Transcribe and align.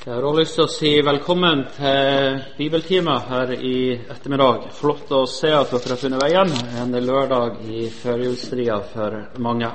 Jeg 0.00 0.14
har 0.14 0.24
også 0.24 0.40
lyst 0.40 0.54
til 0.56 0.64
å 0.64 0.72
si 0.72 0.90
velkommen 1.04 1.58
til 1.74 2.36
bibeltimen 2.56 3.18
her 3.28 3.50
i 3.52 3.98
ettermiddag. 3.98 4.70
Flott 4.72 5.10
å 5.12 5.26
se 5.28 5.50
at 5.52 5.74
dere 5.74 5.92
har 5.92 6.00
funnet 6.00 6.22
veien 6.22 6.54
en 6.80 6.96
lørdag 7.04 7.58
i 7.68 7.82
førjulstria 7.92 8.78
for 8.94 9.18
mange. 9.44 9.68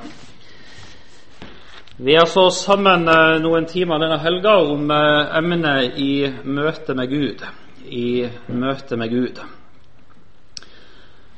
Vi 2.01 2.17
er 2.17 2.25
så 2.25 2.47
sammen 2.49 3.05
eh, 3.05 3.35
noen 3.45 3.69
timer 3.69 4.01
denne 4.01 4.17
helga 4.25 4.55
om 4.65 4.89
eh, 4.97 5.37
emnet 5.43 6.01
i 6.01 6.09
møte 6.41 6.97
med 6.97 7.13
Gud. 7.13 7.45
I 7.85 8.25
møte 8.49 8.97
med 8.97 9.13
Gud. 9.13 9.45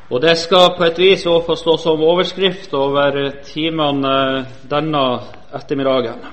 Og 0.08 0.24
Det 0.24 0.38
skal 0.40 0.78
på 0.80 0.88
et 0.88 1.06
vis 1.10 1.28
også 1.28 1.44
få 1.52 1.60
stå 1.60 1.78
som 1.90 2.10
overskrift 2.14 2.72
over 2.72 3.20
timene 3.52 4.18
eh, 4.32 4.60
denne 4.72 5.08
ettermiddagen. 5.60 6.30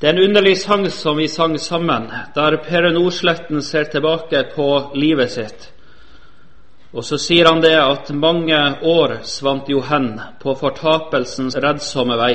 Det 0.00 0.08
er 0.08 0.14
en 0.16 0.22
underlig 0.24 0.56
sang 0.56 0.86
som 0.90 1.18
vi 1.20 1.26
sang 1.28 1.58
sammen, 1.60 2.06
der 2.34 2.56
Per 2.64 2.86
Nordsletten 2.92 3.60
ser 3.62 3.84
tilbake 3.84 4.46
på 4.54 4.68
livet 4.94 5.30
sitt. 5.30 5.66
Og 6.96 7.04
så 7.04 7.18
sier 7.20 7.50
han 7.50 7.60
det 7.60 7.76
at 7.76 8.08
mange 8.16 8.56
år 8.80 9.18
svant 9.28 9.68
jo 9.68 9.82
hen 9.84 10.14
på 10.40 10.54
fortapelsens 10.56 11.58
redsomme 11.60 12.16
vei. 12.16 12.32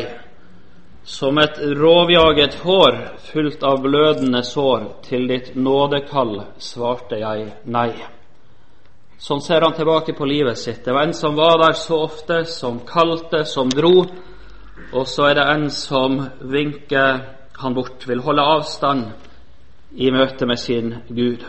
Som 1.03 1.41
et 1.41 1.57
rovjaget 1.57 2.61
hår 2.61 3.01
fullt 3.31 3.65
av 3.65 3.81
blødende 3.81 4.43
sår, 4.45 4.85
til 5.09 5.25
ditt 5.27 5.55
nådekall 5.57 6.43
svarte 6.61 7.17
jeg 7.17 7.49
nei. 7.65 7.91
Sånn 9.17 9.41
ser 9.41 9.65
han 9.65 9.73
tilbake 9.73 10.13
på 10.13 10.29
livet 10.29 10.61
sitt. 10.61 10.83
Det 10.85 10.93
var 10.93 11.09
en 11.09 11.17
som 11.17 11.33
var 11.33 11.57
der 11.65 11.73
så 11.73 12.03
ofte, 12.05 12.43
som 12.45 12.83
kalte, 12.85 13.41
som 13.45 13.73
dro. 13.73 14.05
Og 14.93 15.07
så 15.09 15.31
er 15.31 15.39
det 15.39 15.49
en 15.49 15.69
som 15.73 16.27
vinker 16.45 17.34
han 17.57 17.73
bort, 17.73 18.07
vil 18.07 18.23
holde 18.23 18.43
avstand 18.43 19.05
i 19.95 20.11
møte 20.11 20.45
med 20.45 20.59
sin 20.59 20.95
Gud. 21.07 21.45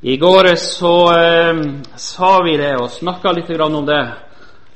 I 0.00 0.16
går 0.16 0.54
så 0.60 0.94
eh, 1.16 1.62
sa 1.96 2.42
vi 2.44 2.56
det 2.60 2.76
og 2.78 2.92
snakka 2.94 3.32
litt 3.32 3.50
om 3.60 3.86
det, 3.86 4.04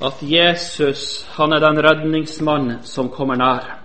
at 0.00 0.22
Jesus 0.22 1.26
han 1.36 1.52
er 1.52 1.60
den 1.60 1.82
redningsmann 1.84 2.78
som 2.82 3.10
kommer 3.12 3.36
nær. 3.36 3.76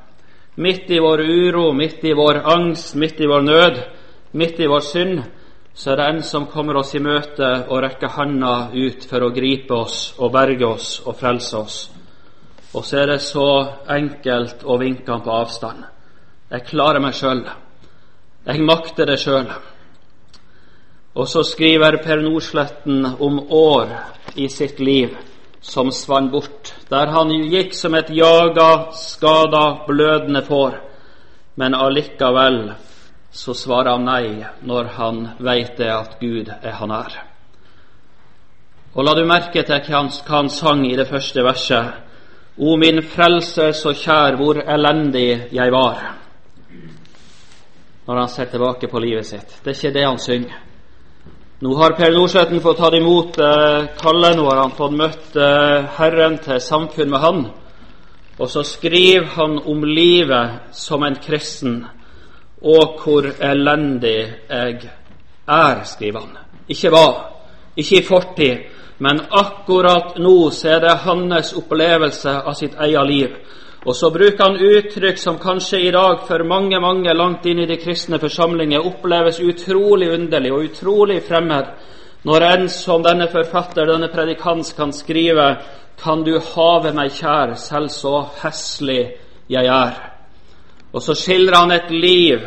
Midt 0.55 0.89
i 0.89 0.99
vår 0.99 1.21
uro, 1.21 1.73
midt 1.73 2.03
i 2.03 2.13
vår 2.16 2.39
angst, 2.47 2.95
midt 2.95 3.19
i 3.19 3.27
vår 3.27 3.41
nød, 3.41 3.81
midt 4.31 4.59
i 4.59 4.67
vår 4.71 4.79
synd, 4.79 5.23
så 5.75 5.91
er 5.91 5.95
det 5.99 6.05
en 6.07 6.23
som 6.23 6.47
kommer 6.47 6.79
oss 6.79 6.95
i 6.95 7.03
møte 7.03 7.49
og 7.67 7.81
rekker 7.83 8.16
handa 8.16 8.69
ut 8.71 9.03
for 9.03 9.27
å 9.27 9.33
gripe 9.35 9.75
oss 9.75 10.13
og 10.17 10.31
berge 10.31 10.66
oss 10.66 11.01
og 11.03 11.17
frelse 11.19 11.57
oss. 11.59 11.77
Og 12.75 12.83
så 12.85 12.97
er 13.01 13.13
det 13.13 13.21
så 13.23 13.47
enkelt 13.87 14.65
å 14.67 14.75
vinke 14.81 15.11
han 15.11 15.23
på 15.23 15.31
avstand. 15.31 15.85
Jeg 16.51 16.67
klarer 16.67 16.99
meg 17.03 17.15
sjøl. 17.15 17.45
Jeg 18.45 18.65
makter 18.67 19.07
det 19.09 19.17
sjøl. 19.21 19.47
Og 21.15 21.29
så 21.31 21.45
skriver 21.47 22.01
Per 22.03 22.19
Nordsletten 22.21 23.05
om 23.23 23.39
år 23.47 23.93
i 24.35 24.49
sitt 24.51 24.81
liv 24.83 25.15
som 25.65 25.89
svant 25.91 26.31
bort, 26.31 26.73
der 26.91 27.09
han 27.09 27.31
gikk 27.49 27.73
som 27.73 27.95
et 27.97 28.11
jaga, 28.13 28.91
skada, 28.93 29.85
blødende 29.87 30.43
får. 30.45 30.75
Men 31.55 31.73
allikevel 31.73 32.59
så 33.31 33.55
svarer 33.55 33.95
han 33.95 34.05
nei 34.05 34.43
når 34.67 34.91
han 34.99 35.23
veit 35.39 35.77
det 35.79 35.89
at 35.91 36.19
Gud 36.19 36.51
er 36.51 36.77
han 36.81 36.91
er. 36.91 37.15
Og 38.95 39.03
la 39.03 39.15
du 39.15 39.25
merke 39.27 39.63
til 39.63 39.81
hva 39.87 40.05
han, 40.29 40.49
sang 40.49 40.85
i 40.87 40.95
det 40.95 41.07
første 41.09 41.43
verset. 41.43 42.04
O 42.57 42.77
min 42.77 43.01
frelse, 43.03 43.73
så 43.73 43.91
kjær, 43.93 44.37
hvor 44.39 44.61
elendig 44.63 45.49
jeg 45.51 45.71
var. 45.71 46.03
Når 48.07 48.19
han 48.19 48.29
ser 48.29 48.45
tilbake 48.45 48.87
på 48.87 48.99
livet 48.99 49.25
sitt. 49.25 49.57
Det 49.63 49.73
er 49.73 49.75
ikke 49.75 49.93
det 49.97 50.05
han 50.07 50.19
synger. 50.19 50.61
Nå 51.59 51.73
har 51.79 51.95
Per 51.95 52.11
Nordsletten 52.11 52.61
fått 52.61 52.77
tatt 52.77 52.95
imot 52.97 53.38
eh, 53.39 53.85
kallet, 53.99 54.35
nå 54.35 54.44
har 54.49 54.59
han 54.59 54.73
fått 54.75 54.95
møtt 54.95 55.38
eh, 55.39 55.85
Herren 55.97 56.35
til 56.44 56.59
samfunn 56.61 57.11
med 57.11 57.23
Han. 57.23 57.45
Og 58.38 58.49
så 58.51 58.63
skriver 58.67 59.29
han 59.38 59.57
om 59.63 59.83
livet 59.88 60.75
som 60.75 61.03
en 61.03 61.15
kristen, 61.15 61.85
og 62.61 62.99
hvor 62.99 63.29
elendig 63.39 64.17
jeg 64.49 64.89
er, 65.47 65.83
skriver 65.88 66.19
han. 66.19 66.38
Ikke 66.67 66.91
hva, 66.91 67.05
ikke 67.75 67.99
i 67.99 68.03
fortid, 68.03 68.75
men 68.97 69.22
akkurat 69.29 70.17
nå 70.17 70.50
så 70.51 70.75
er 70.75 70.79
det 70.79 70.97
hans 71.03 71.53
opplevelse 71.53 72.31
av 72.41 72.53
sitt 72.53 72.78
eget 72.79 73.07
liv. 73.07 73.35
Og 73.85 73.95
så 73.95 74.09
bruker 74.09 74.44
han 74.44 74.56
uttrykk 74.57 75.19
som 75.22 75.38
kanskje 75.38 75.79
i 75.85 75.91
dag 75.94 76.23
for 76.28 76.44
mange 76.47 76.79
mange 76.81 77.13
langt 77.13 77.45
inn 77.45 77.59
i 77.61 77.67
de 77.69 77.78
kristne 77.78 78.17
forsamlinger 78.19 78.88
oppleves 78.88 79.39
utrolig 79.39 80.09
underlig 80.16 80.53
og 80.53 80.63
utrolig 80.69 81.19
fremmed, 81.28 81.69
når 82.25 82.41
en 82.41 82.69
som 82.69 83.03
denne 83.06 83.28
forfatter, 83.29 83.85
denne 83.85 84.09
predikant, 84.09 84.73
kan 84.78 84.94
skrive 84.94 85.56
Kan 85.95 86.23
du 86.23 86.39
have 86.39 86.91
meg 86.91 87.13
kjær, 87.13 87.53
selv 87.56 87.88
så 87.88 88.25
heslig 88.41 89.13
jeg 89.47 89.66
er. 89.66 89.94
Og 90.91 91.01
så 91.01 91.13
skildrer 91.16 91.56
han 91.56 91.72
et 91.72 91.91
liv 91.91 92.41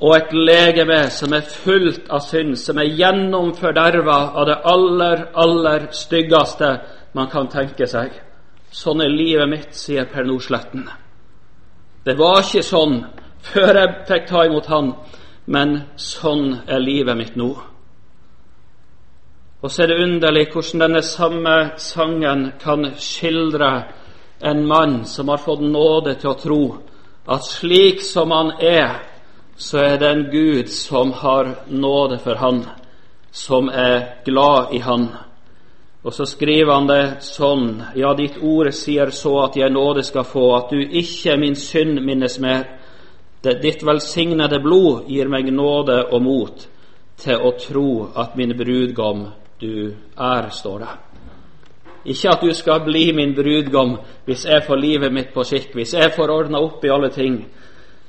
og 0.00 0.14
et 0.14 0.32
legeme 0.32 1.00
som 1.10 1.32
er 1.34 1.46
fullt 1.50 2.06
av 2.10 2.22
synd, 2.22 2.54
som 2.58 2.78
er 2.78 2.92
gjennomforderva 2.94 4.18
av 4.38 4.46
det 4.46 4.58
aller, 4.72 5.24
aller 5.34 5.88
styggeste 5.92 6.70
man 7.18 7.30
kan 7.32 7.48
tenke 7.50 7.86
seg. 7.90 8.12
Sånn 8.70 9.02
er 9.02 9.10
livet 9.10 9.48
mitt, 9.50 9.72
sier 9.74 10.06
Per 10.06 10.26
Nordsletten. 10.28 10.84
Det 12.04 12.14
var 12.18 12.44
ikke 12.44 12.62
sånn 12.62 13.00
før 13.48 13.80
jeg 13.80 13.96
fikk 14.08 14.28
ta 14.28 14.44
imot 14.46 14.68
Han, 14.70 14.92
men 15.46 15.74
sånn 15.96 16.60
er 16.68 16.82
livet 16.82 17.16
mitt 17.16 17.36
nå. 17.36 17.50
Og 19.58 19.70
så 19.72 19.82
er 19.82 19.90
det 19.90 20.02
underlig 20.04 20.44
hvordan 20.52 20.84
denne 20.84 21.02
samme 21.02 21.54
sangen 21.82 22.52
kan 22.62 22.92
skildre 23.02 23.70
en 24.46 24.60
mann 24.68 25.00
som 25.04 25.32
har 25.32 25.42
fått 25.42 25.64
nåde 25.64 26.14
til 26.20 26.30
å 26.30 26.38
tro 26.38 26.62
at 27.28 27.44
slik 27.44 28.04
som 28.04 28.30
han 28.30 28.52
er, 28.62 29.00
så 29.58 29.78
er 29.78 29.96
det 29.98 30.08
en 30.08 30.26
Gud 30.30 30.68
som 30.70 31.12
har 31.12 31.54
nåde 31.66 32.18
for 32.22 32.34
han, 32.38 32.62
som 33.30 33.68
er 33.68 34.22
glad 34.24 34.72
i 34.72 34.78
han. 34.78 35.08
Og 36.02 36.14
så 36.14 36.24
skriver 36.26 36.72
han 36.72 36.86
det 36.86 37.24
sånn, 37.26 37.82
ja, 37.98 38.12
ditt 38.14 38.38
ord 38.38 38.70
sier 38.72 39.10
så 39.10 39.34
at 39.48 39.58
jeg 39.58 39.74
nåde 39.74 40.04
skal 40.06 40.24
få, 40.24 40.44
at 40.56 40.70
du 40.70 40.78
ikke 40.78 41.34
min 41.36 41.58
synd 41.58 41.98
minnes 42.06 42.38
mer. 42.38 42.68
Ditt 43.42 43.82
velsignede 43.82 44.62
blod 44.62 45.10
gir 45.10 45.28
meg 45.28 45.50
nåde 45.50 46.04
og 46.06 46.22
mot 46.22 46.64
til 47.18 47.42
å 47.42 47.52
tro 47.58 47.90
at 48.14 48.38
min 48.38 48.54
brudgom 48.54 49.26
du 49.58 49.90
er, 50.14 50.50
står 50.54 50.78
det. 50.86 50.94
Ikke 52.14 52.30
at 52.30 52.42
du 52.46 52.54
skal 52.54 52.84
bli 52.86 53.08
min 53.12 53.34
brudgom 53.34 53.96
hvis 54.24 54.46
jeg 54.46 54.62
får 54.66 54.78
livet 54.78 55.12
mitt 55.12 55.34
på 55.34 55.42
skikk, 55.42 55.74
hvis 55.74 55.98
jeg 55.98 56.14
får 56.14 56.30
ordna 56.30 56.62
opp 56.62 56.84
i 56.86 56.94
alle 56.94 57.10
ting, 57.10 57.42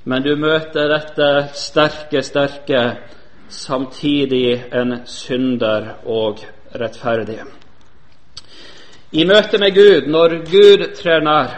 men 0.04 0.24
du 0.24 0.36
møter 0.36 0.88
dette 0.90 1.30
sterke, 1.54 2.22
sterke, 2.24 2.84
samtidig 3.50 4.62
en 4.72 5.02
synder 5.10 5.96
og 6.06 6.44
rettferdig. 6.78 7.40
I 9.12 9.26
møte 9.26 9.58
med 9.58 9.74
Gud, 9.74 10.08
når 10.08 10.36
Gud 10.46 10.86
trer 11.00 11.24
nær, 11.26 11.56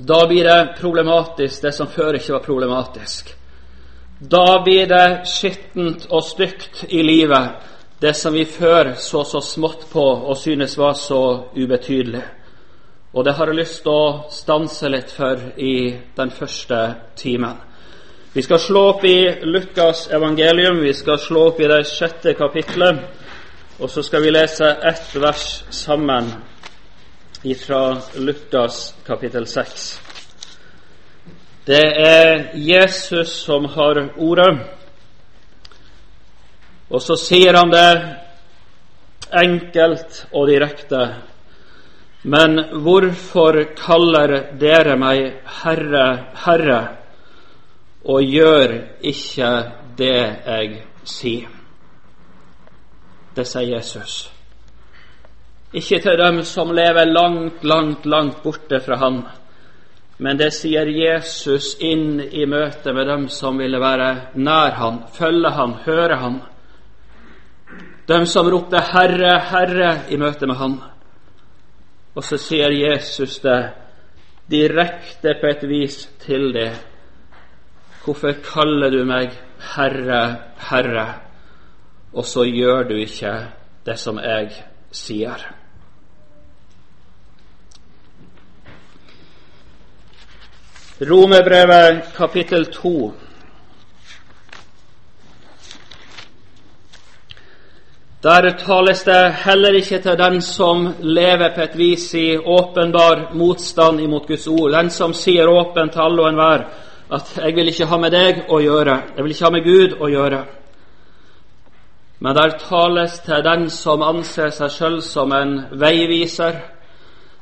da 0.00 0.20
blir 0.26 0.46
det 0.48 0.78
problematisk, 0.80 1.62
det 1.62 1.74
som 1.76 1.90
før 1.90 2.16
ikke 2.16 2.32
var 2.32 2.44
problematisk. 2.44 3.34
Da 4.20 4.60
blir 4.64 4.86
det 4.88 5.28
skittent 5.28 6.06
og 6.10 6.24
stygt 6.24 6.84
i 6.88 7.02
livet, 7.02 7.50
det 8.00 8.14
som 8.16 8.32
vi 8.32 8.44
før 8.44 8.94
så 8.96 9.24
så 9.24 9.40
smått 9.44 9.86
på 9.92 10.04
og 10.04 10.36
synes 10.36 10.78
var 10.78 10.92
så 10.96 11.22
ubetydelig. 11.56 12.22
Og 13.12 13.24
det 13.24 13.32
har 13.34 13.50
jeg 13.50 13.58
lyst 13.58 13.80
til 13.82 13.90
å 13.90 14.30
stanse 14.30 14.88
litt 14.88 15.10
for 15.10 15.40
i 15.58 15.96
den 16.16 16.30
første 16.30 16.78
timen. 17.18 17.56
Vi 18.32 18.42
skal 18.46 18.60
slå 18.62 18.82
opp 18.92 19.04
i 19.04 19.32
Lukas 19.42 20.04
evangelium, 20.14 20.78
vi 20.84 20.92
skal 20.94 21.18
slå 21.18 21.48
opp 21.48 21.58
i 21.60 21.66
det 21.66 21.80
sjette 21.90 22.36
kapitlet, 22.38 23.00
og 23.80 23.90
så 23.90 24.04
skal 24.06 24.22
vi 24.22 24.30
lese 24.30 24.68
ett 24.86 25.16
vers 25.18 25.64
sammen 25.74 26.28
fra 27.64 27.96
Lukas 28.22 28.94
kapittel 29.06 29.48
seks. 29.50 29.88
Det 31.66 31.82
er 32.06 32.52
Jesus 32.54 33.32
som 33.42 33.66
har 33.74 33.98
ordet, 34.16 34.52
og 36.90 37.02
så 37.02 37.18
sier 37.18 37.58
han 37.58 37.74
det 37.74 37.90
enkelt 39.42 40.24
og 40.30 40.46
direkte 40.52 41.02
men 42.22 42.58
hvorfor 42.84 43.62
kaller 43.78 44.34
dere 44.60 44.96
meg 45.00 45.40
Herre, 45.62 46.06
Herre, 46.44 46.80
og 48.04 48.24
gjør 48.24 48.74
ikke 49.00 49.52
det 49.96 50.18
jeg 50.44 50.82
sier? 51.04 51.48
Det 53.34 53.46
sier 53.46 53.76
Jesus. 53.76 54.30
ikke 55.72 56.00
til 56.02 56.18
dem 56.18 56.42
som 56.42 56.72
lever 56.74 57.06
langt, 57.06 57.64
langt, 57.64 58.06
langt 58.06 58.42
borte 58.42 58.80
fra 58.80 58.96
ham, 58.96 59.22
Men 60.18 60.36
det 60.36 60.50
sier 60.52 60.84
Jesus 60.84 61.78
inn 61.80 62.20
i 62.20 62.44
møte 62.44 62.92
med 62.92 63.06
dem 63.08 63.28
som 63.28 63.56
ville 63.56 63.80
være 63.80 64.36
nær 64.36 64.74
ham, 64.76 64.98
følge 65.16 65.50
ham, 65.50 65.72
høre 65.86 66.16
ham. 66.20 66.40
Dem 68.08 68.26
som 68.26 68.50
ropte 68.50 68.76
'Herre, 68.76 69.40
Herre' 69.40 70.12
i 70.12 70.16
møte 70.16 70.46
med 70.46 70.56
Han. 70.56 70.80
Og 72.14 72.24
så 72.26 72.38
sier 72.42 72.72
Jesus 72.74 73.38
det 73.44 73.60
direkte 74.50 75.36
på 75.40 75.50
et 75.50 75.62
vis 75.68 76.02
til 76.24 76.50
deg. 76.54 76.74
Hvorfor 78.04 78.34
kaller 78.42 78.90
du 78.90 79.04
meg 79.06 79.36
Herre, 79.74 80.22
Herre, 80.70 81.06
og 82.12 82.24
så 82.26 82.46
gjør 82.48 82.88
du 82.88 82.96
ikke 82.98 83.34
det 83.86 83.98
som 84.00 84.18
jeg 84.18 84.50
sier? 84.90 85.44
Romerbrevet 91.00 92.10
kapittel 92.16 92.66
2. 92.72 93.12
Der 98.22 98.50
tales 98.52 99.04
det 99.04 99.32
heller 99.46 99.72
ikke 99.78 99.98
til 99.98 100.18
den 100.18 100.42
som 100.44 100.82
lever 101.00 101.54
på 101.54 101.62
et 101.62 101.76
vis 101.78 102.02
i 102.14 102.36
åpenbar 102.36 103.30
motstand 103.34 104.00
imot 104.00 104.26
Guds 104.28 104.44
ord, 104.46 104.74
den 104.74 104.90
som 104.90 105.14
sier 105.16 105.48
åpent 105.48 105.92
til 105.92 106.02
alle 106.04 106.22
og 106.22 106.28
enhver 106.28 106.66
at 107.10 107.38
'jeg 107.38 107.54
vil 107.56 107.68
ikke 107.68 107.86
ha 107.86 107.96
med 107.96 108.10
deg 108.12 108.44
å 108.48 108.60
gjøre', 108.60 109.00
'jeg 109.16 109.24
vil 109.24 109.30
ikke 109.30 109.44
ha 109.44 109.50
med 109.50 109.64
Gud 109.64 109.92
å 110.00 110.06
gjøre'. 110.08 110.44
Men 112.20 112.36
der 112.36 112.58
tales 112.58 113.18
til 113.18 113.44
den 113.44 113.70
som 113.70 114.02
anser 114.02 114.50
seg 114.50 114.70
sjøl 114.70 115.02
som 115.02 115.32
en 115.32 115.64
veiviser, 115.72 116.54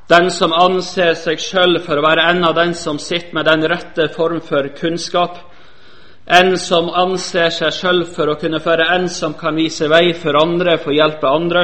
den 0.09 0.31
som 0.31 0.53
anser 0.53 1.15
seg 1.15 1.39
sjøl 1.39 1.81
for 1.81 1.97
å 1.97 2.07
være 2.09 2.31
en 2.31 2.45
av 2.45 2.55
den 2.55 2.75
som 2.75 2.99
sitter 2.99 3.35
med 3.35 3.45
den 3.45 3.71
rette 3.71 4.15
form 4.15 4.41
for 4.41 4.69
kunnskap, 4.81 5.39
en 6.29 6.59
som 6.61 6.91
anser 6.93 7.49
seg 7.57 7.73
sjøl 7.73 8.03
for 8.13 8.29
å 8.29 8.37
kunne 8.37 8.61
føre 8.61 8.91
en 8.93 9.07
som 9.09 9.33
kan 9.39 9.57
vise 9.57 9.87
vei 9.89 10.13
for 10.13 10.37
andre, 10.37 10.77
for 10.77 10.93
å 10.93 10.99
hjelpe 10.99 11.31
andre. 11.31 11.63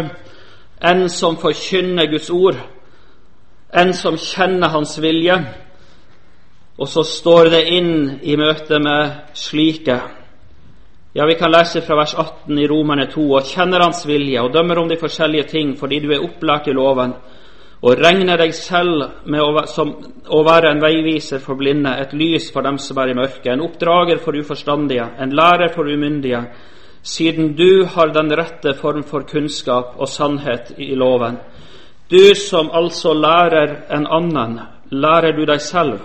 En 0.81 1.05
som 1.13 1.37
forkynner 1.37 2.09
Guds 2.09 2.31
ord. 2.33 2.57
En 3.69 3.93
som 3.93 4.17
kjenner 4.17 4.73
Hans 4.73 4.97
vilje. 5.05 5.37
Og 6.81 6.89
så 6.89 7.05
står 7.05 7.53
det 7.53 7.63
inn 7.77 7.93
i 8.25 8.39
møte 8.41 8.81
med 8.81 9.37
slike. 9.37 9.99
Ja, 11.15 11.29
vi 11.29 11.37
kan 11.39 11.53
lese 11.53 11.85
fra 11.85 12.01
vers 12.01 12.17
18 12.17 12.57
i 12.59 12.67
Romerne 12.67 13.05
2. 13.13 13.29
Og 13.37 13.53
kjenner 13.53 13.85
Hans 13.85 14.01
vilje 14.09 14.41
og 14.43 14.53
dømmer 14.57 14.81
om 14.81 14.89
de 14.89 14.99
forskjellige 14.99 15.51
ting 15.53 15.77
fordi 15.77 16.01
du 16.01 16.09
er 16.15 16.25
opplært 16.25 16.73
i 16.73 16.75
loven 16.75 17.13
og 17.85 18.01
regner 18.01 18.41
deg 18.41 18.55
selv 18.57 19.27
med 19.29 19.43
å, 19.45 19.65
som, 19.69 19.91
å 20.33 20.39
være 20.47 20.71
en 20.73 20.81
veiviser 20.81 21.43
for 21.45 21.59
blinde, 21.61 21.91
et 22.01 22.15
lys 22.17 22.47
for 22.53 22.65
dem 22.65 22.79
som 22.81 23.01
er 23.03 23.13
i 23.13 23.17
mørket, 23.19 23.51
en 23.53 23.65
oppdrager 23.67 24.23
for 24.25 24.39
uforstandige, 24.41 25.05
en 25.21 25.35
lærer 25.37 25.69
for 25.75 25.91
umyndige, 25.93 26.41
siden 27.05 27.53
du 27.59 27.85
har 27.93 28.15
den 28.15 28.33
rette 28.33 28.73
form 28.79 29.03
for 29.05 29.27
kunnskap 29.29 29.99
og 30.01 30.09
sannhet 30.09 30.73
i 30.81 30.95
loven. 30.97 31.37
Du 32.09 32.35
som 32.41 32.73
altså 32.73 33.13
lærer 33.13 33.77
en 33.93 34.09
annen, 34.09 34.57
lærer 34.89 35.37
du 35.37 35.45
deg 35.45 35.61
selv. 35.61 36.01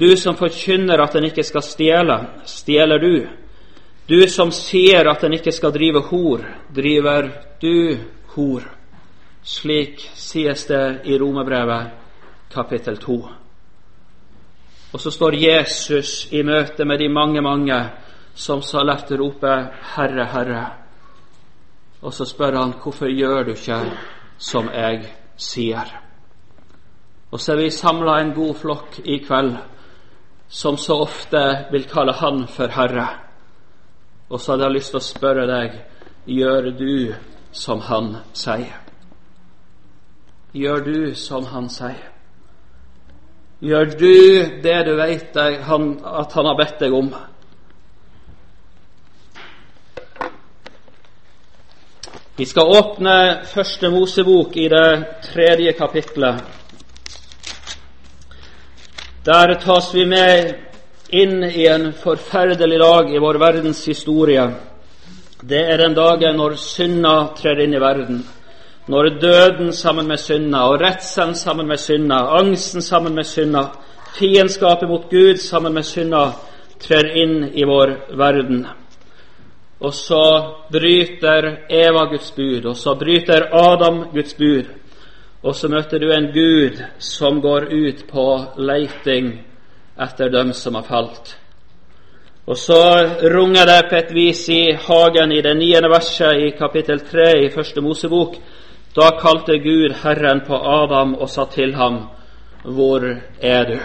Du 0.00 0.10
som 0.18 0.34
forkynner 0.34 1.04
at 1.04 1.14
en 1.14 1.28
ikke 1.30 1.46
skal 1.46 1.62
stjele, 1.62 2.18
stjeler 2.50 2.98
du. 2.98 3.14
Du 4.10 4.26
som 4.26 4.50
sier 4.50 5.06
at 5.06 5.22
en 5.22 5.38
ikke 5.38 5.54
skal 5.54 5.70
drive 5.76 6.02
hor, 6.10 6.42
driver 6.74 7.30
du 7.62 7.98
hor. 8.34 8.79
Slik 9.42 10.00
sies 10.14 10.66
det 10.66 11.00
i 11.04 11.18
Romerbrevet 11.18 11.86
kapittel 12.52 12.96
2. 12.96 13.28
Og 14.92 15.00
så 15.00 15.10
står 15.10 15.34
Jesus 15.34 16.28
i 16.32 16.42
møte 16.42 16.84
med 16.84 16.98
de 16.98 17.08
mange, 17.08 17.40
mange 17.40 17.78
som 18.34 18.62
så 18.62 18.82
lett 18.84 19.10
roper 19.10 19.70
'Herre, 19.94 20.26
Herre'. 20.26 20.70
Og 22.02 22.12
så 22.12 22.24
spør 22.24 22.56
han 22.56 22.74
hvorfor 22.82 23.06
gjør 23.06 23.44
du 23.44 23.50
ikke 23.50 23.96
som 24.38 24.68
jeg 24.74 25.08
sier? 25.36 26.00
Og 27.30 27.40
så 27.40 27.52
er 27.52 27.56
vi 27.56 27.70
samla 27.70 28.20
en 28.20 28.34
god 28.34 28.54
flokk 28.54 29.00
i 29.04 29.18
kveld 29.18 29.56
som 30.48 30.76
så 30.76 30.94
ofte 30.94 31.66
vil 31.70 31.84
kalle 31.84 32.12
Han 32.12 32.46
for 32.46 32.68
Herre. 32.68 33.08
Og 34.30 34.40
så 34.40 34.52
hadde 34.52 34.64
jeg 34.64 34.72
lyst 34.72 34.90
til 34.90 34.98
å 34.98 35.00
spørre 35.00 35.46
deg 35.46 35.80
gjør 36.26 36.70
du 36.78 37.14
som 37.52 37.80
Han 37.80 38.16
sier? 38.32 38.89
Gjør 40.52 40.84
du 40.84 41.14
som 41.14 41.46
han 41.46 41.68
sier. 41.70 42.06
Gjør 43.60 43.90
du 44.00 44.14
det 44.64 44.78
du 44.86 44.94
vet 44.96 45.36
at 45.36 45.66
han 45.68 46.46
har 46.48 46.56
bedt 46.58 46.80
deg 46.80 46.94
om. 46.96 47.10
Vi 52.40 52.46
skal 52.48 52.72
åpne 52.72 53.14
Første 53.44 53.90
Mosebok 53.92 54.56
i 54.56 54.64
det 54.72 54.88
tredje 55.26 55.74
kapitlet. 55.76 56.40
Der 59.24 59.54
tas 59.60 59.90
vi 59.94 60.06
med 60.08 60.54
inn 61.12 61.44
i 61.44 61.66
en 61.68 61.90
forferdelig 61.92 62.78
dag 62.80 63.12
i 63.12 63.20
vår 63.20 63.38
verdens 63.42 63.84
historie. 63.84 64.46
Det 65.42 65.60
er 65.60 65.82
den 65.82 65.94
dagen 65.94 66.40
når 66.40 66.56
synda 66.56 67.14
trer 67.36 67.60
inn 67.60 67.76
i 67.76 67.82
verden. 67.82 68.22
Når 68.90 69.08
døden 69.22 69.72
sammen 69.72 70.08
med 70.08 70.18
synda 70.18 70.64
og 70.66 70.80
redselen 70.82 71.34
sammen 71.34 71.68
med 71.68 71.78
synda, 71.78 72.16
angsten 72.40 72.82
sammen 72.82 73.14
med 73.14 73.24
synda, 73.24 73.68
fiendskapet 74.18 74.88
mot 74.88 75.04
Gud 75.10 75.36
sammen 75.38 75.74
med 75.74 75.86
synda 75.86 76.24
trer 76.80 77.12
inn 77.22 77.44
i 77.54 77.64
vår 77.64 77.92
verden. 78.18 78.64
Og 79.80 79.94
så 79.94 80.24
bryter 80.72 81.46
Eva 81.70 82.04
Guds 82.10 82.32
bud, 82.36 82.66
og 82.66 82.76
så 82.76 82.94
bryter 82.98 83.46
Adam 83.52 84.02
Guds 84.12 84.34
bud. 84.34 84.66
Og 85.42 85.54
så 85.54 85.68
møter 85.68 85.98
du 85.98 86.10
en 86.12 86.32
Gud 86.34 86.82
som 86.98 87.40
går 87.40 87.70
ut 87.72 88.02
på 88.10 88.26
leiting 88.58 89.30
etter 90.00 90.28
dem 90.34 90.52
som 90.52 90.74
har 90.74 90.88
falt. 90.88 91.36
Og 92.46 92.56
så 92.58 92.82
runger 93.22 93.64
det 93.70 93.82
på 93.90 93.96
et 93.96 94.14
vis 94.14 94.48
i 94.48 94.62
hagen 94.72 95.32
i 95.32 95.42
det 95.44 95.54
niende 95.56 95.88
verset 95.92 96.42
i 96.42 96.50
kapittel 96.58 97.00
tre 97.06 97.30
i 97.44 97.52
Første 97.54 97.80
Mosebok 97.80 98.34
da 98.94 99.10
kalte 99.20 99.58
Gud 99.58 99.92
Herren 100.02 100.40
på 100.46 100.54
Adam 100.54 101.14
og 101.14 101.30
sa 101.30 101.44
til 101.44 101.74
ham, 101.74 102.08
Hvor 102.64 103.00
er 103.40 103.64
du? 103.64 103.78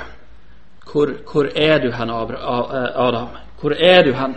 Hvor, 0.92 1.10
hvor 1.32 1.48
er 1.56 1.80
du 1.80 1.92
hen, 1.92 2.10
Adam? 2.10 3.28
Hvor 3.62 3.72
er 3.80 4.04
du 4.04 4.14
hen? 4.14 4.36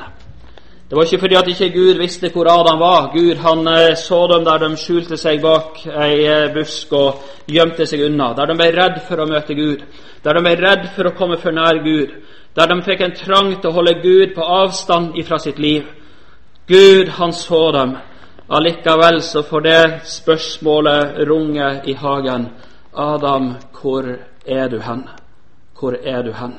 Det 0.91 0.97
var 0.97 1.05
ikke 1.05 1.19
fordi 1.19 1.35
at 1.35 1.49
ikke 1.49 1.79
Gud 1.79 1.99
visste 1.99 2.31
hvor 2.33 2.49
Adam 2.49 2.81
var. 2.81 3.11
Gud 3.13 3.37
han 3.37 3.69
eh, 3.69 3.97
så 3.97 4.27
dem 4.33 4.45
der 4.45 4.59
de 4.59 4.77
skjulte 4.77 5.17
seg 5.17 5.43
bak 5.43 5.83
ei 5.87 6.25
eh, 6.25 6.55
busk 6.55 6.93
og 6.93 7.19
gjemte 7.47 7.87
seg 7.87 8.07
unna. 8.07 8.33
Der 8.33 8.47
de 8.47 8.57
ble 8.57 8.71
redd 8.73 8.97
for 9.09 9.21
å 9.21 9.27
møte 9.29 9.55
Gud. 9.55 9.85
Der 10.25 10.33
de 10.33 10.43
ble 10.47 10.55
redd 10.57 10.89
for 10.97 11.11
å 11.11 11.13
komme 11.19 11.37
for 11.37 11.53
nær 11.53 11.83
Gud. 11.85 12.15
Der 12.57 12.73
de 12.73 12.81
fikk 12.87 13.05
en 13.05 13.17
trang 13.21 13.53
til 13.61 13.69
å 13.69 13.75
holde 13.77 13.99
Gud 14.01 14.33
på 14.35 14.49
avstand 14.63 15.19
ifra 15.21 15.39
sitt 15.39 15.59
liv. 15.59 15.85
Gud, 16.69 17.13
han 17.21 17.33
så 17.33 17.61
dem. 17.77 17.97
Allikevel 18.49 19.23
så 19.23 19.43
får 19.43 19.61
det 19.61 20.01
spørsmålet 20.05 21.19
runge 21.29 21.83
i 21.85 21.95
hagen. 21.95 22.49
Adam, 22.95 23.55
hvor 23.81 24.07
er 24.47 24.69
du 24.69 24.81
hen? 24.81 25.09
Hvor 25.81 25.97
er 26.05 26.23
du 26.23 26.33
hen? 26.33 26.55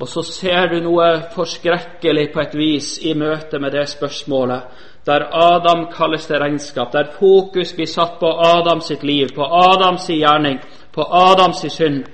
Og 0.00 0.08
så 0.08 0.22
ser 0.22 0.70
du 0.72 0.78
noe 0.80 1.08
forskrekkelig 1.34 2.30
på 2.32 2.40
et 2.40 2.54
vis 2.56 2.88
i 3.04 3.12
møte 3.14 3.60
med 3.60 3.76
det 3.76 3.84
spørsmålet, 3.92 4.62
der 5.04 5.26
Adam 5.28 5.86
kalles 5.92 6.24
til 6.26 6.40
regnskap, 6.40 6.92
der 6.92 7.12
fokus 7.18 7.74
blir 7.76 7.88
satt 7.88 8.16
på 8.20 8.30
Adams 8.32 8.88
sitt 8.88 9.04
liv, 9.04 9.28
på 9.36 9.44
Adams 9.44 10.08
gjerning, 10.08 10.58
på 10.92 11.04
Adams 11.04 11.66
synd. 11.68 12.04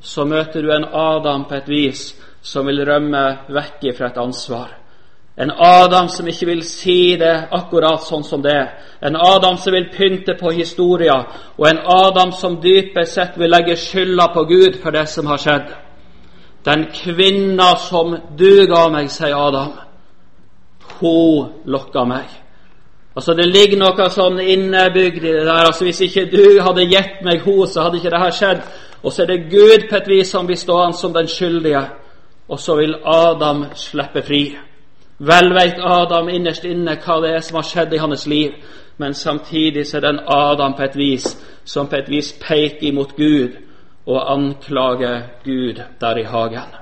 Så 0.00 0.24
møter 0.24 0.62
du 0.62 0.72
en 0.72 0.84
Adam 0.92 1.48
på 1.48 1.54
et 1.54 1.68
vis 1.68 2.04
som 2.42 2.66
vil 2.66 2.84
rømme 2.84 3.24
vekk 3.48 3.92
fra 3.96 4.12
et 4.12 4.18
ansvar. 4.18 4.81
En 5.36 5.50
Adam 5.50 6.08
som 6.08 6.28
ikke 6.28 6.46
vil 6.46 6.62
si 6.62 7.16
det 7.16 7.48
akkurat 7.56 8.04
sånn 8.04 8.24
som 8.24 8.42
det. 8.42 8.52
er. 8.52 8.68
En 9.00 9.16
Adam 9.16 9.56
som 9.56 9.72
vil 9.72 9.88
pynte 9.88 10.34
på 10.40 10.52
historia, 10.52 11.24
og 11.58 11.68
en 11.68 11.78
Adam 11.78 12.32
som 12.32 12.60
dypest 12.60 13.14
sett 13.14 13.38
vil 13.38 13.50
legge 13.50 13.76
skylda 13.76 14.28
på 14.34 14.44
Gud 14.44 14.76
for 14.82 14.90
det 14.90 15.08
som 15.08 15.26
har 15.26 15.38
skjedd. 15.38 15.72
Den 16.64 16.86
kvinna 16.94 17.76
som 17.76 18.16
du 18.36 18.66
ga 18.66 18.88
meg, 18.88 19.10
sier 19.10 19.34
Adam, 19.34 19.72
hun 21.00 21.48
lokka 21.64 22.04
meg. 22.04 22.28
Altså 23.16 23.34
Det 23.34 23.46
ligger 23.48 23.78
noe 23.78 24.08
sånn 24.10 24.38
innebygd 24.40 25.24
i 25.24 25.32
det 25.32 25.44
der. 25.44 25.66
altså 25.66 25.84
Hvis 25.84 26.00
ikke 26.00 26.30
du 26.30 26.60
hadde 26.62 26.86
gitt 26.88 27.20
meg 27.24 27.42
henne, 27.44 27.66
så 27.66 27.82
hadde 27.82 27.96
ikke 27.96 28.10
det 28.10 28.20
her 28.22 28.30
skjedd. 28.30 28.62
Og 29.02 29.12
så 29.12 29.22
er 29.22 29.26
det 29.26 29.50
Gud 29.50 29.88
på 29.90 29.96
et 29.96 30.08
vis 30.08 30.30
som 30.30 30.46
blir 30.46 30.56
stående 30.56 30.96
som 30.96 31.12
den 31.12 31.28
skyldige, 31.28 31.82
og 32.48 32.60
så 32.60 32.76
vil 32.76 32.94
Adam 33.04 33.64
slippe 33.74 34.22
fri. 34.22 34.56
Vel 35.22 35.52
veit 35.54 35.78
Adam 35.78 36.28
innerst 36.28 36.64
inne 36.66 36.96
hva 36.98 37.20
det 37.22 37.36
er 37.36 37.44
som 37.46 37.60
har 37.60 37.66
skjedd 37.68 37.92
i 37.94 38.00
hans 38.02 38.26
liv. 38.26 38.52
men 38.96 39.14
samtidig 39.14 39.86
så 39.86 39.96
er 39.96 40.00
den 40.00 40.20
Adam 40.26 40.74
på 40.74 40.82
et 40.82 40.96
vis 40.96 41.24
som 41.64 41.88
på 41.88 41.96
et 41.96 42.08
vis 42.08 42.32
peker 42.32 42.86
imot 42.88 43.16
Gud 43.16 43.56
og 44.06 44.32
anklager 44.32 45.22
Gud 45.44 45.80
der 46.00 46.18
i 46.18 46.22
hagen. 46.22 46.76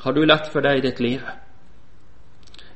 Har 0.00 0.12
du 0.12 0.24
lett 0.24 0.48
for 0.52 0.60
det 0.60 0.76
i 0.78 0.80
ditt 0.80 1.00
liv? 1.00 1.20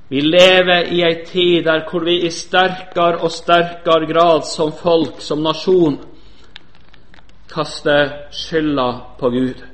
Vi 0.08 0.20
lever 0.20 0.92
i 0.92 1.02
ei 1.02 1.24
tid 1.24 1.64
der 1.64 1.86
hvor 1.90 2.04
vi 2.04 2.20
i 2.26 2.30
sterkere 2.30 3.18
og 3.18 3.30
sterkere 3.32 4.06
grad 4.06 4.44
som 4.44 4.72
folk, 4.72 5.20
som 5.20 5.42
nasjon, 5.42 5.98
kaster 7.54 8.10
skylda 8.30 8.90
på 9.18 9.30
Gud. 9.30 9.64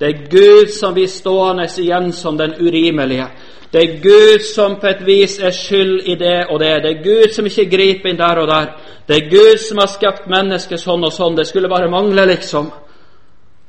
Det 0.00 0.08
er 0.08 0.30
Gud 0.30 0.72
som 0.72 0.94
blir 0.94 1.06
stående 1.06 1.68
igjen 1.78 2.12
som 2.12 2.38
den 2.38 2.54
urimelige. 2.60 3.28
Det 3.74 3.82
er 3.82 4.02
Gud 4.02 4.44
som 4.54 4.76
på 4.78 4.86
et 4.86 5.00
vis 5.06 5.38
er 5.42 5.50
skyld 5.50 6.06
i 6.06 6.14
det 6.14 6.46
og 6.50 6.60
det. 6.60 6.82
Det 6.82 6.90
er 6.90 7.02
Gud 7.02 7.32
som 7.34 7.46
ikke 7.46 7.70
griper 7.70 8.12
inn 8.12 8.18
der 8.20 8.38
og 8.38 8.46
der. 8.48 8.68
Det 9.08 9.16
er 9.16 9.30
Gud 9.30 9.56
som 9.58 9.80
har 9.82 9.88
skapt 9.90 10.28
mennesket 10.30 10.78
sånn 10.78 11.02
og 11.02 11.10
sånn. 11.12 11.34
Det 11.34 11.46
skulle 11.48 11.68
bare 11.68 11.90
mangle, 11.90 12.22
liksom. 12.30 12.68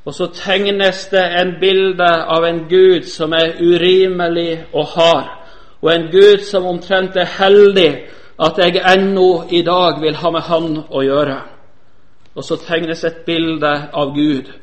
Og 0.06 0.14
så 0.14 0.28
tegnes 0.30 1.08
det 1.10 1.24
en 1.42 1.56
bilde 1.62 2.10
av 2.36 2.46
en 2.46 2.60
Gud 2.70 3.08
som 3.10 3.34
er 3.34 3.58
urimelig 3.58 4.68
og 4.74 4.94
hard, 4.94 5.32
og 5.82 5.90
en 5.94 6.06
Gud 6.12 6.46
som 6.46 6.68
omtrent 6.70 7.18
er 7.18 7.32
heldig 7.40 7.90
at 8.46 8.62
jeg 8.62 8.84
ennå 8.94 9.48
i 9.50 9.64
dag 9.66 9.98
vil 10.02 10.22
ha 10.22 10.32
med 10.32 10.42
Han 10.42 10.78
å 10.90 11.02
gjøre. 11.02 11.40
Og 12.36 12.44
så 12.44 12.60
tegnes 12.62 13.04
et 13.04 13.26
bilde 13.26 13.74
av 13.94 14.14
Gud 14.14 14.54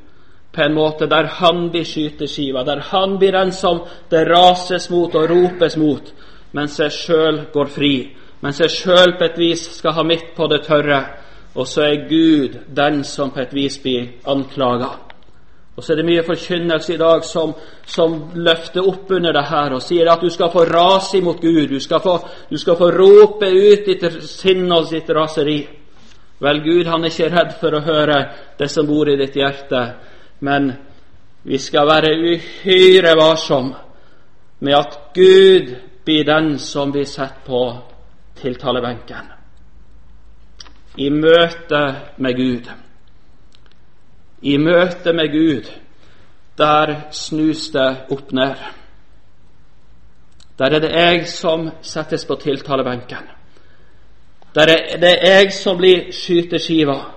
på 0.53 0.63
en 0.63 0.75
måte 0.75 1.07
der 1.09 1.25
han 1.39 1.71
blir 1.71 1.85
skyteskiva, 1.85 2.65
der 2.65 2.81
han 2.91 3.19
blir 3.19 3.33
den 3.33 3.53
som 3.53 3.83
det 4.11 4.27
rases 4.29 4.91
mot 4.91 5.15
og 5.15 5.31
ropes 5.31 5.77
mot, 5.77 6.13
mens 6.53 6.81
jeg 6.81 6.93
sjøl 6.93 7.41
går 7.53 7.71
fri, 7.73 7.95
mens 8.41 8.61
jeg 8.61 8.71
sjøl 8.71 9.17
på 9.19 9.25
et 9.25 9.39
vis 9.39 9.65
skal 9.79 9.97
ha 9.97 10.03
midt 10.05 10.35
på 10.37 10.49
det 10.53 10.65
tørre. 10.67 11.05
Og 11.55 11.67
så 11.69 11.83
er 11.85 12.09
Gud 12.09 12.59
den 12.77 13.05
som 13.05 13.31
på 13.31 13.41
et 13.41 13.55
vis 13.55 13.79
blir 13.79 14.07
anklaga. 14.25 14.89
Og 15.77 15.85
så 15.85 15.93
er 15.93 16.01
det 16.01 16.05
mye 16.05 16.25
forkynnelse 16.25 16.95
i 16.95 17.01
dag 17.01 17.25
som, 17.25 17.55
som, 17.89 18.17
løfter 18.35 18.85
opp 18.89 19.11
under 19.11 19.33
det 19.33 19.45
her 19.49 19.73
og 19.73 19.81
sier 19.81 20.11
at 20.13 20.21
du 20.21 20.29
skal 20.31 20.51
få 20.53 20.67
rase 20.69 21.17
imot 21.19 21.41
Gud, 21.41 21.69
du 21.69 21.81
skal 21.81 22.01
få, 22.05 22.19
du 22.51 22.59
skal 22.61 22.77
få 22.77 22.91
rope 22.93 23.49
ut 23.49 23.87
ditt 23.89 24.05
sinn 24.29 24.67
og 24.73 24.91
sitt 24.91 25.09
raseri. 25.09 25.63
Vel, 26.43 26.61
Gud 26.61 26.91
han 26.91 27.05
er 27.05 27.13
ikke 27.13 27.31
redd 27.33 27.55
for 27.61 27.77
å 27.79 27.85
høre 27.87 28.19
det 28.59 28.69
som 28.69 28.87
bor 28.87 29.09
i 29.09 29.17
ditt 29.17 29.37
hjerte, 29.39 29.83
men 30.43 30.73
vi 31.43 31.59
skal 31.59 31.87
være 31.87 32.13
uhyre 32.19 33.15
varsom 33.19 33.75
med 34.61 34.75
at 34.75 34.99
Gud 35.15 35.75
blir 36.05 36.25
den 36.27 36.59
som 36.59 36.93
blir 36.93 37.07
sett 37.07 37.45
på 37.47 37.63
tiltalebenken. 38.43 39.31
I 40.99 41.09
møte 41.11 41.83
med 42.19 42.37
Gud. 42.37 42.71
I 44.43 44.57
møte 44.59 45.13
med 45.13 45.33
Gud, 45.33 45.71
der 46.59 46.95
snus 47.11 47.71
det 47.71 47.89
opp 48.11 48.33
ned. 48.33 48.59
Der 50.59 50.75
er 50.75 50.81
det 50.81 50.91
jeg 50.91 51.29
som 51.29 51.71
settes 51.83 52.25
på 52.25 52.35
tiltalebenken. 52.35 53.31
Der 54.55 54.69
er 54.69 54.99
det 55.01 55.19
jeg 55.23 55.53
som 55.53 55.79
blir 55.79 56.11
skyteskiva. 56.13 57.12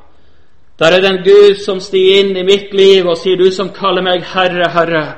Der 0.80 0.86
er 0.86 1.02
det 1.02 1.10
en 1.10 1.24
Gud 1.24 1.56
som 1.66 1.80
stiger 1.80 2.20
inn 2.20 2.38
i 2.38 2.44
mitt 2.44 2.74
liv 2.74 3.08
og 3.08 3.18
sier, 3.18 3.38
'Du 3.38 3.52
som 3.52 3.70
kaller 3.70 4.02
meg 4.02 4.24
Herre, 4.24 4.70
Herre', 4.72 5.16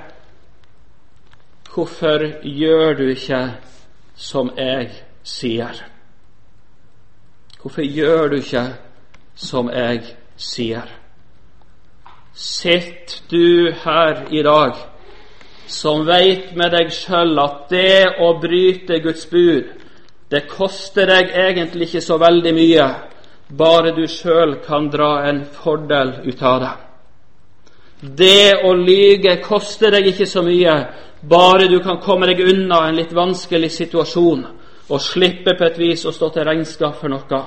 hvorfor 1.73 2.19
gjør 2.43 2.93
du 2.93 3.07
ikke 3.09 3.51
som 4.15 4.51
jeg 4.57 4.89
sier? 5.23 5.83
Hvorfor 7.61 7.81
gjør 7.81 8.27
du 8.27 8.35
ikke 8.35 8.65
som 9.35 9.69
jeg 9.69 10.01
sier? 10.37 10.85
Sitt 12.33 13.23
du 13.31 13.71
her 13.71 14.25
i 14.31 14.43
dag 14.43 14.73
som 15.67 16.05
veit 16.07 16.55
med 16.55 16.71
deg 16.71 16.91
sjøl 16.91 17.39
at 17.39 17.65
det 17.69 18.05
å 18.19 18.39
bryte 18.39 19.01
Guds 19.03 19.25
bud, 19.25 19.63
det 20.31 20.47
koster 20.47 21.05
deg 21.05 21.33
egentlig 21.33 21.87
ikke 21.87 22.01
så 22.01 22.17
veldig 22.17 22.53
mye, 22.53 22.87
bare 23.49 23.93
du 23.95 24.07
sjøl 24.07 24.57
kan 24.65 24.89
dra 24.91 25.23
en 25.29 25.43
fordel 25.45 26.13
ut 26.25 26.41
av 26.43 26.59
det. 26.61 26.73
Det 28.01 28.53
å 28.67 28.73
lyge 28.77 29.39
koster 29.41 29.91
deg 29.91 30.11
ikke 30.11 30.27
så 30.29 30.43
mye, 30.45 30.75
bare 31.21 31.69
du 31.71 31.79
kan 31.81 32.01
komme 32.03 32.27
deg 32.29 32.43
unna 32.45 32.87
en 32.87 32.99
litt 32.99 33.13
vanskelig 33.15 33.71
situasjon 33.73 34.43
og 34.87 35.01
slippe 35.01 35.55
på 35.57 35.65
et 35.65 35.79
vis 35.79 36.05
å 36.05 36.13
stå 36.13 36.29
til 36.33 36.45
regnskap 36.47 36.99
for 36.99 37.11
noe. 37.11 37.41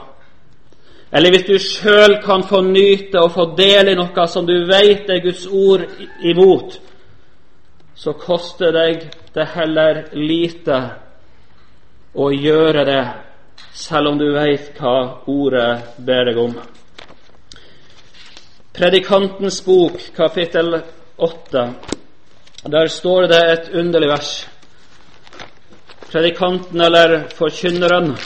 Eller 1.12 1.35
hvis 1.35 1.47
du 1.47 1.57
sjøl 1.59 2.19
kan 2.23 2.42
få 2.47 2.61
nyte 2.62 3.19
og 3.23 3.33
få 3.35 3.47
del 3.59 3.90
i 3.90 3.97
noe 3.99 4.26
som 4.30 4.47
du 4.47 4.54
veit 4.69 5.09
er 5.11 5.23
Guds 5.25 5.47
ord 5.47 5.87
imot, 6.23 6.76
så 7.95 8.14
koster 8.19 8.73
deg 8.73 9.09
det 9.35 9.47
heller 9.54 10.04
lite 10.16 10.78
å 12.14 12.30
gjøre 12.33 12.85
det, 12.87 13.02
selv 13.72 14.08
om 14.08 14.18
du 14.18 14.28
veit 14.34 14.74
hva 14.78 15.22
ordet 15.30 15.96
ber 15.98 16.30
deg 16.30 16.38
om. 16.38 16.54
Predikantens 18.72 19.60
bok, 19.64 19.98
kapittel 20.16 20.80
8. 21.16 21.64
Der 22.70 22.86
står 22.86 23.26
det 23.28 23.40
et 23.52 23.68
underlig 23.74 24.08
vers. 24.08 24.30
Predikanten, 26.10 26.80
eller 26.80 27.28
forkynneren, 27.34 28.16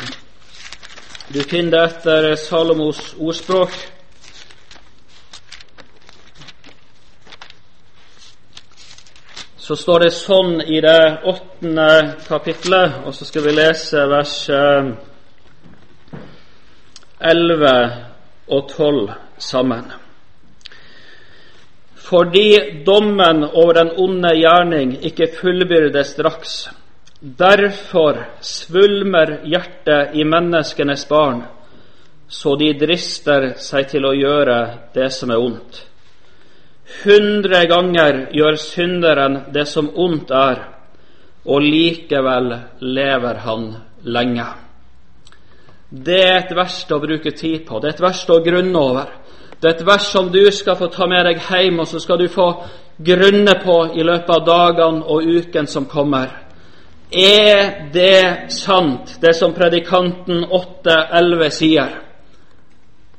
du 1.29 1.43
finner 1.43 1.71
det 1.71 1.83
etter 1.85 2.35
Salomos 2.37 3.15
ordspråk. 3.19 3.73
Så 9.57 9.77
står 9.81 10.05
det 10.05 10.11
sånn 10.13 10.59
i 10.61 10.83
det 10.85 11.25
åttende 11.25 11.89
kapitlet, 12.29 13.01
og 13.07 13.17
så 13.17 13.25
skal 13.25 13.47
vi 13.47 13.57
lese 13.57 14.05
vers 14.13 14.37
11 17.21 17.69
eh, 17.71 17.99
og 18.49 18.69
12 18.69 19.11
sammen. 19.39 19.93
Fordi 22.05 22.83
dommen 22.87 23.45
over 23.45 23.73
den 23.73 23.93
onde 23.97 24.35
gjerning 24.37 24.99
ikke 25.05 25.31
fullbyrdes 25.41 26.17
straks, 26.17 26.57
Derfor 27.25 28.19
svulmer 28.41 29.39
hjertet 29.49 30.13
i 30.13 30.25
menneskenes 30.29 31.07
barn, 31.09 31.39
så 32.29 32.53
de 32.61 32.75
drister 32.77 33.55
seg 33.57 33.87
til 33.95 34.05
å 34.05 34.11
gjøre 34.13 34.57
det 34.93 35.07
som 35.15 35.33
er 35.33 35.41
ondt. 35.41 35.79
Hundre 37.01 37.63
ganger 37.71 38.19
gjør 38.37 38.59
synderen 38.61 39.39
det 39.57 39.65
som 39.71 39.89
ondt 39.89 40.35
er, 40.37 40.61
og 41.49 41.65
likevel 41.65 42.53
lever 42.85 43.41
han 43.47 43.71
lenge. 44.05 44.49
Det 45.95 46.23
er 46.27 46.41
et 46.41 46.55
vers 46.57 46.81
å 46.91 46.99
bruke 46.99 47.31
tid 47.31 47.63
på, 47.69 47.79
det 47.79 47.93
er 47.93 47.95
et 47.95 48.03
vers 48.03 48.23
å 48.31 48.41
grunne 48.43 48.81
over. 48.81 49.11
Det 49.61 49.69
er 49.69 49.77
et 49.77 49.87
vers 49.87 50.07
som 50.11 50.31
du 50.33 50.43
skal 50.53 50.77
få 50.77 50.89
ta 50.91 51.07
med 51.07 51.23
deg 51.29 51.39
hjem, 51.39 51.79
og 51.81 51.87
så 51.87 52.01
skal 52.03 52.19
du 52.19 52.27
få 52.29 52.49
grunne 52.99 53.55
på 53.63 53.77
i 53.95 54.03
løpet 54.03 54.33
av 54.35 54.43
dagene 54.47 55.05
og 55.07 55.23
uken 55.23 55.69
som 55.71 55.87
kommer. 55.87 56.33
Er 57.15 57.91
det 57.95 58.51
sant, 58.53 59.19
det 59.23 59.37
som 59.39 59.55
predikanten 59.55 60.43
8.11 60.51 61.55
sier? 61.55 61.95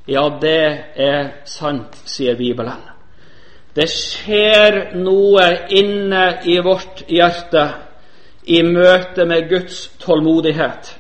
Ja, 0.06 0.28
det 0.42 0.66
er 1.00 1.32
sant, 1.48 1.96
sier 2.06 2.36
Bibelen. 2.36 2.84
Det 3.76 3.88
skjer 3.92 4.98
noe 5.00 5.48
inne 5.76 6.26
i 6.48 6.60
vårt 6.64 7.06
hjerte 7.08 7.66
i 8.46 8.62
møte 8.64 9.26
med 9.26 9.50
Guds 9.50 9.80
tålmodighet, 10.04 10.94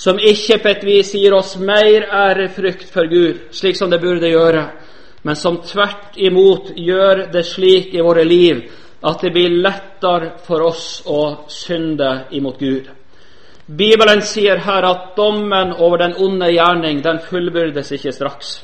som 0.00 0.16
ikke 0.16 0.56
på 0.62 0.70
et 0.70 0.84
vis 0.86 1.10
gir 1.12 1.34
oss 1.36 1.58
mer 1.60 2.06
ærefrykt 2.08 2.88
for 2.88 3.08
Gud, 3.10 3.50
slik 3.52 3.76
som 3.76 3.90
det 3.92 4.00
burde 4.00 4.30
gjøre, 4.30 4.62
men 5.22 5.36
som 5.36 5.58
tvert 5.60 6.16
imot 6.16 6.70
gjør 6.72 7.26
det 7.32 7.42
slik 7.44 7.92
i 7.92 8.00
våre 8.00 8.24
liv 8.24 8.62
at 9.04 9.20
det 9.20 9.32
blir 9.34 9.58
lettere 9.60 10.38
for 10.46 10.64
oss 10.64 11.02
å 11.04 11.44
synde 11.52 12.08
imot 12.36 12.56
Gud. 12.60 12.88
Bibelen 13.66 14.22
sier 14.24 14.58
her 14.64 14.88
at 14.88 15.12
dommen 15.16 15.76
over 15.76 16.00
den 16.00 16.16
onde 16.16 16.48
gjerning, 16.50 17.02
den 17.04 17.20
fullbyrdes 17.28 17.92
ikke 17.92 18.12
straks. 18.12 18.56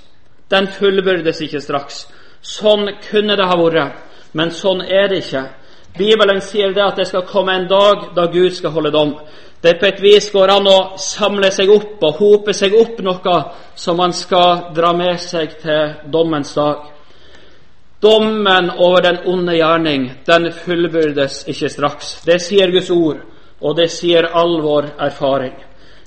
Den 0.51 0.67
fullbyrdes 0.73 1.41
ikke 1.45 1.61
straks. 1.61 2.07
Sånn 2.41 2.89
kunne 3.11 3.37
det 3.37 3.47
ha 3.47 3.61
vært, 3.61 4.01
men 4.33 4.51
sånn 4.51 4.83
er 4.83 5.13
det 5.13 5.21
ikke. 5.23 5.45
Bibelen 5.97 6.41
sier 6.45 6.73
det 6.77 6.85
at 6.85 6.99
det 7.01 7.07
skal 7.09 7.29
komme 7.29 7.55
en 7.55 7.69
dag 7.69 8.11
da 8.17 8.27
Gud 8.33 8.57
skal 8.57 8.75
holde 8.75 8.93
dom. 8.93 9.15
Det 9.63 9.79
på 9.81 9.87
et 9.87 10.03
vis 10.03 10.29
går 10.33 10.51
an 10.53 10.69
å 10.69 10.79
samle 11.01 11.49
seg 11.51 11.71
opp 11.73 12.03
og 12.05 12.19
hope 12.21 12.55
seg 12.55 12.75
opp 12.77 13.01
noe 13.05 13.37
som 13.75 13.97
man 13.97 14.13
skal 14.13 14.69
dra 14.77 14.93
med 14.97 15.21
seg 15.21 15.57
til 15.63 15.95
dommens 16.13 16.53
dag. 16.55 16.85
Dommen 18.03 18.71
over 18.77 19.01
den 19.03 19.23
onde 19.25 19.57
gjerning, 19.57 20.11
den 20.27 20.51
fullbyrdes 20.53 21.47
ikke 21.49 21.71
straks. 21.73 22.11
Det 22.27 22.37
sier 22.45 22.71
Guds 22.71 22.91
ord, 22.93 23.23
og 23.61 23.77
det 23.79 23.89
sier 23.91 24.29
all 24.37 24.61
vår 24.63 24.93
erfaring. 25.09 25.55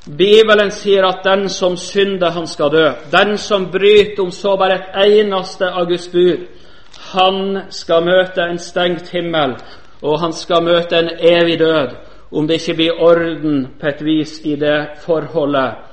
Bibelen 0.05 0.71
sier 0.71 1.07
at 1.07 1.25
den 1.25 1.49
som 1.49 1.75
synder, 1.77 2.29
han 2.31 2.47
skal 2.47 2.69
dø. 2.71 2.85
Den 3.11 3.37
som 3.37 3.67
bryter 3.71 4.23
om 4.23 4.31
så 4.31 4.55
bare 4.57 4.77
et 4.77 5.01
eneste 5.09 5.65
av 5.65 5.89
Guds 5.89 6.07
bud, 6.13 6.45
han 7.11 7.57
skal 7.73 8.05
møte 8.05 8.45
en 8.45 8.61
stengt 8.61 9.09
himmel, 9.09 9.57
og 10.01 10.19
han 10.21 10.33
skal 10.33 10.63
møte 10.63 10.97
en 10.97 11.11
evig 11.17 11.59
død 11.59 11.97
om 12.29 12.47
det 12.47 12.59
ikke 12.59 12.77
blir 12.77 13.01
orden 13.01 13.63
på 13.79 13.87
et 13.89 14.01
vis 14.05 14.39
i 14.45 14.55
det 14.59 15.01
forholdet 15.03 15.85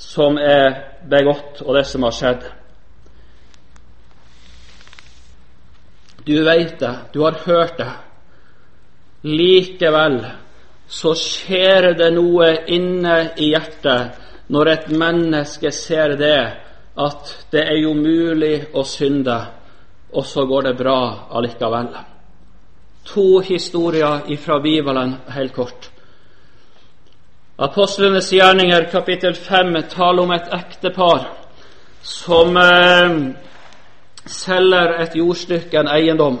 som 0.00 0.38
er 0.38 1.00
begått, 1.08 1.62
og 1.62 1.76
det 1.76 1.84
som 1.86 2.02
har 2.02 2.14
skjedd. 2.14 2.46
Du 6.24 6.34
veit 6.44 6.78
det, 6.80 6.94
du 7.12 7.20
har 7.22 7.38
hørt 7.44 7.78
det. 7.78 7.92
Likevel 9.24 10.18
så 10.88 11.14
skjer 11.16 11.92
det 11.98 12.10
noe 12.16 12.50
inne 12.72 13.16
i 13.40 13.52
hjertet 13.52 14.20
når 14.52 14.70
et 14.72 14.88
menneske 14.92 15.72
ser 15.72 16.16
det, 16.20 16.40
at 16.94 17.30
det 17.52 17.62
er 17.64 17.78
jo 17.80 17.94
mulig 17.96 18.68
å 18.76 18.84
synde, 18.86 19.36
og 20.12 20.26
så 20.28 20.44
går 20.46 20.68
det 20.68 20.74
bra 20.78 20.98
allikevel. 21.34 22.13
To 23.04 23.40
historier 23.40 24.36
fra 24.36 24.60
Bibelen 24.60 25.14
helt 25.28 25.54
kort. 25.54 25.90
Apostlenes 27.56 28.32
gjerninger, 28.32 28.88
kapittel 28.90 29.34
5, 29.34 29.82
taler 29.90 30.22
om 30.22 30.30
et 30.34 30.48
ektepar 30.52 31.26
som 32.02 32.56
eh, 32.56 33.12
selger 34.26 34.96
et 35.02 35.16
jordstykke, 35.16 35.78
en 35.78 35.88
eiendom. 35.88 36.38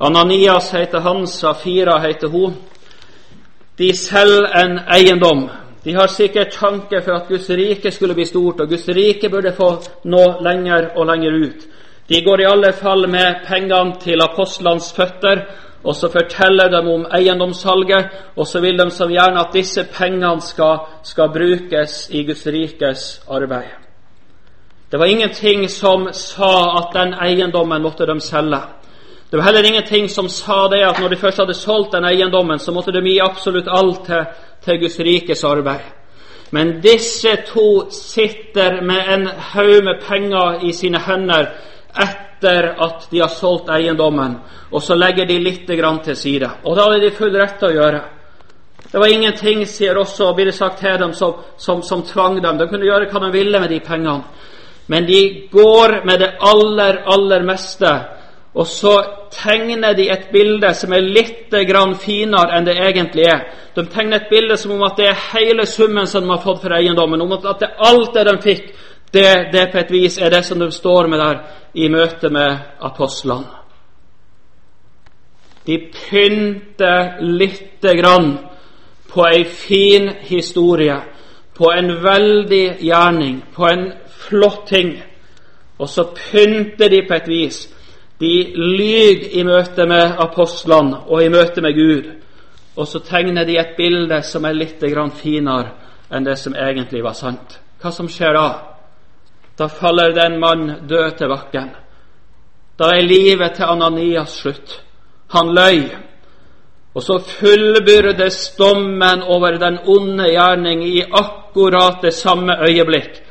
Ananias 0.00 0.70
heter 0.72 1.00
han, 1.00 1.26
Safira 1.26 1.98
heter 2.00 2.28
hun. 2.28 2.54
De 3.76 3.92
selger 3.96 4.48
en 4.64 4.78
eiendom. 4.88 5.50
De 5.84 5.94
har 5.94 6.06
sikkert 6.06 6.54
tanke 6.54 7.02
for 7.02 7.12
at 7.12 7.28
Guds 7.28 7.50
rike 7.50 7.90
skulle 7.90 8.14
bli 8.14 8.24
stort, 8.26 8.60
og 8.60 8.68
Guds 8.68 8.88
rike 8.88 9.28
burde 9.28 9.52
få 9.52 9.74
nå 10.04 10.24
lenger 10.40 10.92
og 10.96 11.06
lenger 11.06 11.38
ut. 11.44 11.68
De 12.08 12.22
går 12.24 12.40
i 12.40 12.48
alle 12.48 12.72
fall 12.72 13.08
med 13.08 13.44
pengene 13.46 13.98
til 14.00 14.22
apostlenes 14.22 14.92
føtter, 14.96 15.44
og 15.84 15.96
så 15.96 16.08
forteller 16.08 16.68
de 16.70 16.80
om 16.94 17.06
eiendomssalget, 17.14 18.08
og 18.36 18.46
så 18.46 18.60
vil 18.60 18.78
de 18.78 18.90
så 18.90 19.08
gjerne 19.10 19.40
at 19.40 19.54
disse 19.54 19.84
pengene 19.98 20.40
skal, 20.40 20.78
skal 21.02 21.32
brukes 21.34 22.08
i 22.10 22.22
Guds 22.26 22.46
rikes 22.46 23.22
arbeid. 23.28 23.70
Det 24.92 24.98
var 25.00 25.06
ingenting 25.06 25.70
som 25.70 26.08
sa 26.12 26.78
at 26.78 26.94
den 26.94 27.14
eiendommen 27.14 27.82
måtte 27.82 28.06
de 28.06 28.20
selge. 28.20 28.60
Det 29.30 29.36
var 29.36 29.44
heller 29.44 29.68
ingenting 29.68 30.10
som 30.10 30.28
sa 30.28 30.68
det 30.68 30.82
at 30.84 31.00
når 31.00 31.08
de 31.08 31.16
først 31.16 31.38
hadde 31.38 31.54
solgt 31.54 31.92
den 31.92 32.04
eiendommen, 32.04 32.58
så 32.58 32.72
måtte 32.72 32.92
de 32.92 33.00
gi 33.00 33.18
absolutt 33.20 33.68
alt 33.68 34.04
til, 34.06 34.26
til 34.64 34.80
Guds 34.80 34.98
rikes 35.00 35.44
arbeid. 35.44 35.80
Men 36.50 36.80
disse 36.82 37.36
to 37.46 37.90
sitter 37.90 38.82
med 38.82 39.14
en 39.14 39.26
haug 39.26 39.84
med 39.84 40.02
penger 40.08 40.60
i 40.68 40.72
sine 40.72 41.00
hender 41.00 41.46
etter 41.96 42.31
at 42.44 43.06
de 43.10 43.20
har 43.20 43.28
solgt 43.28 43.70
eiendommen, 43.70 44.38
og 44.70 44.82
så 44.82 44.94
legger 44.94 45.26
de 45.26 45.38
litt 45.38 45.66
til 45.66 46.16
side. 46.16 46.50
Og 46.64 46.76
det 46.76 46.84
hadde 46.84 47.00
de 47.00 47.10
full 47.10 47.36
rett 47.36 47.58
til 47.58 47.68
å 47.68 47.74
gjøre. 47.74 48.00
Det 48.92 49.00
var 49.00 49.08
ingenting, 49.08 49.66
sier 49.66 49.96
også, 49.96 50.34
blir 50.34 50.46
det 50.46 50.54
sagt 50.54 50.82
dem, 50.82 51.12
som, 51.12 51.34
som, 51.56 51.82
som 51.82 52.02
tvang 52.02 52.42
dem. 52.42 52.58
De 52.58 52.68
kunne 52.68 52.84
gjøre 52.84 53.08
hva 53.08 53.20
de 53.20 53.32
ville 53.32 53.60
med 53.60 53.70
de 53.70 53.80
pengene. 53.80 54.22
Men 54.86 55.06
de 55.06 55.48
går 55.52 56.02
med 56.04 56.18
det 56.20 56.34
aller, 56.40 57.04
aller 57.06 57.42
meste 57.42 57.92
og 58.52 58.66
så 58.68 58.92
tegner 59.32 59.94
de 59.96 60.10
et 60.12 60.26
bilde 60.32 60.74
som 60.76 60.92
er 60.92 61.00
litt 61.00 61.54
grann 61.68 61.94
finere 61.96 62.52
enn 62.58 62.66
det 62.68 62.76
egentlig 62.76 63.24
er. 63.24 63.46
De 63.72 63.86
tegner 63.88 64.20
et 64.20 64.28
bilde 64.28 64.58
som 64.60 64.74
om 64.74 64.84
at 64.84 64.98
det 65.00 65.06
er 65.08 65.22
hele 65.30 65.64
summen 65.66 66.06
som 66.06 66.26
de 66.26 66.34
har 66.34 66.42
fått 66.44 66.60
for 66.60 66.76
eiendommen. 66.76 67.22
Om 67.24 67.32
at 67.38 67.62
det 67.62 67.70
alt 67.80 68.12
det 68.12 68.26
de 68.28 68.34
fikk, 68.44 68.66
det, 69.12 69.52
det 69.52 69.68
på 69.72 69.78
et 69.78 69.90
vis 69.90 70.18
er 70.18 70.30
det 70.30 70.44
som 70.44 70.58
de 70.58 70.70
står 70.72 71.06
med 71.06 71.18
der 71.18 71.42
i 71.74 71.88
møte 71.88 72.30
med 72.30 72.56
apostlene. 72.80 73.58
De 75.66 75.78
pynter 75.78 77.20
lite 77.20 77.94
grann 78.00 78.38
på 79.12 79.26
ei 79.28 79.44
fin 79.44 80.08
historie, 80.20 80.96
på 81.54 81.70
en 81.70 81.92
veldig 82.02 82.78
gjerning, 82.80 83.42
på 83.54 83.66
en 83.66 83.92
flott 84.08 84.66
ting. 84.66 84.96
Og 85.78 85.88
så 85.88 86.04
pynter 86.16 86.88
de 86.88 87.02
på 87.08 87.14
et 87.14 87.28
vis 87.28 87.68
de 88.22 88.52
lyver 88.54 89.32
i 89.34 89.42
møte 89.42 89.86
med 89.86 90.18
apostlene 90.22 91.00
og 91.10 91.24
i 91.24 91.30
møte 91.32 91.62
med 91.62 91.74
Gud, 91.74 92.10
og 92.76 92.86
så 92.86 93.00
tegner 93.02 93.44
de 93.44 93.58
et 93.58 93.74
bilde 93.76 94.22
som 94.22 94.44
er 94.44 94.54
litt 94.54 94.84
finere 95.18 95.72
enn 96.10 96.24
det 96.24 96.38
som 96.38 96.54
egentlig 96.54 97.02
var 97.02 97.12
sant. 97.14 97.58
Hva 97.80 97.90
som 97.90 98.08
skjer 98.08 98.34
da? 98.34 98.71
Da 99.58 99.68
faller 99.68 100.12
den 100.12 100.40
mann 100.40 100.86
død 100.88 101.10
til 101.18 101.28
bakken. 101.28 101.70
Da 102.78 102.84
er 102.84 103.02
livet 103.02 103.52
til 103.56 103.64
Ananias 103.64 104.38
slutt. 104.40 104.82
Han 105.28 105.54
løy. 105.54 105.90
Og 106.94 107.02
så 107.02 107.18
fullbyrdes 107.18 108.54
dommen 108.58 109.22
over 109.22 109.56
den 109.58 109.78
onde 109.86 110.28
gjerning 110.30 110.84
i 110.84 111.02
akkurat 111.02 112.02
det 112.02 112.14
samme 112.14 112.56
øyeblikk. 112.68 113.22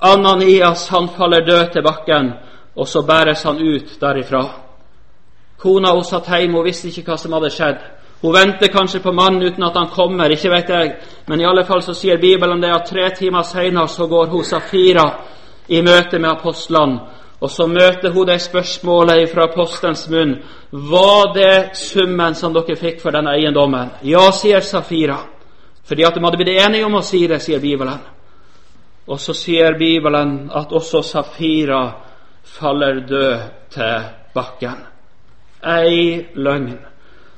Ananias 0.00 0.88
han 0.88 1.08
faller 1.08 1.46
død 1.46 1.72
til 1.72 1.82
bakken, 1.82 2.32
og 2.76 2.88
så 2.88 3.02
bæres 3.02 3.42
han 3.42 3.58
ut 3.58 4.00
derifra. 4.00 4.44
Kona 5.58 5.94
hun 5.94 6.04
satt 6.04 6.28
hjemme, 6.28 6.56
hun 6.56 6.66
visste 6.66 6.88
ikke 6.88 7.10
hva 7.10 7.16
som 7.16 7.32
hadde 7.32 7.50
skjedd. 7.50 7.78
Hun 8.22 8.34
venter 8.34 8.68
kanskje 8.72 9.00
på 9.00 9.12
mannen 9.12 9.42
uten 9.42 9.62
at 9.62 9.76
han 9.76 9.88
kommer, 9.88 10.28
ikke 10.28 10.50
vet 10.50 10.68
jeg. 10.68 10.94
Men 11.28 11.40
i 11.40 11.46
alle 11.46 11.64
fall 11.64 11.82
så 11.82 11.94
sier 11.94 12.20
Bibelen 12.20 12.62
det 12.62 12.72
at 12.74 12.86
tre 12.88 13.10
timer 13.16 13.42
seinere 13.42 13.88
så 13.88 14.06
går 14.06 14.26
hun 14.26 14.44
Safira 14.44 15.08
i 15.68 15.82
møte 15.82 16.18
med 16.18 16.30
apostlene. 16.30 17.00
Og 17.40 17.50
så 17.50 17.66
møter 17.68 18.12
hun 18.12 18.26
det 18.26 18.38
spørsmålet 18.40 19.28
fra 19.28 19.44
apostelens 19.50 20.06
munn. 20.08 20.38
Var 20.70 21.32
det 21.34 21.76
summen 21.76 22.34
som 22.34 22.54
dere 22.54 22.76
fikk 22.76 23.02
for 23.02 23.12
den 23.12 23.28
eiendommen? 23.28 23.90
Ja, 24.02 24.30
sier 24.32 24.64
Safira. 24.64 25.18
Fordi 25.84 26.06
at 26.06 26.14
de 26.14 26.24
hadde 26.24 26.40
blitt 26.40 26.56
enige 26.56 26.86
om 26.86 26.96
å 26.96 27.04
si 27.04 27.26
det, 27.28 27.42
sier 27.44 27.60
Bibelen. 27.60 28.00
Og 29.06 29.20
så 29.20 29.34
sier 29.36 29.76
Bibelen 29.76 30.48
at 30.54 30.72
også 30.72 31.02
Safira 31.04 31.82
faller 32.44 33.02
død 33.04 33.38
til 33.74 34.08
bakken. 34.34 34.80
Ei 35.64 36.24
løgn. 36.34 36.78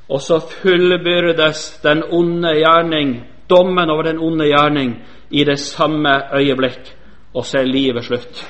Og 0.08 0.22
så 0.22 0.38
fullbyrdes 0.38 1.80
den 1.82 2.04
onde 2.14 2.54
gjerning, 2.60 3.16
dommen 3.50 3.90
over 3.90 4.02
den 4.06 4.18
onde 4.22 4.46
gjerning, 4.46 4.94
i 5.30 5.44
det 5.44 5.58
samme 5.58 6.20
øyeblikk, 6.34 6.94
og 7.36 7.44
så 7.44 7.60
er 7.60 7.68
livet 7.68 8.04
slutt. 8.04 8.40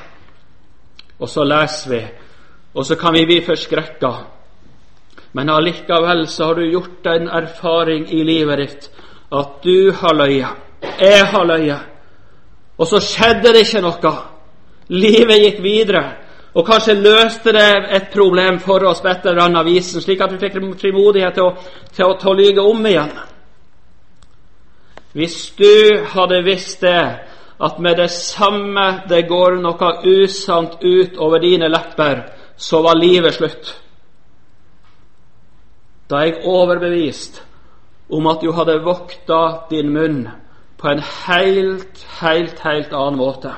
Og 1.18 1.28
så 1.28 1.44
leser 1.44 1.90
vi, 1.90 2.00
og 2.74 2.86
så 2.86 2.96
kan 3.00 3.14
vi 3.16 3.24
bli 3.26 3.40
forskrekka. 3.44 4.12
Men 5.32 5.50
allikevel 5.50 6.26
så 6.28 6.44
har 6.44 6.54
du 6.54 6.70
gjort 6.70 7.06
en 7.10 7.28
erfaring 7.28 8.06
i 8.12 8.22
livet 8.24 8.62
ditt 8.62 8.88
at 9.34 9.58
du 9.62 9.90
har 9.92 10.14
løyet, 10.14 10.62
jeg 11.00 11.24
har 11.26 11.44
løyet, 11.44 11.80
og 12.78 12.86
så 12.86 13.00
skjedde 13.02 13.52
det 13.52 13.64
ikke 13.66 13.82
noe. 13.82 14.12
Livet 14.92 15.42
gikk 15.42 15.62
videre. 15.64 16.04
Og 16.56 16.64
kanskje 16.64 16.94
løste 16.94 17.52
det 17.52 17.70
et 17.96 18.06
problem 18.12 18.60
for 18.60 18.84
oss 18.88 19.02
på 19.04 19.10
et 19.10 19.26
eller 19.26 19.48
annet 19.48 19.66
vis, 19.66 19.90
slik 20.00 20.20
at 20.24 20.32
vi 20.32 20.38
fikk 20.40 20.60
frimodighet 20.80 21.34
til 21.36 21.48
å, 21.48 21.54
til, 21.92 22.06
å, 22.06 22.14
å 22.16 22.36
lyge 22.36 22.62
om 22.64 22.86
igjen. 22.86 23.10
Hvis 25.16 25.50
du 25.58 26.04
hadde 26.14 26.44
visst 26.44 26.80
det, 26.84 27.25
at 27.60 27.78
med 27.78 27.96
det 27.96 28.10
samme 28.10 29.02
det 29.08 29.28
går 29.28 29.60
noe 29.62 29.90
usant 30.04 30.76
ut 30.82 31.16
over 31.16 31.40
dine 31.40 31.68
lepper, 31.72 32.22
så 32.56 32.82
var 32.82 32.98
livet 33.00 33.34
slutt. 33.34 33.74
Da 36.10 36.16
er 36.16 36.24
jeg 36.24 36.42
overbevist 36.44 37.42
om 38.10 38.26
at 38.26 38.42
du 38.42 38.52
hadde 38.52 38.82
vokta 38.84 39.68
din 39.70 39.88
munn 39.92 40.26
på 40.78 40.88
en 40.88 41.00
helt, 41.00 42.04
helt, 42.20 42.60
helt 42.60 42.92
annen 42.92 43.18
måte. 43.18 43.54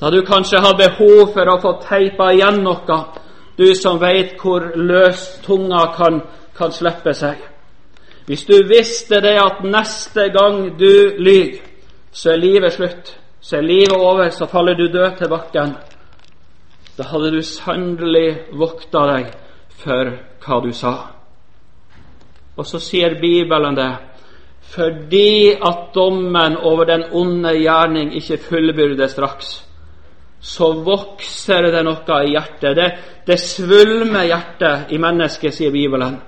Da 0.00 0.10
du 0.10 0.20
kanskje 0.26 0.60
har 0.60 0.76
behov 0.76 1.32
for 1.32 1.48
å 1.48 1.60
få 1.62 1.72
teipa 1.86 2.32
igjen 2.34 2.60
noe, 2.66 2.98
du 3.56 3.70
som 3.74 4.00
veit 4.00 4.34
hvor 4.42 4.74
løst 4.76 5.40
tunga 5.46 5.86
kan, 5.96 6.20
kan 6.58 6.72
slippe 6.72 7.14
seg. 7.16 7.38
Hvis 8.26 8.44
du 8.44 8.58
visste 8.68 9.22
det 9.22 9.38
at 9.40 9.62
neste 9.64 10.28
gang 10.34 10.74
du 10.78 11.16
lyver, 11.16 11.62
så 12.16 12.32
er 12.32 12.40
livet 12.40 12.72
slutt, 12.72 13.12
så 13.40 13.58
er 13.58 13.68
livet 13.68 13.96
over, 13.96 14.30
så 14.32 14.48
faller 14.48 14.78
du 14.78 14.86
død 14.88 15.18
til 15.18 15.30
bakken. 15.30 15.74
Da 16.96 17.04
hadde 17.10 17.34
du 17.34 17.42
sannelig 17.44 18.56
vokta 18.56 19.04
deg 19.10 19.30
for 19.82 20.14
hva 20.46 20.60
du 20.64 20.72
sa. 20.72 20.94
Og 22.56 22.64
så 22.64 22.80
sier 22.80 23.18
Bibelen 23.20 23.76
det 23.76 23.92
fordi 24.66 25.52
at 25.54 25.92
dommen 25.94 26.56
over 26.58 26.88
den 26.88 27.04
onde 27.14 27.52
gjerning 27.54 28.08
ikke 28.18 28.40
fullbyrdes 28.48 29.12
straks 29.14 29.52
så 30.46 30.72
vokser 30.84 31.70
det 31.72 31.82
noe 31.86 32.18
i 32.22 32.34
hjertet. 32.34 32.76
Det, 32.76 32.88
det 33.26 33.38
svulmer 33.40 34.28
hjertet 34.28 34.92
i 34.94 35.00
mennesket, 35.02 35.54
sier 35.54 35.72
Bibelen, 35.74 36.18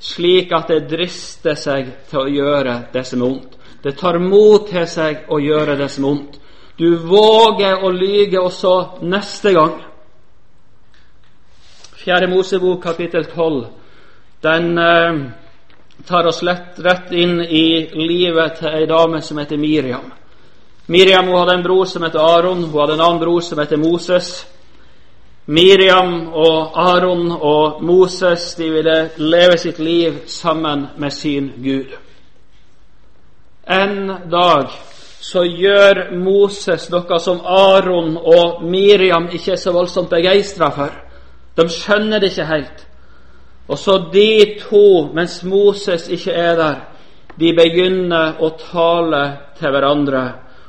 slik 0.00 0.52
at 0.56 0.70
det 0.72 0.86
drister 0.90 1.58
seg 1.58 1.92
til 2.08 2.22
å 2.22 2.30
gjøre 2.30 2.78
det 2.94 3.04
som 3.08 3.22
er 3.22 3.34
ondt. 3.34 3.55
Det 3.82 3.96
tar 3.98 4.18
mot 4.18 4.68
til 4.68 4.86
seg 4.88 5.28
å 5.28 5.40
gjøre 5.40 5.76
det 5.76 5.88
som 5.92 6.04
er 6.04 6.10
ondt. 6.10 6.38
Du 6.76 6.96
våger 6.96 7.84
å 7.84 7.90
lyge 7.90 8.40
også 8.40 9.02
neste 9.08 9.52
gang. 9.56 9.78
Fjerde 11.96 12.28
Mosebok 12.30 12.82
kapittel 12.82 13.24
12 13.32 13.64
den 14.40 14.78
eh, 14.78 15.14
tar 16.06 16.26
oss 16.26 16.42
lett 16.42 16.78
rett 16.78 17.12
inn 17.12 17.40
i 17.40 17.90
livet 17.92 18.58
til 18.60 18.68
ei 18.68 18.86
dame 18.86 19.22
som 19.22 19.38
heter 19.38 19.56
Miriam. 19.56 20.12
Miriam 20.86 21.26
hun 21.26 21.38
hadde 21.40 21.54
en 21.54 21.64
bror 21.64 21.84
som 21.84 22.04
heter 22.06 22.22
Aron, 22.22 22.64
hun 22.64 22.80
hadde 22.80 22.94
en 22.94 23.00
annen 23.00 23.20
bror 23.20 23.40
som 23.40 23.58
heter 23.58 23.80
Moses. 23.80 24.46
Miriam 25.46 26.28
og 26.28 26.78
Aron 26.78 27.30
og 27.32 27.82
Moses 27.82 28.54
de 28.58 28.70
ville 28.70 28.96
leve 29.16 29.58
sitt 29.58 29.78
liv 29.78 30.20
sammen 30.26 30.86
med 30.96 31.12
sin 31.12 31.52
Gud. 31.56 31.96
En 33.66 34.12
dag 34.30 34.70
så 35.20 35.42
gjør 35.42 36.12
Moses 36.22 36.86
noe 36.92 37.18
som 37.18 37.40
Aron 37.42 38.14
og 38.16 38.62
Miriam 38.62 39.26
ikke 39.34 39.56
er 39.56 39.60
så 39.60 39.72
voldsomt 39.74 40.10
begeistra 40.10 40.70
for. 40.70 40.92
De 41.56 41.66
skjønner 41.72 42.22
det 42.22 42.30
ikke 42.30 42.46
helt. 42.46 42.84
Og 43.66 43.78
så 43.78 43.96
de 44.12 44.58
to, 44.60 45.10
mens 45.14 45.40
Moses 45.44 46.06
ikke 46.08 46.32
er 46.32 46.54
der, 46.56 46.76
de 47.36 47.52
begynner 47.56 48.38
å 48.40 48.52
tale 48.60 49.22
til 49.58 49.74
hverandre 49.74 50.22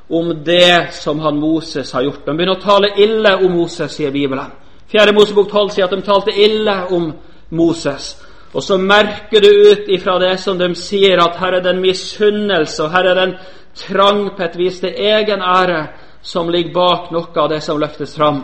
om 0.09 0.31
det 0.43 0.93
som 0.97 1.19
han 1.19 1.37
Moses 1.39 1.91
har 1.93 2.07
gjort. 2.07 2.25
De 2.25 2.33
begynner 2.33 2.57
å 2.57 2.63
tale 2.63 2.95
ille 2.97 3.35
om 3.37 3.53
Moses, 3.59 3.93
sier 3.93 4.11
Bibelen. 4.11 4.49
Fjerde 4.87 5.13
Mosebok 5.13 5.51
12 5.51 5.69
sier 5.75 5.85
at 5.85 5.93
de 5.93 6.01
talte 6.01 6.33
ille 6.33 6.77
om 6.95 7.11
Moses. 7.49 8.15
Og 8.53 8.63
så 8.63 8.77
merker 8.77 9.41
du 9.41 9.49
ut 9.71 9.89
ifra 9.91 10.19
det 10.19 10.37
som 10.39 10.57
de 10.57 10.69
sier, 10.75 11.19
at 11.19 11.39
her 11.39 11.57
er 11.57 11.63
det 11.63 11.73
en 11.75 11.81
misunnelse, 11.83 12.83
og 12.83 12.91
her 12.91 13.09
er 13.09 13.15
det 13.15 13.25
en 13.27 13.35
trang 13.75 14.29
på 14.35 14.43
et 14.43 14.57
vis 14.57 14.79
til 14.79 14.95
egen 14.95 15.41
ære 15.41 15.81
som 16.21 16.49
ligger 16.49 16.73
bak 16.73 17.11
noe 17.11 17.41
av 17.43 17.49
det 17.51 17.61
som 17.63 17.79
løftes 17.79 18.15
fram. 18.15 18.41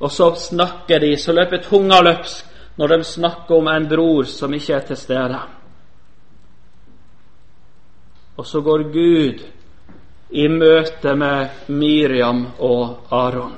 Og 0.00 0.10
så 0.12 0.32
snakker 0.34 1.00
de, 1.00 1.16
så 1.16 1.32
løper 1.32 1.62
tunga 1.62 2.00
løpsk 2.02 2.52
når 2.76 2.88
de 2.88 3.04
snakker 3.04 3.54
om 3.54 3.68
en 3.70 3.88
bror 3.88 4.26
som 4.28 4.54
ikke 4.54 4.74
er 4.74 4.86
til 4.88 4.98
stede. 4.98 5.40
Og 8.36 8.46
så 8.46 8.60
går 8.60 8.88
Gud 8.92 9.44
i 10.34 10.48
møte 10.48 11.14
med 11.14 11.68
Miriam 11.68 12.46
og 12.58 13.06
Aron. 13.10 13.54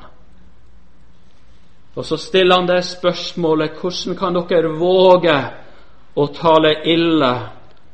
Og 1.96 2.04
så 2.04 2.16
stiller 2.20 2.60
han 2.60 2.68
det 2.68 2.82
spørsmålet 2.84 3.78
hvordan 3.80 4.16
kan 4.18 4.36
dere 4.36 4.74
våge 4.76 5.36
å 6.16 6.26
tale 6.32 6.72
ille 6.88 7.32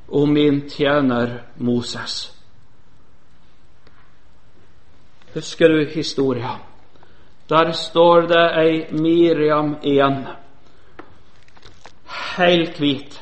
om 0.08 0.32
min 0.32 0.62
tjener 0.70 1.42
Moses? 1.56 2.32
Husker 5.34 5.68
du 5.68 5.86
historia? 5.94 6.58
Der 7.48 7.72
står 7.72 8.28
det 8.28 8.44
ei 8.60 8.86
Miriam 8.90 9.76
igjen. 9.82 10.26
Helt 12.36 12.78
hvit, 12.80 13.16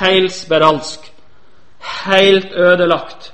helt 0.00 0.32
spedalsk, 0.32 1.12
helt 2.06 2.52
ødelagt. 2.52 3.32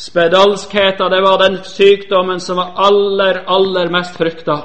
Spedalskheten 0.00 1.10
det 1.10 1.22
var 1.22 1.38
den 1.38 1.58
sykdommen 1.64 2.40
som 2.40 2.56
var 2.56 2.72
aller, 2.76 3.44
aller 3.46 3.90
mest 3.90 4.16
frykta. 4.16 4.58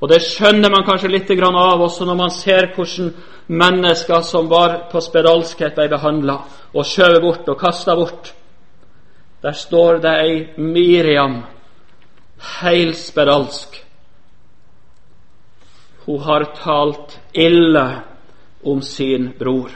Og 0.00 0.10
det 0.10 0.20
skjønner 0.20 0.70
man 0.72 0.84
kanskje 0.84 1.08
litt 1.08 1.30
av 1.30 1.80
også 1.80 2.04
når 2.04 2.16
man 2.18 2.30
ser 2.30 2.72
hvordan 2.74 3.14
mennesker 3.46 4.20
som 4.20 4.48
var 4.48 4.88
på 4.90 5.00
spedalskhet, 5.00 5.74
ble 5.74 5.88
behandla 5.88 6.36
og 6.74 6.84
skjøvet 6.84 7.22
bort 7.22 7.48
og 7.48 7.58
kasta 7.60 7.94
bort. 7.96 8.32
Der 9.42 9.52
står 9.52 10.00
det 10.02 10.14
ei 10.20 10.36
Miriam, 10.56 11.44
helt 12.60 12.98
spedalsk. 12.98 13.82
Hun 16.06 16.20
har 16.20 16.44
talt 16.62 17.18
ille 17.32 17.86
om 18.64 18.82
sin 18.82 19.32
bror. 19.38 19.70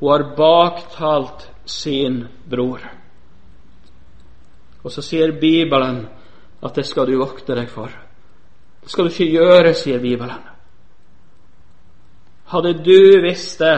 Hun 0.00 0.10
har 0.10 0.28
baktalt 0.36 1.48
sin 1.64 2.26
bror. 2.44 2.80
Og 4.84 4.92
så 4.92 5.02
sier 5.02 5.32
Bibelen 5.40 6.04
at 6.62 6.74
det 6.76 6.84
skal 6.86 7.08
du 7.08 7.16
vokte 7.18 7.56
deg 7.56 7.70
for. 7.72 8.03
Skal 8.86 9.04
du 9.04 9.10
ikke 9.10 9.32
gjøre, 9.32 9.74
sier 9.74 10.00
Bibelen. 10.00 10.42
Hadde 12.52 12.74
du 12.84 13.20
visst 13.24 13.58
det, 13.58 13.76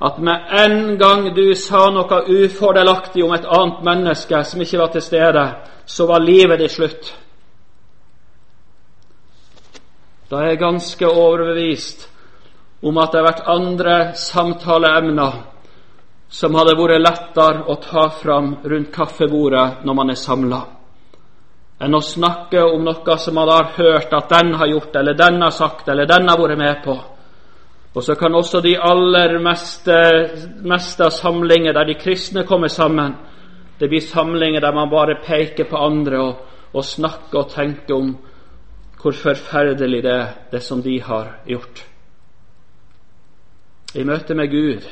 at 0.00 0.18
med 0.18 0.52
en 0.64 0.98
gang 0.98 1.26
du 1.36 1.54
sa 1.58 1.90
noe 1.92 2.22
ufordelaktig 2.30 3.24
om 3.24 3.34
et 3.36 3.44
annet 3.44 3.82
menneske 3.84 4.44
som 4.48 4.62
ikke 4.62 4.78
var 4.80 4.94
til 4.94 5.04
stede, 5.04 5.44
så 5.84 6.06
var 6.06 6.24
livet 6.24 6.62
ditt 6.62 6.72
slutt. 6.72 7.10
Da 10.30 10.40
er 10.40 10.52
jeg 10.52 10.62
ganske 10.62 11.10
overbevist 11.10 12.06
om 12.86 12.98
at 13.02 13.12
det 13.12 13.18
har 13.20 13.28
vært 13.28 13.48
andre 13.50 13.96
samtaleemner 14.16 15.40
som 16.30 16.54
hadde 16.54 16.78
vært 16.78 17.02
lettere 17.02 17.64
å 17.66 17.74
ta 17.82 18.06
fram 18.14 18.54
rundt 18.62 18.92
kaffebordet 18.94 19.82
når 19.84 19.98
man 19.98 20.14
er 20.14 20.20
samla 20.20 20.60
enn 21.80 21.96
å 21.96 22.02
snakke 22.04 22.60
om 22.60 22.84
noe 22.84 23.16
som 23.18 23.38
man 23.38 23.48
har 23.48 23.72
hørt 23.78 24.12
at 24.12 24.28
den 24.28 24.52
har 24.60 24.68
gjort, 24.68 24.96
eller 24.96 25.16
den 25.16 25.40
har 25.40 25.54
sagt, 25.54 25.88
eller 25.88 26.06
den 26.06 26.28
har 26.28 26.40
vært 26.40 26.60
med 26.60 26.82
på. 26.84 26.96
Og 27.94 28.04
så 28.04 28.14
kan 28.14 28.36
også 28.36 28.60
de 28.62 28.76
aller 28.76 29.38
meste, 29.42 29.96
meste 30.62 31.08
samlinger 31.10 31.74
der 31.74 31.88
de 31.88 31.96
kristne 31.98 32.44
kommer 32.46 32.68
sammen, 32.68 33.16
det 33.80 33.88
blir 33.88 34.04
samlinger 34.04 34.60
der 34.60 34.76
man 34.76 34.90
bare 34.92 35.22
peker 35.24 35.64
på 35.64 35.76
andre 35.80 36.20
og, 36.20 36.34
og 36.76 36.84
snakker 36.84 37.38
og 37.40 37.54
tenker 37.54 37.96
om 37.96 38.10
hvor 39.00 39.16
forferdelig 39.16 40.02
det 40.04 40.12
er, 40.12 40.34
det 40.52 40.60
som 40.62 40.82
de 40.84 40.98
har 41.00 41.38
gjort. 41.48 41.86
I 43.96 44.04
møte 44.04 44.36
med 44.36 44.52
Gud 44.52 44.84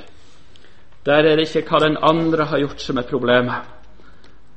der 1.05 1.25
er 1.25 1.37
det 1.37 1.47
ikke 1.47 1.69
hva 1.69 1.79
den 1.85 1.97
andre 2.03 2.49
har 2.49 2.59
gjort, 2.59 2.81
som 2.81 2.99
er 2.99 3.07
problemet 3.09 3.78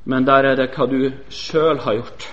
men 0.04 0.26
der 0.26 0.50
er 0.50 0.56
det 0.58 0.70
hva 0.74 0.86
du 0.90 0.98
sjøl 1.30 1.78
har 1.84 1.98
gjort. 2.00 2.26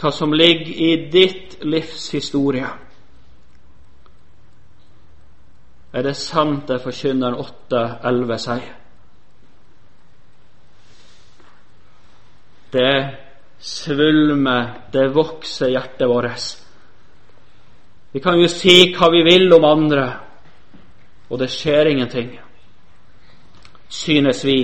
Hva 0.00 0.12
som 0.12 0.32
ligger 0.32 0.72
i 0.72 0.90
ditt 1.12 1.58
livs 1.64 2.10
historie. 2.12 2.68
Er 5.92 6.04
det 6.04 6.16
sant 6.16 6.68
det 6.68 6.82
forkynneren 6.84 7.38
8.11 7.40 8.42
sier? 8.44 8.74
Det 12.72 12.96
svulmer, 13.62 14.72
det 14.92 15.06
vokser 15.14 15.72
hjertet 15.72 16.08
vårt. 16.08 16.48
Vi 18.12 18.20
kan 18.20 18.40
jo 18.40 18.48
si 18.48 18.92
hva 18.96 19.08
vi 19.12 19.22
vil 19.24 19.52
om 19.52 19.64
andre, 19.64 20.06
og 21.30 21.40
det 21.40 21.48
skjer 21.52 21.90
ingenting, 21.92 22.34
synes 23.88 24.44
vi 24.44 24.58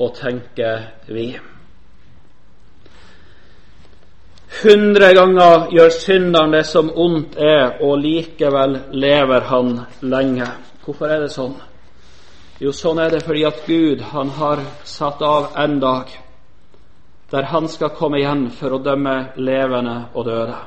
og 0.00 0.14
tenker 0.16 0.86
vi. 1.12 1.30
Hundre 4.60 5.12
ganger 5.14 5.68
gjør 5.72 5.92
synderen 5.94 6.54
det 6.56 6.64
som 6.68 6.90
ondt 6.90 7.36
er, 7.38 7.78
og 7.84 8.00
likevel 8.02 8.78
lever 8.92 9.46
han 9.52 9.76
lenge. 10.02 10.48
Hvorfor 10.84 11.12
er 11.12 11.22
det 11.22 11.30
sånn? 11.32 11.54
Jo, 12.60 12.72
sånn 12.76 12.98
er 13.00 13.14
det 13.14 13.22
fordi 13.24 13.44
at 13.48 13.62
Gud 13.64 14.02
han 14.10 14.34
har 14.36 14.64
satt 14.84 15.22
av 15.24 15.54
en 15.56 15.78
dag 15.80 16.10
der 17.30 17.46
han 17.46 17.68
skal 17.70 17.94
komme 17.94 18.18
igjen 18.18 18.48
for 18.58 18.74
å 18.74 18.82
dømme 18.82 19.14
levende 19.38 19.96
og 20.18 20.26
døde. 20.26 20.58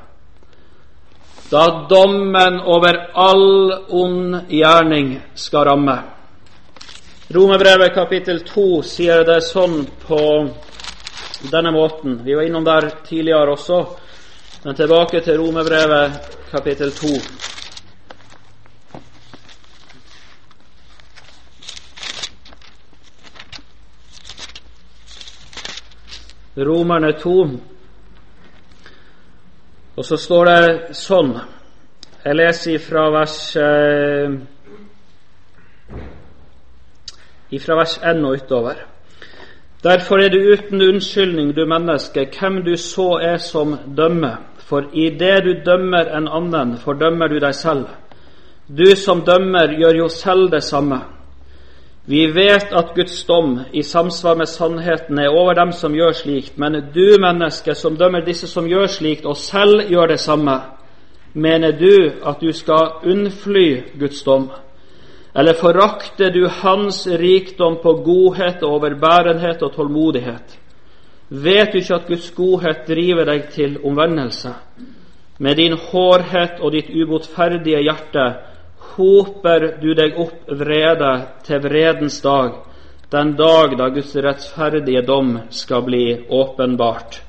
Da 1.52 1.64
dommen 1.92 2.62
over 2.72 2.98
all 3.20 3.74
ond 3.92 4.48
gjerning 4.48 5.18
skal 5.36 5.68
ramme. 5.68 5.98
Romerbrevet 7.34 7.94
kapittel 7.94 8.40
2 8.46 8.84
sier 8.86 9.24
det 9.26 9.40
sånn 9.42 9.88
på 10.06 10.18
denne 11.50 11.72
måten. 11.74 12.20
Vi 12.22 12.36
var 12.38 12.46
innom 12.46 12.62
der 12.68 12.92
tidligere 13.08 13.56
også, 13.56 13.80
men 14.62 14.78
tilbake 14.78 15.24
til 15.26 15.40
Romerbrevet 15.42 16.38
kapittel 16.52 16.94
2. 16.94 17.10
Romerne 26.70 27.16
2. 27.18 27.36
Og 29.98 30.06
så 30.06 30.22
står 30.22 30.46
det 30.46 30.98
sånn 31.02 31.34
Jeg 32.24 32.38
leser 32.38 32.78
fra 32.82 33.10
vers 33.18 33.38
eh, 33.58 34.42
ifra 37.56 37.78
vers 37.80 37.98
1 37.98 38.26
og 38.26 38.38
utover. 38.42 38.82
Derfor 39.84 40.18
er 40.18 40.30
du 40.30 40.40
uten 40.54 40.82
unnskyldning, 40.82 41.56
du 41.56 41.66
menneske, 41.66 42.28
hvem 42.40 42.64
du 42.64 42.76
så 42.78 43.20
er 43.22 43.38
som 43.38 43.76
dømmer. 43.98 44.36
For 44.58 44.86
i 44.94 45.10
det 45.20 45.44
du 45.44 45.52
dømmer 45.66 46.08
en 46.18 46.28
annen, 46.28 46.78
fordømmer 46.78 47.28
du 47.28 47.40
deg 47.40 47.56
selv. 47.56 47.86
Du 48.78 48.96
som 48.96 49.22
dømmer, 49.22 49.76
gjør 49.80 49.98
jo 49.98 50.08
selv 50.08 50.52
det 50.52 50.64
samme. 50.64 51.02
Vi 52.06 52.26
vet 52.36 52.72
at 52.72 52.96
Guds 52.96 53.24
dom 53.24 53.60
i 53.74 53.84
samsvar 53.84 54.36
med 54.36 54.46
sannheten 54.46 55.20
er 55.20 55.30
over 55.30 55.54
dem 55.54 55.72
som 55.72 55.94
gjør 55.96 56.12
slikt, 56.12 56.58
men 56.58 56.74
du, 56.96 57.16
menneske, 57.20 57.76
som 57.76 57.96
dømmer 57.98 58.26
disse 58.26 58.48
som 58.48 58.68
gjør 58.68 58.88
slikt, 58.88 59.26
og 59.26 59.38
selv 59.38 59.88
gjør 59.90 60.08
det 60.08 60.20
samme, 60.20 60.58
mener 61.34 61.72
du 61.72 62.12
at 62.26 62.42
du 62.42 62.52
skal 62.52 63.04
unnfly 63.08 64.00
Guds 64.00 64.24
dom? 64.24 64.52
Eller 65.36 65.54
forakter 65.54 66.32
du 66.32 66.48
Hans 66.48 67.08
rikdom 67.08 67.78
på 67.84 67.94
godhet, 67.94 68.64
og 68.64 68.74
overbærenhet 68.74 69.64
og 69.64 69.74
tålmodighet? 69.76 70.60
Vet 71.30 71.72
du 71.74 71.78
ikke 71.78 71.96
at 71.96 72.08
Guds 72.08 72.32
godhet 72.32 72.84
driver 72.88 73.26
deg 73.26 73.48
til 73.50 73.80
omvendelse? 73.86 74.54
Med 75.40 75.56
din 75.58 75.74
hårhet 75.74 76.60
og 76.62 76.72
ditt 76.76 76.92
ubotferdige 76.94 77.82
hjerte 77.82 78.26
hoper 78.94 79.66
du 79.82 79.94
deg 79.98 80.20
opp 80.22 80.52
vrede 80.60 81.14
til 81.48 81.64
vredens 81.64 82.20
dag, 82.22 82.52
den 83.12 83.34
dag 83.38 83.74
da 83.80 83.88
Guds 83.90 84.14
rettferdige 84.16 85.02
dom 85.08 85.40
skal 85.50 85.82
bli 85.82 86.04
åpenbart. 86.30 87.22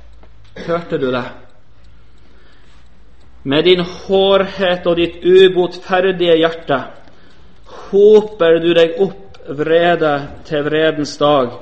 Hørte 0.66 0.98
du 0.98 1.08
det? 1.12 1.24
Med 3.44 3.64
din 3.64 3.80
hårhet 3.80 4.86
og 4.86 4.96
ditt 4.96 5.24
ubotferdige 5.24 6.36
hjerte 6.36 6.82
hoper 7.90 8.58
du 8.62 8.72
deg 8.76 8.98
opp 9.02 9.38
vrede 9.48 10.14
til 10.48 10.64
vredens 10.64 11.16
dag, 11.20 11.52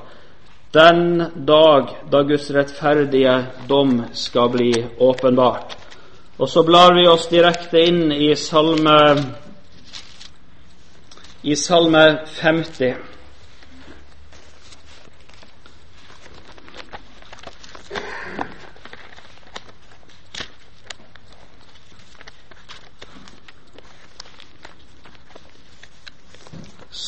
den 0.73 1.23
dag 1.47 1.91
da 2.11 2.23
Guds 2.25 2.51
rettferdige 2.55 3.35
dom 3.69 3.99
skal 4.17 4.51
bli 4.55 4.73
åpenbart. 4.99 5.77
Og 6.39 6.49
så 6.49 6.63
blar 6.65 6.95
vi 6.97 7.07
oss 7.07 7.29
direkte 7.31 7.83
inn 7.85 8.13
i 8.13 8.33
salme, 8.37 8.99
i 11.43 11.57
salme 11.57 12.05
50. 12.41 13.12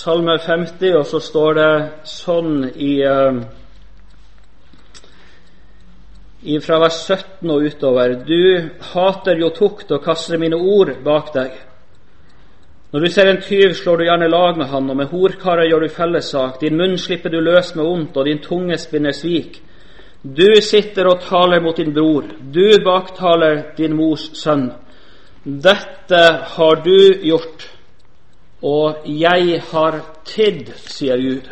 Salme 0.05 0.39
50, 0.39 0.97
og 0.99 1.07
så 1.09 1.17
står 1.23 1.55
det 1.57 1.75
sånn 2.05 2.67
i 2.77 2.99
i 6.45 6.59
fra 6.61 6.77
vers 6.83 6.99
17 7.07 7.53
og 7.55 7.65
utover 7.65 8.13
Du 8.29 8.69
hater 8.91 9.41
jo 9.41 9.49
tukt 9.57 9.95
og 9.97 10.03
kaster 10.05 10.37
mine 10.43 10.59
ord 10.61 10.91
bak 11.07 11.31
deg. 11.33 11.55
Når 12.93 13.01
du 13.01 13.11
ser 13.15 13.31
en 13.31 13.41
tyv, 13.41 13.73
slår 13.79 13.97
du 13.97 14.05
gjerne 14.05 14.29
lag 14.29 14.61
med 14.61 14.69
han, 14.75 14.91
og 14.93 14.99
med 15.01 15.09
horkarer 15.09 15.71
gjør 15.71 15.87
du 15.87 15.95
fellessak. 15.97 16.61
Din 16.61 16.77
munn 16.77 16.99
slipper 17.01 17.33
du 17.33 17.41
løs 17.41 17.73
med 17.73 17.87
ondt, 17.87 18.19
og 18.19 18.29
din 18.29 18.45
tunge 18.45 18.77
spinner 18.83 19.17
svik. 19.17 19.63
Du 20.21 20.51
sitter 20.61 21.09
og 21.09 21.25
taler 21.25 21.65
mot 21.65 21.81
din 21.81 21.97
bror, 21.97 22.29
du 22.53 22.77
baktaler 22.85 23.71
din 23.81 23.97
mors 23.97 24.29
sønn. 24.37 24.69
Dette 25.45 26.23
har 26.59 26.85
du 26.85 27.25
gjort 27.25 27.71
og 28.65 28.97
'jeg 29.05 29.63
har 29.73 30.01
tidd', 30.25 30.73
sier 30.77 31.17
Gud. 31.17 31.51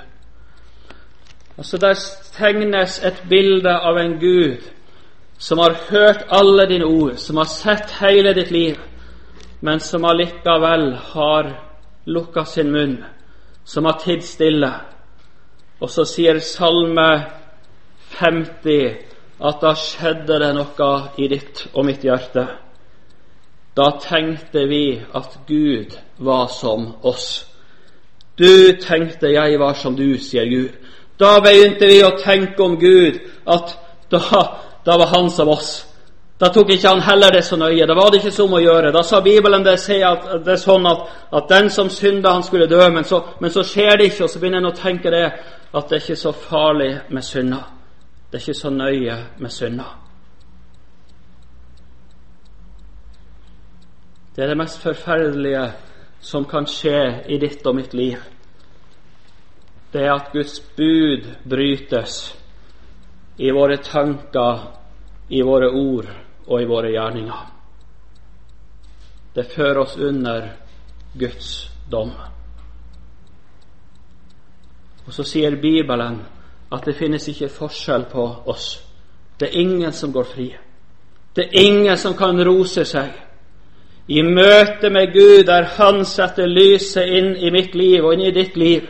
Altså 1.58 1.78
Der 1.78 1.94
tegnes 2.38 3.04
et 3.04 3.22
bilde 3.28 3.70
av 3.70 3.96
en 3.98 4.20
Gud 4.20 4.56
som 5.38 5.58
har 5.58 5.76
hørt 5.90 6.24
alle 6.30 6.66
dine 6.66 6.84
ord, 6.84 7.16
som 7.16 7.36
har 7.36 7.44
sett 7.44 7.90
hele 8.00 8.34
ditt 8.34 8.50
liv, 8.50 8.76
men 9.60 9.80
som 9.80 10.04
allikevel 10.04 10.94
har 10.94 11.50
lukka 12.06 12.44
sin 12.44 12.70
munn, 12.72 13.04
som 13.64 13.84
har 13.84 13.98
tidd 14.04 14.22
stille. 14.22 14.70
Og 15.80 15.90
så 15.90 16.04
sier 16.04 16.38
Salme 16.38 17.24
50 18.20 18.96
at 19.42 19.62
da 19.62 19.74
skjedde 19.74 20.38
det 20.38 20.52
noe 20.54 20.92
i 21.18 21.28
ditt 21.28 21.66
og 21.74 21.86
mitt 21.86 22.04
hjerte. 22.06 22.46
Da 23.76 23.90
tenkte 24.02 24.66
vi 24.68 25.02
at 25.14 25.38
Gud 25.46 25.96
var 26.18 26.46
som 26.46 26.92
oss. 27.02 27.46
Du 28.38 28.76
tenkte 28.80 29.32
jeg 29.32 29.58
var 29.60 29.74
som 29.74 29.96
du, 29.96 30.18
sier 30.18 30.44
Gud. 30.44 30.74
Da 31.20 31.38
begynte 31.40 31.86
vi 31.88 32.02
å 32.04 32.16
tenke 32.18 32.62
om 32.62 32.76
Gud 32.80 33.20
at 33.46 33.76
da, 34.12 34.42
da 34.84 34.98
var 34.98 35.12
han 35.14 35.30
som 35.30 35.48
oss. 35.48 35.72
Da 36.42 36.48
tok 36.50 36.72
ikke 36.74 36.88
han 36.88 37.00
heller 37.00 37.30
det 37.30 37.44
så 37.46 37.56
nøye. 37.56 37.86
Da 37.86 37.94
var 37.94 38.10
det 38.10 38.18
ikke 38.18 38.34
som 38.34 38.52
å 38.52 38.60
gjøre. 38.60 38.90
Da 38.92 39.04
sa 39.06 39.20
Bibelen 39.22 39.64
det, 39.64 39.76
at, 40.02 40.24
det 40.44 40.56
er 40.56 40.60
sånn 40.60 40.88
at, 40.90 41.04
at, 41.30 41.48
den 41.48 41.70
som 41.70 41.90
synda, 41.90 42.32
han 42.34 42.42
skulle 42.42 42.66
dø. 42.66 42.82
Men 42.90 43.06
så, 43.06 43.22
men 43.40 43.54
så 43.54 43.62
skjer 43.62 43.96
det 43.96 44.10
ikke, 44.10 44.24
og 44.26 44.32
så 44.32 44.42
begynner 44.42 44.64
en 44.64 44.72
å 44.72 44.76
tenke 44.76 45.12
det 45.14 45.24
at 45.72 45.88
det 45.88 45.96
er 45.96 46.02
ikke 46.02 46.18
så 46.18 46.34
farlig 46.34 46.92
med 47.14 47.24
synda. 47.24 47.62
Det 48.28 48.40
er 48.40 48.44
ikke 48.48 48.58
så 48.58 48.74
nøye 48.74 49.18
med 49.38 49.54
synda. 49.54 50.01
Det 54.34 54.44
er 54.44 54.48
det 54.48 54.56
mest 54.56 54.80
forferdelige 54.80 55.72
som 56.20 56.44
kan 56.48 56.66
skje 56.66 57.24
i 57.28 57.38
ditt 57.38 57.66
og 57.66 57.76
mitt 57.76 57.94
liv. 57.94 58.18
Det 59.92 60.00
er 60.06 60.14
at 60.14 60.30
Guds 60.32 60.60
bud 60.76 61.26
brytes 61.44 62.14
i 63.36 63.50
våre 63.52 63.76
tanker, 63.76 64.62
i 65.28 65.42
våre 65.42 65.68
ord 65.68 66.08
og 66.46 66.62
i 66.62 66.68
våre 66.68 66.92
gjerninger. 66.94 67.42
Det 69.34 69.44
fører 69.52 69.78
oss 69.82 69.96
under 69.96 70.48
Guds 71.12 71.50
dom. 71.90 72.12
Og 75.06 75.12
så 75.12 75.24
sier 75.28 75.56
Bibelen 75.60 76.20
at 76.72 76.88
det 76.88 76.96
finnes 76.96 77.28
ikke 77.28 77.50
forskjell 77.52 78.06
på 78.12 78.24
oss. 78.48 78.78
Det 79.36 79.50
er 79.50 79.60
ingen 79.60 79.92
som 79.92 80.12
går 80.12 80.24
fri. 80.24 80.48
Det 81.36 81.44
er 81.48 81.66
ingen 81.66 81.96
som 81.98 82.16
kan 82.16 82.40
rose 82.44 82.84
seg 82.88 83.12
i 84.08 84.22
møte 84.22 84.90
med 84.90 85.12
Gud, 85.12 85.44
der 85.46 85.62
Han 85.62 86.04
setter 86.04 86.46
lyset 86.46 87.06
inn 87.06 87.36
i 87.36 87.50
mitt 87.50 87.74
liv 87.74 88.04
og 88.04 88.14
inn 88.14 88.26
i 88.26 88.34
ditt 88.34 88.56
liv, 88.56 88.88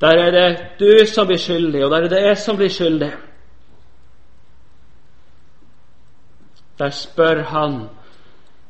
der 0.00 0.16
er 0.16 0.30
det 0.30 0.58
du 0.78 1.06
som 1.06 1.26
blir 1.26 1.38
skyldig, 1.38 1.84
og 1.84 1.90
der 1.90 2.04
er 2.04 2.08
det 2.08 2.22
jeg 2.22 2.38
som 2.38 2.56
blir 2.56 2.68
skyldig. 2.68 3.12
Der 6.78 6.90
spør 6.90 7.42
han, 7.42 7.88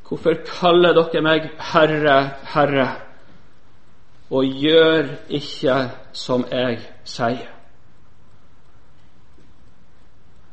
hvorfor 0.07 0.33
kaller 0.59 0.93
dere 0.93 1.21
meg 1.23 1.47
Herre, 1.71 2.17
Herre, 2.53 2.89
og 4.29 4.45
gjør 4.45 5.07
ikke 5.29 5.77
som 6.13 6.43
jeg 6.51 6.79
sier? 7.03 7.47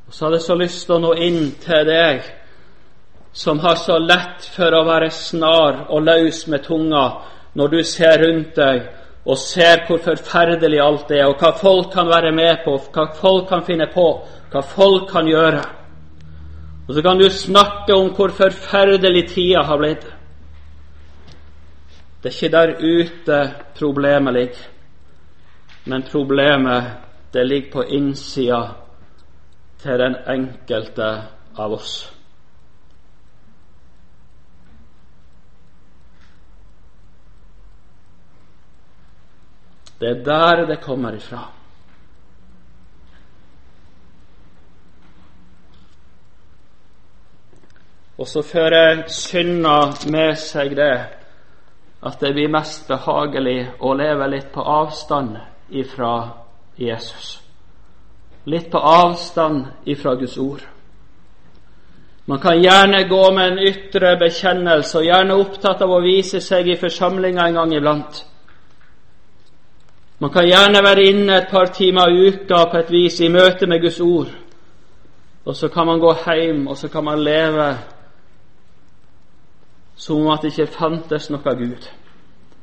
Og 0.06 0.14
så 0.14 0.24
hadde 0.24 0.38
jeg 0.38 0.46
så 0.46 0.54
lyst 0.54 0.86
til 0.86 0.94
å 0.94 1.02
nå 1.02 1.12
inn 1.20 1.50
til 1.60 1.84
deg 1.84 2.22
som 3.38 3.60
har 3.60 3.74
så 3.74 3.98
lett 4.02 4.46
for 4.50 4.74
å 4.74 4.82
være 4.82 5.12
snar 5.14 5.84
og 5.94 6.02
løs 6.02 6.40
med 6.50 6.64
tunga 6.64 7.02
når 7.54 7.68
du 7.70 7.82
ser 7.86 8.18
rundt 8.18 8.56
deg 8.58 8.88
og 9.28 9.38
ser 9.38 9.84
hvor 9.86 10.00
forferdelig 10.02 10.80
alt 10.82 11.12
er, 11.14 11.28
og 11.28 11.38
hva 11.38 11.52
folk 11.54 11.92
kan 11.92 12.10
være 12.10 12.32
med 12.34 12.64
på, 12.64 12.74
hva 12.94 13.04
folk 13.14 13.46
kan 13.50 13.62
finne 13.62 13.86
på, 13.94 14.06
hva 14.50 14.62
folk 14.64 15.06
kan 15.12 15.30
gjøre. 15.30 15.62
Og 16.88 16.96
så 16.96 17.04
kan 17.04 17.22
du 17.22 17.28
snakke 17.30 17.94
om 17.94 18.10
hvor 18.16 18.34
forferdelig 18.34 19.28
tida 19.36 19.62
har 19.70 19.78
blitt. 19.84 20.10
Det 22.22 22.32
er 22.32 22.36
ikke 22.36 22.54
der 22.56 22.76
ute 22.82 23.40
problemet 23.78 24.34
ligger, 24.34 24.68
men 25.86 26.08
problemet 26.10 26.94
det 27.32 27.46
ligger 27.46 27.72
på 27.78 27.88
innsida 28.00 28.62
til 29.78 30.00
den 30.02 30.22
enkelte 30.26 31.12
av 31.54 31.78
oss. 31.78 32.17
Det 39.98 40.08
er 40.08 40.24
der 40.24 40.66
det 40.66 40.80
kommer 40.80 41.16
ifra. 41.16 41.48
Og 48.18 48.26
så 48.26 48.42
fører 48.42 49.04
synda 49.06 49.92
med 50.10 50.34
seg 50.38 50.74
det 50.76 50.94
at 52.02 52.20
det 52.20 52.32
blir 52.34 52.50
mest 52.50 52.86
behagelig 52.88 53.60
å 53.82 53.94
leve 53.98 54.26
litt 54.30 54.50
på 54.54 54.62
avstand 54.62 55.36
ifra 55.70 56.14
Jesus. 56.78 57.38
Litt 58.46 58.70
på 58.70 58.78
avstand 58.78 59.66
ifra 59.84 60.14
Guds 60.14 60.38
ord. 60.38 60.62
Man 62.28 62.38
kan 62.38 62.62
gjerne 62.62 63.02
gå 63.08 63.22
med 63.32 63.52
en 63.52 63.62
ytre 63.70 64.16
bekjennelse 64.20 64.98
og 64.98 65.06
gjerne 65.06 65.38
opptatt 65.38 65.82
av 65.82 65.90
å 65.90 66.02
vise 66.04 66.42
seg 66.44 66.68
i 66.68 66.76
forsamlinga 66.76 67.46
en 67.46 67.60
gang 67.60 67.74
iblant. 67.74 68.22
Man 70.18 70.30
kan 70.30 70.46
gjerne 70.46 70.82
være 70.82 71.02
inne 71.02 71.36
et 71.36 71.48
par 71.50 71.64
timer 71.64 72.08
i 72.10 72.28
uka 72.28 72.64
på 72.70 72.78
et 72.78 72.90
vis 72.90 73.20
i 73.20 73.28
møte 73.28 73.66
med 73.66 73.80
Guds 73.80 74.00
ord. 74.00 74.32
Og 75.44 75.56
så 75.56 75.68
kan 75.68 75.86
man 75.86 76.00
gå 76.00 76.14
hjem, 76.26 76.66
og 76.66 76.76
så 76.76 76.88
kan 76.88 77.04
man 77.04 77.22
leve 77.22 77.78
som 79.96 80.16
om 80.16 80.28
at 80.30 80.42
det 80.42 80.58
ikke 80.58 80.72
fantes 80.72 81.30
noe 81.30 81.54
Gud. 81.54 81.88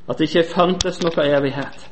At 0.10 0.18
det 0.18 0.28
ikke 0.28 0.52
fantes 0.56 1.02
noe 1.04 1.26
evighet. 1.26 1.90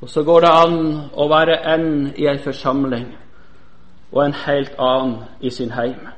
Og 0.00 0.08
så 0.08 0.22
går 0.22 0.40
det 0.40 0.50
an 0.50 0.76
å 1.14 1.28
være 1.30 1.62
en 1.74 1.88
i 2.16 2.26
ei 2.26 2.38
forsamling 2.38 3.08
og 4.12 4.24
en 4.24 4.36
helt 4.46 4.74
annen 4.78 5.16
i 5.40 5.50
sin 5.50 5.70
heim. 5.70 6.08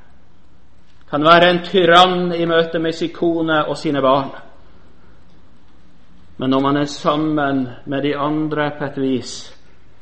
Kan 1.11 1.25
være 1.25 1.51
en 1.51 1.65
tyrann 1.65 2.33
i 2.33 2.45
møte 2.45 2.79
med 2.79 2.93
sin 2.93 3.13
kone 3.13 3.65
og 3.65 3.77
sine 3.77 4.03
barn 4.03 4.48
men 6.39 6.51
når 6.51 6.61
man 6.61 6.77
er 6.77 6.85
sammen 6.85 7.69
med 7.87 8.03
de 8.03 8.17
andre 8.17 8.71
på 8.79 8.85
et 8.85 8.99
vis 9.03 9.33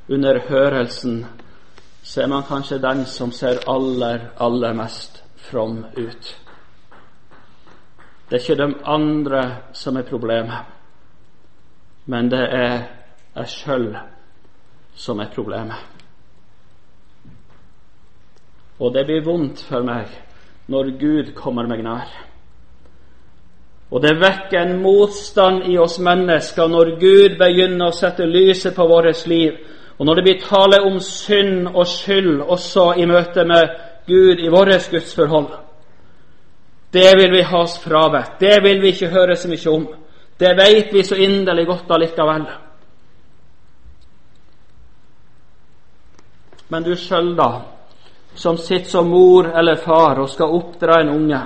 under 0.09 0.41
hørelsen, 0.49 1.25
så 2.03 2.23
er 2.23 2.29
man 2.29 2.45
kanskje 2.49 2.79
den 2.79 3.05
som 3.05 3.33
ser 3.33 3.63
aller, 3.69 4.29
aller 4.37 4.73
mest 4.73 5.25
from 5.37 5.85
ut. 5.97 6.37
Det 8.29 8.37
er 8.37 8.43
ikke 8.43 8.59
de 8.63 8.75
andre 8.85 9.43
som 9.73 9.97
er 9.97 10.03
problemet, 10.03 10.59
men 12.07 12.31
det 12.31 12.45
er 12.53 12.85
jeg 13.37 13.49
sjøl 13.49 13.97
som 14.95 15.21
er 15.21 15.33
problemet. 15.35 15.77
Og 18.79 18.93
det 18.95 19.07
blir 19.09 19.25
vondt 19.25 19.63
for 19.65 19.85
meg 19.87 20.11
når 20.69 20.97
Gud 21.01 21.35
kommer 21.35 21.69
meg 21.71 21.85
nær. 21.85 22.11
Og 23.91 24.03
det 24.03 24.17
vekker 24.19 24.59
en 24.61 24.81
motstand 24.83 25.69
i 25.71 25.77
oss 25.79 25.99
mennesker 26.03 26.69
når 26.69 26.97
Gud 27.01 27.37
begynner 27.39 27.89
å 27.89 27.95
sette 27.95 28.27
lyset 28.27 28.75
på 28.75 28.87
vårt 28.87 29.27
liv, 29.31 29.53
og 29.99 30.07
når 30.07 30.15
det 30.15 30.25
blir 30.27 30.41
tale 30.43 30.81
om 30.85 30.99
synd 31.01 31.69
og 31.71 31.87
skyld 31.89 32.43
også 32.43 32.93
i 32.99 33.07
møte 33.07 33.45
med 33.47 33.71
Gud 34.07 34.43
i 34.43 34.51
vårt 34.53 34.91
gudsforhold. 34.91 35.49
Det 36.93 37.13
vil 37.17 37.33
vi 37.33 37.43
ha 37.43 37.63
oss 37.63 37.79
frabedt. 37.79 38.41
Det 38.41 38.63
vil 38.63 38.83
vi 38.83 38.93
ikke 38.93 39.13
høre 39.13 39.37
så 39.37 39.49
mye 39.49 39.71
om. 39.73 39.87
Det 40.39 40.53
vet 40.57 40.93
vi 40.93 41.03
så 41.03 41.17
inderlig 41.17 41.67
godt 41.67 41.91
allikevel. 41.91 42.47
Men 46.69 46.83
du 46.83 46.95
sjøl, 46.97 47.35
da, 47.37 47.51
som 48.35 48.59
sitter 48.59 48.91
som 48.91 49.11
mor 49.11 49.49
eller 49.59 49.77
far 49.77 50.21
og 50.21 50.31
skal 50.31 50.55
oppdra 50.57 51.01
en 51.01 51.13
unge. 51.15 51.41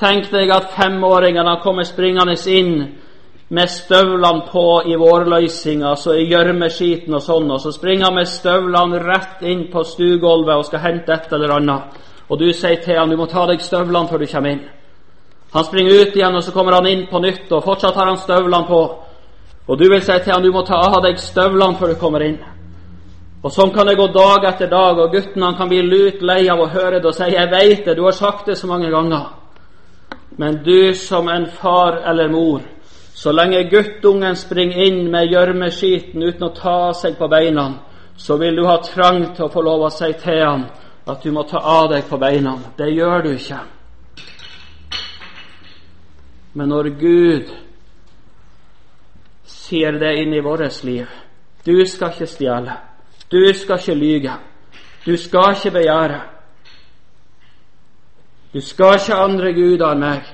Tenk 0.00 0.30
deg 0.32 0.48
at 0.48 0.70
femåringene 0.72 1.58
kommer 1.60 1.84
springende 1.84 2.32
inn 2.48 2.76
med 3.52 3.68
støvlene 3.68 4.46
på 4.48 4.82
i 4.88 4.94
vårløysinga, 4.96 5.90
så 5.96 6.14
i 6.16 6.28
gjørmeskiten 6.30 7.14
og 7.18 7.20
sånn, 7.20 7.50
og 7.50 7.60
så 7.60 7.72
springer 7.74 8.06
han 8.06 8.16
med 8.16 8.30
støvlene 8.30 9.00
rett 9.02 9.42
inn 9.44 9.66
på 9.72 9.82
stuegulvet 9.84 10.54
og 10.56 10.68
skal 10.68 10.84
hente 10.86 11.12
et 11.12 11.32
eller 11.36 11.52
annet. 11.58 11.98
Og 12.30 12.38
du 12.40 12.46
sier 12.54 12.78
til 12.80 12.96
han 12.96 13.10
du 13.10 13.18
må 13.18 13.26
ta 13.28 13.44
deg 13.50 13.60
støvlene 13.60 14.08
før 14.08 14.22
du 14.22 14.30
kommer 14.30 14.54
inn. 14.54 14.62
Han 15.52 15.66
springer 15.66 15.98
ut 15.98 16.16
igjen, 16.16 16.36
og 16.36 16.44
så 16.46 16.54
kommer 16.54 16.78
han 16.78 16.86
inn 16.86 17.02
på 17.10 17.20
nytt, 17.20 17.50
og 17.52 17.64
fortsatt 17.66 17.98
har 17.98 18.08
han 18.08 18.22
støvlene 18.22 18.68
på. 18.70 18.80
Og 19.66 19.78
du 19.78 19.84
vil 19.90 20.00
si 20.00 20.16
til 20.22 20.32
han 20.32 20.46
du 20.46 20.52
må 20.54 20.62
ta 20.64 20.78
av 20.86 21.02
deg 21.04 21.18
støvlene 21.20 21.76
før 21.76 21.92
du 21.92 21.98
kommer 22.00 22.24
inn. 22.24 22.38
Og 23.42 23.52
Sånn 23.52 23.74
kan 23.74 23.88
det 23.88 23.98
gå 23.98 24.06
dag 24.14 24.46
etter 24.48 24.70
dag, 24.70 24.96
og 24.96 25.12
gutten 25.12 25.42
han 25.42 25.58
kan 25.58 25.68
bli 25.68 25.82
lut 25.82 26.22
lei 26.22 26.46
av 26.48 26.60
å 26.60 26.70
høre 26.70 27.00
det 27.00 27.08
og 27.08 27.14
si 27.14 27.24
'Jeg 27.24 27.50
veit 27.50 27.84
det, 27.84 27.96
du 27.96 28.04
har 28.04 28.12
sagt 28.12 28.46
det 28.46 28.56
så 28.56 28.66
mange 28.66 28.88
ganger'. 28.88 29.39
Men 30.40 30.62
du 30.64 30.94
som 30.94 31.28
en 31.28 31.46
far 31.46 31.96
eller 31.96 32.28
mor, 32.28 32.62
så 33.14 33.32
lenge 33.32 33.62
guttungen 33.62 34.36
springer 34.36 34.78
inn 34.86 35.10
med 35.12 35.28
gjørmeskiten 35.28 36.22
uten 36.22 36.46
å 36.46 36.54
ta 36.56 36.94
seg 36.96 37.18
på 37.18 37.28
beina, 37.28 37.66
så 38.16 38.38
vil 38.40 38.56
du 38.56 38.62
ha 38.64 38.78
trang 38.80 39.34
til 39.36 39.44
å 39.44 39.50
få 39.52 39.60
lov 39.66 39.84
å 39.84 39.90
si 39.92 40.08
til 40.22 40.40
han 40.40 40.64
at 41.04 41.20
du 41.20 41.28
må 41.36 41.44
ta 41.44 41.60
av 41.60 41.90
deg 41.92 42.08
på 42.08 42.16
beina. 42.16 42.54
Det 42.78 42.88
gjør 42.88 43.26
du 43.26 43.30
ikke. 43.34 43.60
Men 46.56 46.72
når 46.72 46.88
Gud 47.04 47.52
sier 49.44 50.00
det 50.00 50.16
inn 50.22 50.32
i 50.32 50.40
vårt 50.40 50.82
liv 50.88 51.04
Du 51.68 51.84
skal 51.84 52.16
ikke 52.16 52.32
stjele. 52.32 52.80
Du 53.28 53.44
skal 53.52 53.76
ikke 53.76 53.94
lyge. 53.94 54.40
Du 55.04 55.16
skal 55.20 55.52
ikke 55.52 55.76
begjære. 55.82 56.20
Du 58.52 58.60
skal 58.60 58.98
ikke 58.98 59.14
andre 59.14 59.52
guder 59.54 59.92
enn 59.92 60.02
meg. 60.02 60.30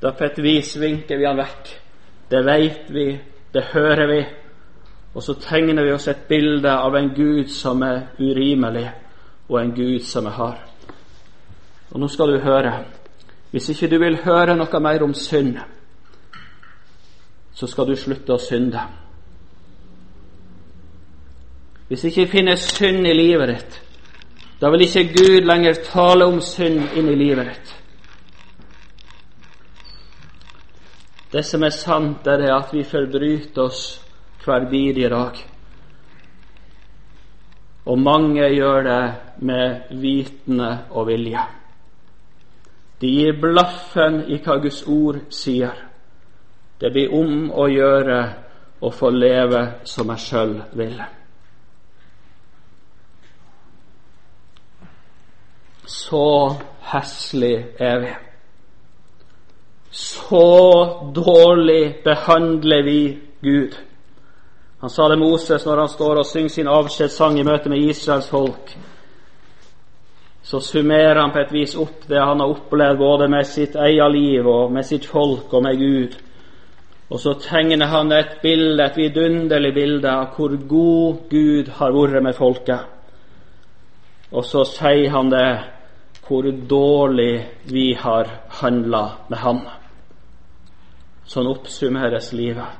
Da 0.00 0.12
på 0.16 0.24
et 0.24 0.38
vis 0.42 0.76
vinker 0.80 1.18
vi 1.18 1.26
han 1.26 1.40
vekk. 1.40 1.72
Det 2.30 2.44
veit 2.46 2.92
vi, 2.94 3.08
det 3.52 3.64
hører 3.72 4.06
vi. 4.06 4.20
Og 5.14 5.22
så 5.22 5.34
tegner 5.34 5.84
vi 5.84 5.92
oss 5.92 6.06
et 6.08 6.28
bilde 6.28 6.70
av 6.70 6.94
en 6.94 7.10
Gud 7.14 7.50
som 7.50 7.82
er 7.82 8.12
urimelig, 8.18 8.86
og 9.48 9.58
en 9.60 9.74
Gud 9.74 10.06
som 10.06 10.26
er 10.30 10.36
hard. 10.38 10.60
Og 11.90 12.00
nå 12.00 12.08
skal 12.08 12.30
du 12.30 12.38
høre. 12.38 12.84
Hvis 13.50 13.68
ikke 13.68 13.90
du 13.90 13.98
vil 13.98 14.20
høre 14.22 14.54
noe 14.54 14.80
mer 14.80 15.02
om 15.02 15.14
synd, 15.14 15.58
så 17.54 17.66
skal 17.66 17.90
du 17.90 17.96
slutte 17.98 18.36
å 18.36 18.38
synde. 18.38 18.80
Hvis 21.90 22.04
ikke 22.06 22.30
finnes 22.30 22.62
synd 22.76 23.02
i 23.06 23.12
livet 23.18 23.50
ditt, 23.50 23.80
da 24.60 24.70
vil 24.70 24.84
ikke 24.84 25.08
Gud 25.14 25.46
lenger 25.48 25.78
tale 25.86 26.26
om 26.28 26.40
synd 26.44 26.92
inn 26.96 27.08
i 27.08 27.16
livet 27.16 27.46
ditt. 27.48 27.76
Det 31.32 31.44
som 31.46 31.62
er 31.62 31.72
sant, 31.72 32.26
er 32.26 32.42
at 32.52 32.72
vi 32.74 32.82
forbryter 32.84 33.62
oss 33.62 33.84
hver 34.44 34.66
bidige 34.70 35.08
dag. 35.08 35.38
Og 37.86 37.98
mange 37.98 38.48
gjør 38.50 38.82
det 38.82 39.04
med 39.38 39.94
vitende 40.02 40.72
og 40.90 41.06
vilje. 41.06 41.44
De 43.00 43.08
gir 43.08 43.38
blaffen 43.40 44.24
i 44.28 44.40
hva 44.44 44.58
Guds 44.60 44.82
ord 44.86 45.22
sier. 45.32 45.72
Det 46.80 46.90
blir 46.92 47.14
om 47.16 47.48
å 47.52 47.68
gjøre 47.70 48.20
å 48.80 48.90
få 48.92 49.10
leve 49.14 49.62
som 49.88 50.12
jeg 50.12 50.24
sjøl 50.26 50.54
vil. 50.76 51.00
Så 55.90 56.56
heslig 56.92 57.56
er 57.78 57.98
vi. 58.00 58.10
Så 59.90 60.46
dårlig 61.14 62.02
behandler 62.04 62.82
vi 62.82 63.18
Gud. 63.40 63.74
Han 64.80 64.90
sa 64.90 65.08
det 65.08 65.18
Moses 65.18 65.66
når 65.66 65.82
han 65.82 65.88
står 65.88 66.20
og 66.22 66.26
synger 66.26 66.54
sin 66.54 66.70
avskjedssang 66.70 67.40
i 67.40 67.44
møte 67.44 67.72
med 67.72 67.82
Israels 67.90 68.28
folk. 68.30 68.70
Så 70.42 70.60
summerer 70.60 71.18
han 71.20 71.34
på 71.34 71.42
et 71.42 71.52
vis 71.52 71.74
opp 71.76 72.06
det 72.08 72.22
han 72.22 72.40
har 72.40 72.54
opplevd 72.54 72.98
både 72.98 73.28
med 73.28 73.46
sitt 73.46 73.74
eget 73.74 74.14
liv 74.14 74.46
og 74.46 74.70
med 74.72 74.86
sitt 74.86 75.10
folk 75.10 75.52
og 75.52 75.66
med 75.66 75.82
Gud. 75.82 76.16
Og 77.10 77.18
så 77.20 77.34
tegner 77.42 77.90
han 77.90 78.12
et 78.14 78.38
bilde, 78.42 78.86
et 78.86 78.96
vidunderlig 78.96 79.74
bilde 79.74 80.14
av 80.14 80.38
hvor 80.38 80.54
god 80.54 81.28
Gud 81.34 81.74
har 81.80 81.98
vært 81.98 82.22
med 82.22 82.38
folket. 82.38 82.86
Og 84.30 84.46
så 84.46 84.62
sier 84.64 85.10
han 85.10 85.34
det 85.34 85.46
hvor 86.30 86.42
dårlig 86.52 87.50
vi 87.64 87.94
har 87.94 88.28
handla 88.48 89.12
med 89.28 89.38
Han. 89.38 89.64
Sånn 91.26 91.48
oppsummeres 91.50 92.28
livet. 92.38 92.78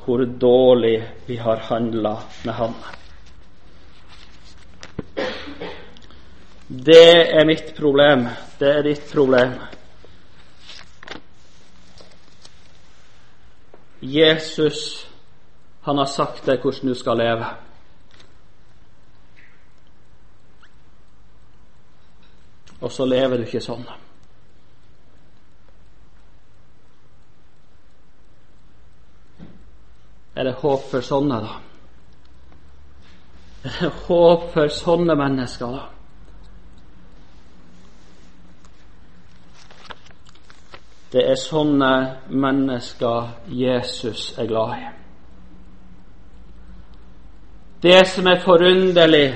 Hvor 0.00 0.24
dårlig 0.24 0.94
vi 1.26 1.36
har 1.36 1.60
handla 1.68 2.14
med 2.48 2.54
Han. 2.56 2.78
Det 6.68 7.28
er 7.36 7.44
mitt 7.52 7.74
problem. 7.76 8.24
Det 8.56 8.72
er 8.78 8.82
ditt 8.88 9.04
problem. 9.12 9.52
Jesus, 14.00 15.04
han 15.84 16.00
har 16.00 16.08
sagt 16.08 16.48
deg 16.48 16.64
hvordan 16.64 16.94
du 16.96 16.96
skal 16.96 17.20
leve. 17.20 17.56
Og 22.80 22.92
så 22.92 23.04
lever 23.04 23.36
du 23.36 23.46
ikke 23.46 23.62
sånn. 23.62 23.86
Er 30.38 30.46
det 30.46 30.58
håp 30.60 30.84
for 30.90 31.02
sånne, 31.02 31.40
da? 31.42 31.56
Er 33.66 33.72
det 33.80 33.94
håp 34.06 34.50
for 34.54 34.70
sånne 34.70 35.16
mennesker, 35.18 35.72
da? 35.74 35.86
Det 41.08 41.24
er 41.24 41.40
sånne 41.40 41.90
mennesker 42.28 43.32
Jesus 43.48 44.28
er 44.38 44.46
glad 44.46 44.76
i. 44.76 44.88
Det 47.82 48.00
som 48.06 48.26
er 48.26 48.42
forunderlig 48.44 49.26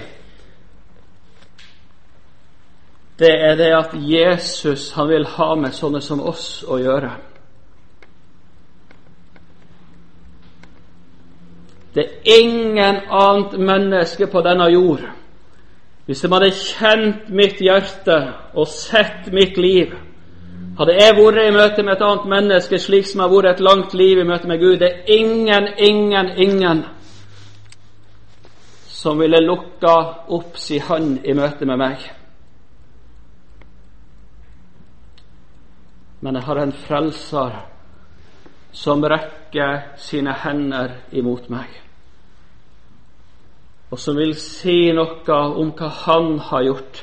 det 3.23 3.33
er 3.39 3.57
det 3.57 3.71
at 3.77 3.93
Jesus 3.95 4.91
han 4.97 5.09
vil 5.09 5.27
ha 5.37 5.55
med 5.55 5.75
sånne 5.77 6.01
som 6.03 6.23
oss 6.27 6.65
å 6.67 6.79
gjøre. 6.83 7.11
Det 11.95 12.05
er 12.05 12.39
ingen 12.41 13.03
annet 13.11 13.59
menneske 13.61 14.27
på 14.33 14.41
denne 14.41 14.65
jord 14.73 15.03
Hvis 16.07 16.23
de 16.25 16.31
hadde 16.33 16.49
kjent 16.57 17.29
mitt 17.29 17.61
hjerte 17.61 18.17
og 18.59 18.67
sett 18.69 19.29
mitt 19.33 19.59
liv, 19.61 19.93
Hadde 20.79 20.95
jeg 20.97 21.17
vært 21.19 21.43
i 21.45 21.53
møte 21.53 21.85
med 21.85 21.93
et 21.99 22.05
annet 22.07 22.25
menneske 22.33 22.79
slik 22.81 23.05
som 23.07 23.21
jeg 23.21 23.29
har 23.29 23.35
vært 23.35 23.51
et 23.51 23.67
langt 23.67 23.95
liv 23.95 24.19
i 24.19 24.25
møte 24.25 24.49
med 24.49 24.61
Gud, 24.61 24.79
det 24.81 24.89
er 24.89 25.13
ingen, 25.19 25.69
ingen, 25.77 26.31
ingen 26.41 26.81
som 28.89 29.21
ville 29.21 29.45
lukka 29.45 29.95
opp 30.33 30.57
si 30.57 30.81
hånd 30.81 31.27
i 31.29 31.37
møte 31.37 31.69
med 31.69 31.77
meg. 31.77 32.09
Men 36.23 36.39
jeg 36.39 36.47
har 36.47 36.61
en 36.63 36.75
frelser 36.87 37.57
som 38.73 39.03
rekker 39.05 39.97
sine 40.01 40.33
hender 40.45 40.95
imot 41.13 41.49
meg, 41.53 41.69
og 43.93 44.01
som 44.01 44.17
vil 44.17 44.33
si 44.41 44.93
noe 44.97 45.39
om 45.61 45.75
hva 45.77 45.91
han 46.07 46.39
har 46.49 46.63
gjort 46.65 47.03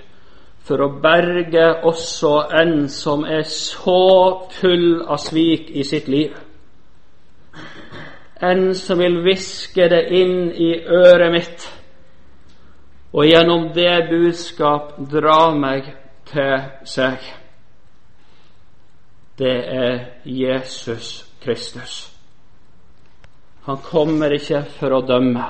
for 0.65 0.81
å 0.81 0.91
berge 1.01 1.65
også 1.89 2.31
en 2.61 2.87
som 2.93 3.25
er 3.25 3.43
så 3.49 3.99
full 4.53 5.01
av 5.01 5.21
svik 5.21 5.69
i 5.69 5.85
sitt 5.85 6.09
liv. 6.09 6.33
En 8.41 8.71
som 8.77 9.01
vil 9.01 9.19
hviske 9.25 9.89
det 9.91 10.03
inn 10.15 10.51
i 10.53 10.71
øret 10.79 11.33
mitt 11.33 11.67
og 13.11 13.25
gjennom 13.25 13.71
det 13.73 14.09
budskap 14.09 14.93
dra 15.11 15.49
meg 15.57 15.89
til 16.29 16.55
seg. 16.85 17.17
Det 19.39 19.57
er 19.71 19.99
Jesus 20.27 21.25
Kristus. 21.39 22.11
Han 23.63 23.77
kommer 23.85 24.33
ikke 24.35 24.63
for 24.79 24.97
å 24.97 25.01
dømme. 25.07 25.45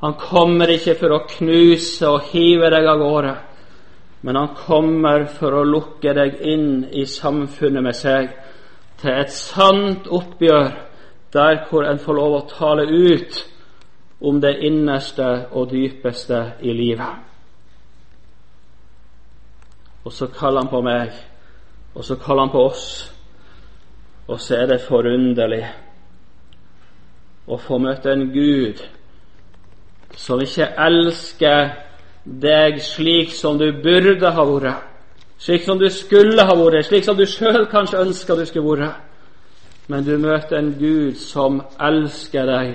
Han 0.00 0.16
kommer 0.18 0.72
ikke 0.72 0.96
for 0.96 1.14
å 1.14 1.24
knuse 1.28 2.08
og 2.08 2.30
hive 2.32 2.70
deg 2.72 2.88
av 2.88 3.02
gårde, 3.02 3.34
men 4.24 4.36
han 4.36 4.54
kommer 4.56 5.26
for 5.28 5.58
å 5.58 5.66
lukke 5.68 6.14
deg 6.16 6.40
inn 6.48 6.70
i 6.96 7.04
samfunnet 7.08 7.84
med 7.84 7.96
seg, 7.96 8.30
til 9.00 9.12
et 9.12 9.32
sant 9.32 10.08
oppgjør 10.08 10.70
der 11.32 11.62
hvor 11.68 11.86
en 11.88 12.00
får 12.00 12.16
lov 12.16 12.36
å 12.36 12.46
tale 12.48 12.88
ut 12.88 13.42
om 14.20 14.40
det 14.40 14.56
innerste 14.66 15.28
og 15.52 15.70
dypeste 15.70 16.40
i 16.64 16.72
livet. 16.76 17.28
Og 20.04 20.12
så 20.12 20.28
kaller 20.32 20.64
han 20.64 20.72
på 20.72 20.80
meg, 20.84 21.12
og 21.94 22.04
så 22.04 22.16
kaller 22.16 22.46
han 22.46 22.52
på 22.52 22.64
oss, 22.70 23.12
og 24.28 24.40
så 24.40 24.60
er 24.60 24.66
det 24.70 24.82
forunderlig 24.86 25.64
å 27.50 27.58
få 27.58 27.80
møte 27.82 28.12
en 28.12 28.28
Gud 28.30 28.82
som 30.16 30.42
ikke 30.42 30.68
elsker 30.78 31.72
deg 32.24 32.78
slik 32.84 33.32
som 33.34 33.58
du 33.58 33.70
burde 33.82 34.30
ha 34.30 34.44
vært, 34.46 34.86
slik 35.40 35.64
som 35.66 35.80
du 35.80 35.88
skulle 35.90 36.44
ha 36.46 36.56
vært, 36.56 36.86
slik 36.86 37.06
som 37.06 37.18
du 37.18 37.24
sjøl 37.26 37.66
kanskje 37.70 38.04
ønska 38.04 38.36
du 38.38 38.44
skulle 38.46 38.76
vært, 38.84 39.00
men 39.90 40.06
du 40.06 40.14
møter 40.22 40.60
en 40.60 40.74
Gud 40.78 41.18
som 41.18 41.62
elsker 41.80 42.46
deg 42.46 42.74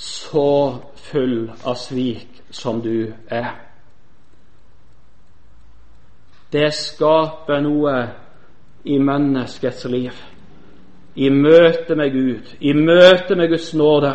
så 0.00 0.80
full 1.10 1.50
av 1.62 1.76
svik 1.78 2.40
som 2.50 2.80
du 2.82 3.12
er. 3.30 3.52
Det 6.50 6.72
skaper 6.74 7.62
noe 7.62 7.94
i 8.84 8.98
menneskets 8.98 9.84
liv. 9.84 10.12
I 11.14 11.30
møte 11.30 11.96
med 11.96 12.12
Gud, 12.12 12.54
i 12.60 12.72
møte 12.72 13.36
med 13.36 13.50
Guds 13.50 13.72
nåde, 13.74 14.12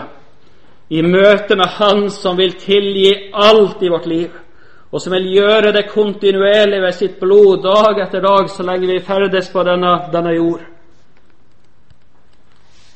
i 0.89 1.01
møte 1.01 1.55
med 1.55 1.68
Han 1.78 2.09
som 2.09 2.38
vil 2.38 2.53
tilgi 2.61 3.32
alt 3.34 3.82
i 3.84 3.89
vårt 3.89 4.05
liv, 4.05 4.32
og 4.91 5.01
som 5.01 5.13
vil 5.13 5.28
gjøre 5.34 5.74
det 5.74 5.89
kontinuerlig 5.89 6.82
ved 6.82 6.93
sitt 6.93 7.20
blod 7.20 7.63
dag 7.66 7.99
etter 8.05 8.22
dag 8.22 8.49
så 8.49 8.63
lenge 8.63 8.88
vi 8.88 8.99
ferdes 9.03 9.49
på 9.51 9.63
denne, 9.66 9.95
denne 10.13 10.36
jord. 10.36 10.61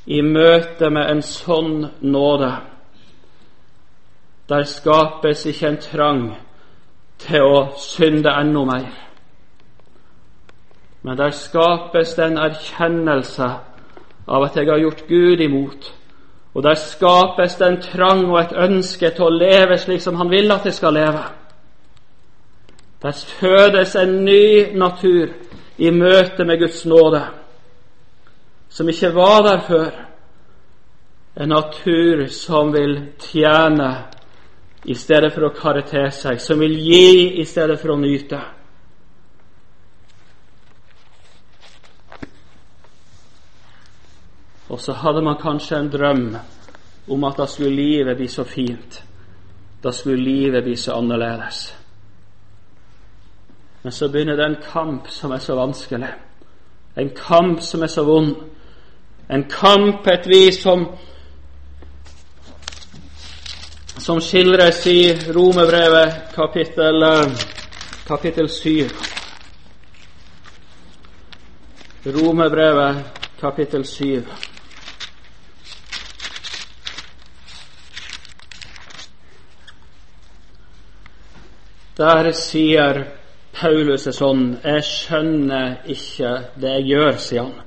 I 0.06 0.22
møte 0.22 0.90
med 0.90 1.10
en 1.12 1.22
sånn 1.26 1.84
nåde 2.02 2.54
der 4.50 4.64
skapes 4.66 5.46
ikke 5.46 5.68
en 5.68 5.78
trang 5.78 6.24
til 7.22 7.46
å 7.46 7.60
synde 7.78 8.32
enda 8.34 8.64
mer. 8.66 9.09
Men 11.02 11.18
der 11.18 11.30
skapes 11.30 12.14
den 12.16 12.38
erkjennelse 12.38 13.48
av 14.28 14.44
at 14.44 14.56
jeg 14.56 14.68
har 14.68 14.80
gjort 14.80 15.08
Gud 15.08 15.40
imot. 15.40 15.94
Og 16.54 16.64
der 16.64 16.76
skapes 16.76 17.56
det 17.56 17.68
en 17.68 17.82
trang 17.82 18.26
og 18.32 18.40
et 18.40 18.56
ønske 18.58 19.12
til 19.16 19.26
å 19.26 19.34
leve 19.34 19.78
slik 19.78 20.02
som 20.02 20.16
Han 20.16 20.32
vil 20.32 20.52
at 20.52 20.66
jeg 20.66 20.74
skal 20.74 20.94
leve. 20.94 21.24
Der 23.02 23.12
fødes 23.40 23.96
en 23.96 24.26
ny 24.26 24.76
natur 24.76 25.30
i 25.78 25.90
møte 25.90 26.44
med 26.46 26.60
Guds 26.60 26.86
nåde, 26.86 27.22
som 28.70 28.90
ikke 28.90 29.14
var 29.16 29.44
der 29.44 29.60
før. 29.68 29.92
En 31.40 31.50
natur 31.50 32.28
som 32.28 32.74
vil 32.74 32.98
tjene 33.20 33.94
i 34.84 34.96
stedet 34.96 35.32
for 35.34 35.48
å 35.48 35.54
karre 35.56 35.86
til 35.88 36.12
seg, 36.12 36.42
som 36.42 36.60
vil 36.60 36.76
gi 36.76 37.40
i 37.40 37.46
stedet 37.46 37.80
for 37.80 37.94
å 37.94 38.00
nyte. 38.02 38.42
Og 44.70 44.82
så 44.82 44.94
hadde 44.94 45.22
man 45.22 45.38
kanskje 45.42 45.78
en 45.78 45.92
drøm 45.92 46.38
om 47.10 47.24
at 47.24 47.38
da 47.38 47.46
skulle 47.46 47.76
livet 47.76 48.18
bli 48.18 48.28
så 48.28 48.44
fint. 48.44 49.04
Da 49.84 49.92
skulle 49.92 50.24
livet 50.24 50.64
bli 50.64 50.76
så 50.76 50.94
annerledes. 50.94 51.76
Men 53.84 53.92
så 53.92 54.08
begynner 54.08 54.36
det 54.36 54.46
en 54.46 54.64
kamp 54.72 55.08
som 55.08 55.32
er 55.32 55.38
så 55.38 55.56
vanskelig. 55.56 56.14
En 56.98 57.10
kamp 57.10 57.62
som 57.62 57.84
er 57.84 57.88
så 57.88 58.04
vond. 58.04 58.36
En 59.30 59.44
kamp 59.44 60.08
et 60.08 60.28
vis 60.28 60.62
som 60.62 60.88
som 64.00 64.22
skildres 64.22 64.86
i 64.88 65.14
Romerbrevet 65.36 66.14
kapittel, 66.36 67.04
kapittel 68.08 68.50
7. 68.50 68.90
Romerbrevet 72.06 73.04
kapittel 73.40 73.86
7. 73.86 74.24
Der 82.00 82.32
sier 82.32 83.04
Paulus 83.60 84.08
sånn 84.16 84.54
Jeg 84.64 84.84
skjønner 84.88 85.82
ikke 85.92 86.36
det 86.56 86.76
jeg 86.78 86.90
gjør, 86.94 87.18
sier 87.20 87.48
han. 87.48 87.66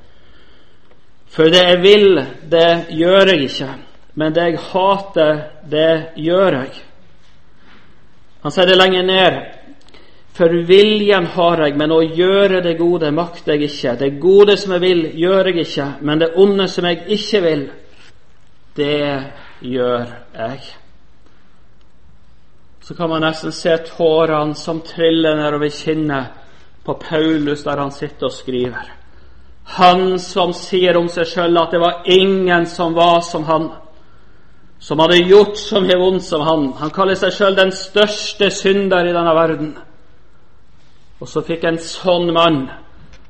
For 1.32 1.48
det 1.52 1.64
jeg 1.64 1.80
vil, 1.82 2.20
det 2.52 2.68
gjør 2.96 3.32
jeg 3.32 3.48
ikke 3.48 3.72
men 4.14 4.34
det 4.34 4.44
jeg 4.50 4.60
hater, 4.72 5.42
det 5.70 5.92
gjør 6.20 6.58
jeg. 6.58 6.72
Han 8.42 8.52
sier 8.52 8.68
det 8.68 8.76
lenger 8.76 9.06
ned. 9.08 9.38
For 10.36 10.52
viljen 10.68 11.28
har 11.34 11.60
jeg, 11.66 11.76
men 11.76 11.92
å 11.92 12.00
gjøre 12.02 12.62
det 12.64 12.78
gode 12.78 13.12
makter 13.12 13.54
jeg 13.54 13.68
ikke. 13.70 13.96
Det 14.00 14.10
gode 14.20 14.56
som 14.60 14.74
jeg 14.76 14.84
vil, 14.84 15.02
gjør 15.20 15.50
jeg 15.50 15.66
ikke, 15.66 15.88
men 16.00 16.20
det 16.20 16.32
onde 16.40 16.68
som 16.72 16.88
jeg 16.88 17.02
ikke 17.16 17.42
vil, 17.44 17.66
det 18.76 19.02
gjør 19.60 20.06
jeg. 20.36 20.62
Så 22.82 22.94
kan 22.94 23.10
man 23.10 23.22
nesten 23.22 23.52
se 23.52 23.76
tårene 23.86 24.54
som 24.54 24.80
triller 24.80 25.36
nedover 25.36 25.70
kinnet 25.70 26.26
på 26.84 26.94
Paulus 26.94 27.62
der 27.64 27.78
han 27.78 27.92
sitter 27.94 28.26
og 28.26 28.32
skriver. 28.32 28.90
Han 29.64 30.18
som 30.18 30.52
sier 30.52 30.98
om 30.98 31.06
seg 31.08 31.28
sjøl 31.30 31.58
at 31.60 31.70
det 31.70 31.80
var 31.80 32.02
ingen 32.10 32.66
som 32.66 32.94
var 32.94 33.20
som 33.22 33.46
han 33.46 33.70
som 34.82 34.98
hadde 34.98 35.20
gjort 35.30 35.56
så 35.56 35.78
mye 35.78 35.94
vondt 35.98 36.24
som 36.26 36.42
han. 36.42 36.64
Han 36.80 36.90
kaller 36.90 37.14
seg 37.14 37.30
sjøl 37.36 37.54
den 37.54 37.70
største 37.70 38.48
synder 38.50 39.06
i 39.06 39.14
denne 39.14 39.34
verden. 39.36 39.76
Og 41.22 41.28
så 41.30 41.44
fikk 41.46 41.68
en 41.68 41.78
sånn 41.78 42.32
mann, 42.34 42.64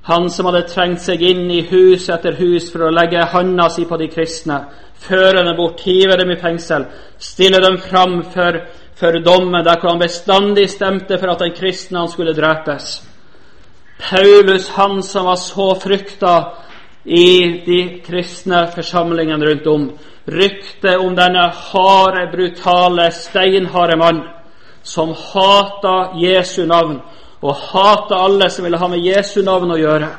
han 0.08 0.30
som 0.32 0.48
hadde 0.48 0.64
trengt 0.70 1.04
seg 1.04 1.20
inn 1.22 1.44
i 1.52 1.60
hus 1.68 2.08
etter 2.10 2.38
hus 2.40 2.70
for 2.72 2.86
å 2.86 2.94
legge 2.94 3.26
handa 3.34 3.68
si 3.70 3.84
på 3.86 3.98
de 4.00 4.08
kristne, 4.10 4.62
føre 5.04 5.44
dem 5.44 5.58
bort, 5.58 5.84
hive 5.84 6.16
dem 6.16 6.32
i 6.32 6.38
fengsel, 6.40 6.88
stille 7.20 7.60
dem 7.62 7.76
fram 7.84 8.22
for, 8.32 8.56
for 9.02 9.18
dommen, 9.18 9.64
der 9.64 9.80
hvor 9.80 9.90
han 9.90 9.98
bestandig 9.98 10.70
stemte 10.70 11.18
for 11.18 11.32
at 11.32 11.40
den 11.42 11.56
kristne 11.56 11.98
han 11.98 12.08
skulle 12.08 12.34
drepes. 12.34 13.02
Paulus, 13.98 14.68
han 14.68 15.02
som 15.02 15.26
var 15.26 15.36
så 15.36 15.74
frykta 15.82 16.34
i 17.04 17.62
de 17.66 18.00
kristne 18.06 18.68
forsamlingene 18.74 19.46
rundt 19.46 19.66
om, 19.66 19.88
ryktet 20.28 20.98
om 20.98 21.16
denne 21.18 21.48
harde, 21.50 22.28
brutale, 22.30 23.10
steinharde 23.10 23.96
mann 23.96 24.22
som 24.82 25.14
hata 25.14 26.12
Jesu 26.18 26.66
navn 26.66 27.00
og 27.42 27.54
hata 27.54 28.14
alle 28.14 28.50
som 28.50 28.64
ville 28.64 28.78
ha 28.78 28.88
med 28.88 29.02
Jesu 29.02 29.42
navn 29.42 29.70
å 29.74 29.78
gjøre. 29.78 30.10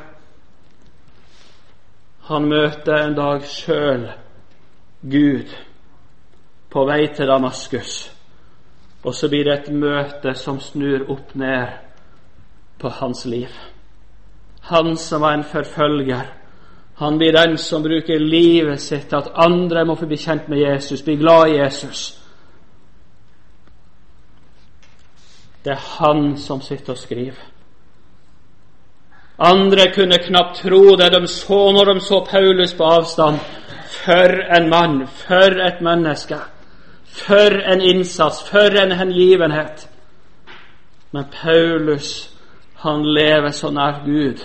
Han 2.27 2.47
møter 2.47 2.99
en 2.99 3.15
dag 3.15 3.47
sjøl 3.47 4.09
Gud 5.01 5.55
på 6.71 6.85
vei 6.87 7.07
til 7.15 7.27
Damaskus, 7.27 8.12
og 9.03 9.15
så 9.15 9.29
blir 9.29 9.43
det 9.45 9.53
et 9.53 9.73
møte 9.73 10.33
som 10.35 10.59
snur 10.59 11.09
opp 11.11 11.35
ned 11.35 11.67
på 12.79 12.89
hans 12.89 13.25
liv. 13.25 13.51
Han 14.69 14.95
som 14.97 15.21
var 15.21 15.33
en 15.33 15.43
forfølger, 15.43 16.23
han 16.95 17.17
blir 17.17 17.33
den 17.33 17.57
som 17.57 17.83
bruker 17.83 18.19
livet 18.19 18.81
sitt 18.81 19.09
til 19.09 19.17
at 19.17 19.31
andre 19.35 19.85
må 19.85 19.95
få 19.95 20.05
bli 20.05 20.17
kjent 20.17 20.47
med 20.49 20.61
Jesus, 20.61 21.01
bli 21.01 21.15
glad 21.15 21.49
i 21.49 21.57
Jesus. 21.57 22.19
Det 25.65 25.71
er 25.71 25.83
han 25.97 26.37
som 26.37 26.61
sitter 26.61 26.93
og 26.93 26.99
skriver. 26.99 27.41
Andre 29.39 29.89
kunne 29.95 30.19
knapt 30.21 30.61
tro 30.61 30.95
det 30.95 31.09
de 31.11 31.27
så 31.27 31.71
når 31.71 31.93
de 31.93 31.99
så 31.99 32.25
Paulus 32.29 32.73
på 32.73 32.83
avstand. 32.83 33.39
For 34.03 34.55
en 34.57 34.69
mann, 34.69 35.07
for 35.07 35.59
et 35.67 35.81
menneske, 35.81 36.37
for 37.13 37.61
en 37.73 37.81
innsats, 37.81 38.43
for 38.49 38.77
en 38.83 38.91
hengivenhet. 38.91 39.89
Men 41.11 41.25
Paulus, 41.43 42.29
han 42.75 43.03
lever 43.13 43.51
så 43.51 43.71
nær 43.71 44.01
Gud 44.05 44.41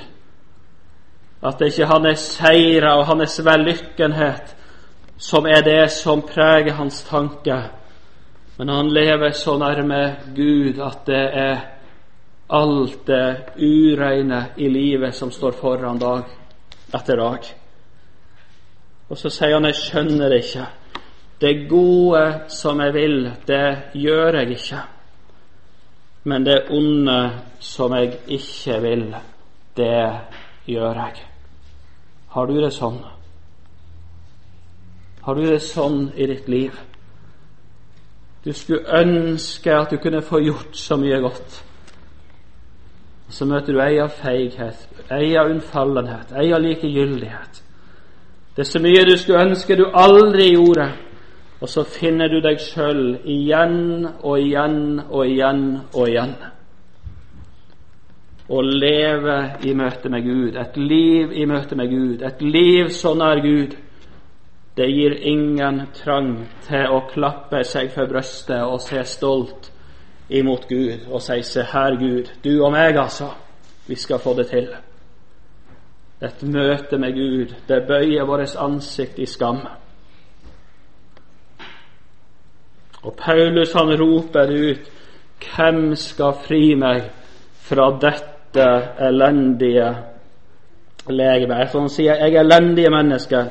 at 1.43 1.59
det 1.59 1.71
ikke 1.71 1.87
hans 1.87 2.21
seire 2.35 2.95
og 2.99 3.07
hans 3.07 3.39
vellykkenhet 3.47 4.55
som 5.19 5.47
er 5.47 5.63
det 5.63 5.91
som 5.91 6.23
preger 6.23 6.75
hans 6.79 7.03
tanke, 7.07 7.59
men 8.59 8.69
han 8.69 8.91
lever 8.95 9.31
så 9.35 9.57
nærme 9.59 10.17
Gud 10.35 10.79
at 10.83 11.07
det 11.07 11.25
er 11.35 11.61
alt 12.51 13.07
det 13.07 13.37
ureine 13.59 14.45
i 14.57 14.69
livet 14.69 15.15
som 15.15 15.31
står 15.31 15.53
foran 15.61 15.99
dag 15.99 16.25
etter 16.95 17.17
dag. 17.17 17.49
Og 19.09 19.17
så 19.19 19.31
sier 19.31 19.55
han 19.55 19.65
'jeg 19.65 19.75
skjønner 19.75 20.29
det 20.29 20.43
ikke'. 20.43 20.78
Det 21.41 21.69
gode 21.69 22.41
som 22.49 22.81
jeg 22.81 22.95
vil, 22.95 23.31
det 23.47 23.79
gjør 23.95 24.41
jeg 24.41 24.51
ikke. 24.51 24.81
Men 26.25 26.47
det 26.47 26.65
onde 26.71 27.31
som 27.61 27.95
jeg 27.95 28.19
ikke 28.27 28.81
vil, 28.83 29.15
det 29.77 30.19
gjør 30.67 30.95
jeg. 30.95 31.23
Har 32.29 32.47
du 32.47 32.59
det 32.61 32.73
sånn? 32.75 32.99
Har 35.23 35.35
du 35.35 35.47
det 35.47 35.63
sånn 35.63 36.11
i 36.17 36.27
ditt 36.27 36.49
liv? 36.49 36.75
Du 38.45 38.53
skulle 38.53 39.01
ønske 39.01 39.75
at 39.75 39.91
du 39.91 39.99
kunne 40.03 40.23
få 40.23 40.41
gjort 40.41 40.77
så 40.77 40.97
mye 40.97 41.19
godt. 41.21 41.63
Så 43.29 43.45
møter 43.45 43.77
du 43.77 43.81
ei 43.85 43.99
av 44.01 44.15
feighet, 44.17 44.87
ei 45.13 45.35
av 45.37 45.51
unnfallenhet, 45.53 46.33
ei 46.33 46.53
av 46.53 46.63
likegyldighet. 46.65 47.63
Det 48.57 48.65
er 48.65 48.71
så 48.71 48.81
mye 48.83 49.05
du 49.05 49.17
skulle 49.21 49.45
ønske 49.51 49.77
du 49.77 49.85
aldri 49.93 50.53
gjorde, 50.55 50.89
og 51.61 51.69
så 51.69 51.83
finner 51.85 52.31
du 52.31 52.39
deg 52.41 52.61
sjøl 52.63 53.19
igjen 53.27 54.07
og 54.23 54.39
igjen 54.39 55.01
og 55.09 55.27
igjen 55.27 55.65
og 55.93 56.05
igjen. 56.07 56.37
Å 58.49 58.61
leve 58.65 59.39
i 59.67 59.75
møte 59.77 60.09
med 60.09 60.25
Gud, 60.25 60.57
et 60.57 60.77
liv 60.79 61.35
i 61.35 61.45
møte 61.51 61.77
med 61.77 61.91
Gud, 61.91 62.23
et 62.23 62.41
liv 62.43 62.93
så 62.95 63.13
nær 63.19 63.43
Gud, 63.45 63.75
det 64.79 64.87
gir 64.95 65.17
ingen 65.27 65.83
trang 65.97 66.37
til 66.69 66.87
å 66.95 67.03
klappe 67.11 67.65
seg 67.67 67.91
for 67.91 68.07
brystet 68.07 68.63
og 68.63 68.79
se 68.81 69.03
stolt 69.11 69.73
imot 70.31 70.69
Gud 70.69 71.09
og 71.11 71.23
si 71.23 71.43
'Se 71.43 71.63
her, 71.63 71.97
Gud, 71.99 72.31
du 72.45 72.65
og 72.65 72.73
meg, 72.73 72.97
altså. 72.97 73.35
Vi 73.89 73.95
skal 73.95 74.19
få 74.19 74.35
det 74.35 74.47
til'. 74.47 74.77
Et 76.23 76.43
møte 76.43 76.99
med 76.99 77.13
Gud, 77.15 77.55
det 77.69 77.87
bøyer 77.89 78.27
vårt 78.27 78.57
ansikt 78.57 79.19
i 79.19 79.27
skam. 79.27 79.67
Og 83.03 83.17
Paulus 83.17 83.73
han 83.73 84.01
roper 84.01 84.71
ut 84.71 84.91
'Hvem 85.39 85.95
skal 85.95 86.33
fri 86.47 86.75
meg 86.75 87.11
fra 87.55 87.91
dette 88.01 88.67
elendige 89.09 89.97
legemet?' 91.09 91.73
Han 91.73 91.89
sier 91.89 92.15
'Jeg 92.15 92.35
er 92.35 92.41
elendige 92.41 92.91
menneske. 92.91 93.45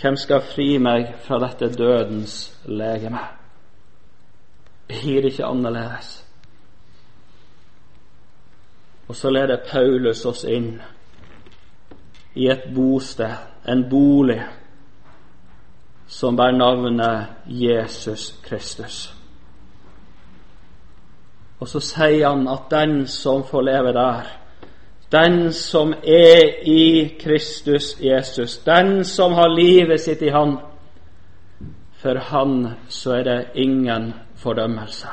Hvem 0.00 0.16
skal 0.16 0.40
fri 0.40 0.78
meg 0.78 1.14
fra 1.24 1.38
dette 1.38 1.72
dødens 1.76 2.58
legeme?' 2.64 3.28
Blir 4.88 5.24
ikke 5.24 5.44
annerledes. 5.44 6.26
Og 9.08 9.16
så 9.16 9.30
leder 9.30 9.56
Paulus 9.72 10.24
oss 10.24 10.44
inn 10.44 10.80
i 12.34 12.48
et 12.48 12.62
bosted, 12.74 13.32
en 13.68 13.90
bolig, 13.90 14.42
som 16.10 16.36
bærer 16.36 16.56
navnet 16.58 17.26
Jesus 17.46 18.34
Kristus. 18.42 19.14
Og 21.60 21.68
så 21.68 21.80
sier 21.84 22.28
han 22.28 22.48
at 22.50 22.70
den 22.72 23.06
som 23.06 23.44
får 23.46 23.62
leve 23.62 23.92
der, 23.94 24.28
den 25.12 25.52
som 25.52 25.92
er 25.92 26.66
i 26.66 27.14
Kristus 27.20 27.96
Jesus, 28.00 28.58
den 28.66 29.04
som 29.04 29.32
har 29.32 29.48
livet 29.54 30.00
sitt 30.00 30.22
i 30.22 30.30
Han, 30.30 30.56
for 32.00 32.18
han 32.18 32.68
så 32.88 33.12
er 33.18 33.22
det 33.22 33.46
ingen 33.54 34.14
fordømmelse. 34.36 35.08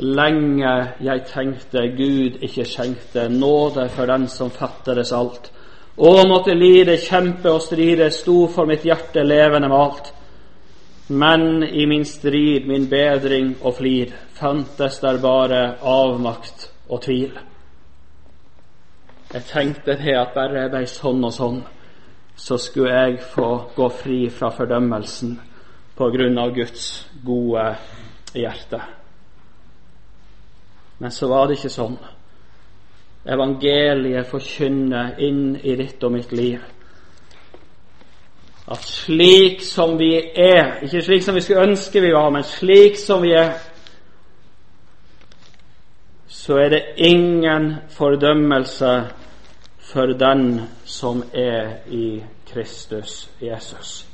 Lenge 0.00 0.72
jeg 1.00 1.24
tenkte 1.26 1.88
Gud 1.96 2.40
ikke 2.40 2.64
skjenkte 2.64 3.28
nåde 3.28 3.88
for 3.88 4.06
den 4.06 4.28
som 4.28 4.50
fattades 4.50 5.12
alt. 5.12 5.52
Og 6.00 6.22
måtte 6.28 6.54
lide, 6.56 6.96
kjempe 6.96 7.50
og 7.52 7.60
stride, 7.60 8.08
sto 8.10 8.46
for 8.48 8.68
mitt 8.68 8.86
hjerte 8.88 9.20
levende 9.26 9.68
malt. 9.68 10.12
Men 11.12 11.64
i 11.66 11.84
min 11.86 12.06
strid, 12.08 12.66
min 12.66 12.86
bedring 12.88 13.56
og 13.60 13.74
flid, 13.76 14.14
fantes 14.32 15.00
der 15.02 15.18
bare 15.20 15.74
avmakt 15.82 16.70
og 16.88 17.02
tvil. 17.04 17.34
Jeg 19.34 19.44
tenkte 19.46 19.98
det 19.98 20.14
at 20.16 20.32
bare 20.34 20.64
jeg 20.64 20.70
ble 20.72 20.86
sånn 20.90 21.26
og 21.26 21.34
sånn, 21.34 21.60
så 22.36 22.56
skulle 22.58 22.94
jeg 22.94 23.18
få 23.34 23.50
gå 23.76 23.88
fri 24.00 24.20
fra 24.32 24.48
fordømmelsen 24.54 25.36
på 25.98 26.08
grunn 26.14 26.38
av 26.40 26.54
Guds 26.56 26.86
gode 27.26 27.66
hjerte. 28.32 28.80
Men 30.98 31.12
så 31.12 31.28
var 31.28 31.46
det 31.46 31.58
ikke 31.58 31.72
sånn. 31.74 31.98
Evangeliet 33.26 34.26
forkynner 34.26 35.18
inn 35.20 35.56
i 35.56 35.76
ditt 35.76 36.04
og 36.04 36.12
mitt 36.12 36.32
liv 36.32 36.60
at 38.70 38.84
slik 38.86 39.62
som 39.66 39.96
vi 39.98 40.12
er, 40.38 40.78
ikke 40.84 41.02
slik 41.02 41.24
som 41.26 41.34
vi 41.34 41.42
skulle 41.42 41.64
ønske 41.66 42.00
vi 42.00 42.12
var, 42.14 42.30
men 42.30 42.46
slik 42.46 42.98
som 42.98 43.22
vi 43.22 43.32
er, 43.34 43.56
så 46.28 46.58
er 46.62 46.68
det 46.70 46.82
ingen 46.96 47.74
fordømmelse 47.90 48.92
for 49.90 50.14
den 50.14 50.60
som 50.84 51.24
er 51.34 51.82
i 51.90 52.22
Kristus 52.46 53.30
Jesus. 53.42 54.06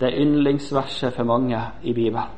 Det 0.00 0.08
er 0.08 0.20
yndlingsverset 0.20 1.14
for 1.14 1.24
mange 1.24 1.60
i 1.82 1.92
Bibelen. 1.92 2.32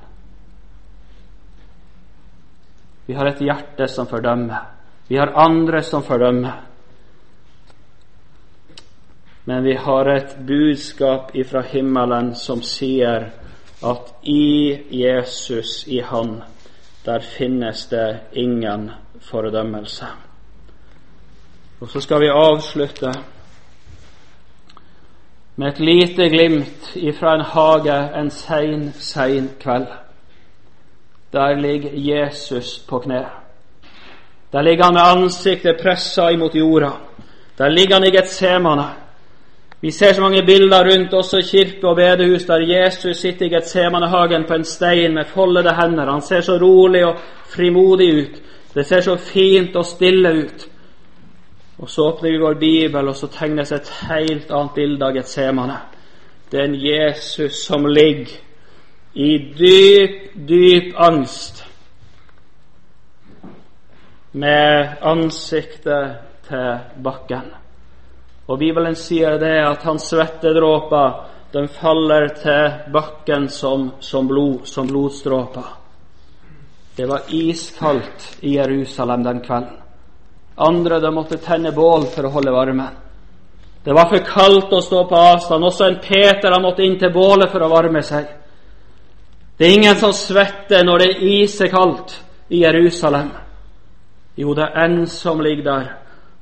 Vi 3.07 3.15
har 3.15 3.27
et 3.27 3.41
hjerte 3.41 3.89
som 3.89 4.07
fordømmer. 4.07 4.78
Vi 5.09 5.17
har 5.17 5.33
andre 5.37 5.83
som 5.83 6.03
fordømmer. 6.03 6.65
Men 9.45 9.65
vi 9.65 9.75
har 9.75 10.09
et 10.13 10.37
budskap 10.47 11.31
ifra 11.35 11.63
himmelen 11.63 12.35
som 12.35 12.61
sier 12.63 13.31
at 13.85 14.15
i 14.23 14.77
Jesus, 14.91 15.87
i 15.87 16.01
Han, 16.01 16.43
der 17.05 17.21
finnes 17.21 17.87
det 17.87 18.21
ingen 18.33 18.91
fordømmelse. 19.21 20.07
Og 21.81 21.89
så 21.89 22.01
skal 22.01 22.21
vi 22.21 22.29
avslutte 22.29 23.13
med 25.57 25.69
et 25.69 25.81
lite 25.81 26.29
glimt 26.29 26.93
ifra 26.95 27.35
en 27.35 27.41
hage 27.41 28.21
en 28.21 28.31
sein, 28.31 28.93
sein 28.93 29.51
kveld. 29.61 29.87
Der 31.33 31.55
ligger 31.55 31.91
Jesus 31.95 32.79
på 32.89 32.99
kne. 32.99 33.38
Der 34.53 34.63
ligger 34.63 34.85
han 34.85 34.95
med 34.95 35.03
ansiktet 35.03 35.81
pressa 35.83 36.31
imot 36.31 36.55
jorda. 36.55 36.91
Der 37.59 37.69
ligger 37.69 37.95
han 37.95 38.05
i 38.05 38.11
Getsemane. 38.11 38.85
Vi 39.81 39.91
ser 39.91 40.13
så 40.13 40.21
mange 40.21 40.43
bilder 40.43 40.85
rundt 40.85 41.15
også 41.15 41.43
kirke 41.51 41.89
og 41.89 41.97
bedehus 41.97 42.45
der 42.45 42.59
Jesus 42.59 43.17
sitter 43.17 43.47
i 43.47 43.49
Getsemanehagen 43.49 44.45
på 44.49 44.55
en 44.55 44.65
stein 44.65 45.15
med 45.15 45.25
foldede 45.25 45.75
hender. 45.75 46.11
Han 46.13 46.23
ser 46.23 46.41
så 46.41 46.59
rolig 46.59 47.05
og 47.07 47.15
frimodig 47.47 48.15
ut. 48.15 48.43
Det 48.75 48.87
ser 48.87 49.01
så 49.01 49.17
fint 49.17 49.77
og 49.77 49.85
stille 49.85 50.39
ut. 50.39 50.69
Og 51.79 51.91
Så 51.91 52.03
åpner 52.03 52.31
vi 52.31 52.39
vår 52.39 52.55
bibel, 52.55 53.09
og 53.09 53.17
så 53.17 53.27
tegnes 53.27 53.73
et 53.73 53.93
helt 54.11 54.51
annet 54.51 54.75
bilde 54.75 55.07
av 55.07 55.15
Getsemane. 55.15 55.77
Det 56.53 56.61
er 56.61 56.65
en 56.65 56.81
Jesus 56.85 57.53
som 57.53 57.87
ligger 57.87 58.33
i 59.15 59.39
dyp, 59.59 60.49
dyp 60.49 60.95
angst 60.97 61.58
med 64.33 64.99
ansiktet 65.01 66.19
til 66.49 67.03
bakken. 67.03 67.49
Og 68.49 68.59
Bibelen 68.59 68.97
sier 68.97 69.39
det 69.41 69.57
at 69.61 69.85
hans 69.85 70.09
svettedråper 70.11 71.17
de 71.53 71.65
faller 71.69 72.29
til 72.37 72.93
bakken 72.93 73.49
som, 73.49 73.91
som 74.01 74.29
blod, 74.29 74.67
som 74.69 74.87
blodstråper. 74.89 75.75
Det 76.97 77.07
var 77.07 77.29
iskaldt 77.29 78.39
i 78.41 78.57
Jerusalem 78.57 79.23
den 79.25 79.41
kvelden. 79.41 79.77
Andre 80.57 81.01
de 81.01 81.13
måtte 81.15 81.39
tenne 81.39 81.73
bål 81.73 82.09
for 82.11 82.27
å 82.27 82.33
holde 82.35 82.53
varmen. 82.53 82.97
Det 83.85 83.95
var 83.95 84.09
for 84.11 84.25
kaldt 84.27 84.73
å 84.75 84.81
stå 84.83 85.05
på 85.09 85.21
avstand. 85.33 85.65
Også 85.65 85.87
en 85.87 86.01
Peter 86.03 86.53
han 86.53 86.65
måtte 86.65 86.83
inn 86.85 86.99
til 86.99 87.13
bålet 87.15 87.53
for 87.53 87.63
å 87.63 87.71
varme 87.71 88.03
seg. 88.03 88.27
Det 89.57 89.67
er 89.67 89.77
ingen 89.77 89.97
som 89.97 90.13
svetter 90.13 90.85
når 90.85 90.99
det 90.99 91.09
er 91.13 91.23
isekaldt 91.39 92.17
i 92.51 92.65
Jerusalem. 92.65 93.31
Jo, 94.39 94.55
det 94.55 94.69
er 94.69 94.85
en 94.85 95.07
som 95.11 95.41
ligger 95.43 95.65
der 95.67 95.89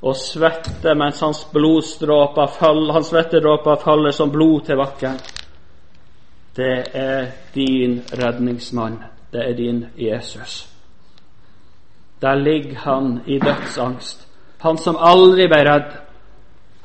og 0.04 0.16
svetter 0.20 0.94
mens 0.94 1.22
hans 1.24 1.46
blodstråper 1.52 2.50
faller, 2.58 2.92
hans 2.92 3.08
svettedråper 3.10 3.80
faller 3.80 4.12
som 4.12 4.30
blod 4.30 4.66
til 4.66 4.76
bakken. 4.76 5.16
Det 6.56 6.84
er 6.92 7.26
din 7.54 8.02
redningsmann. 8.12 8.98
Det 9.32 9.42
er 9.48 9.54
din 9.56 9.86
Jesus. 9.96 10.68
Der 12.20 12.34
ligger 12.34 12.78
han 12.78 13.20
i 13.26 13.38
dødsangst. 13.38 14.28
Han 14.58 14.78
som 14.78 14.96
aldri 15.00 15.48
ble 15.48 15.62
redd. 15.64 15.90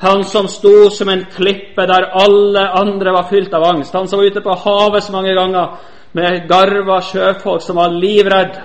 Han 0.01 0.23
som 0.23 0.47
sto 0.47 0.89
som 0.89 1.09
en 1.09 1.25
klippe 1.35 1.85
der 1.87 2.09
alle 2.23 2.63
andre 2.79 3.13
var 3.13 3.27
fylt 3.29 3.53
av 3.53 3.63
angst. 3.63 3.93
Han 3.93 4.07
som 4.07 4.19
var 4.19 4.25
ute 4.25 4.41
på 4.41 4.55
havet 4.63 5.03
så 5.03 5.11
mange 5.11 5.35
ganger 5.35 5.77
med 6.11 6.47
garva 6.49 7.01
sjøfolk 7.01 7.61
som 7.61 7.75
var 7.75 7.93
livredd. 7.93 8.57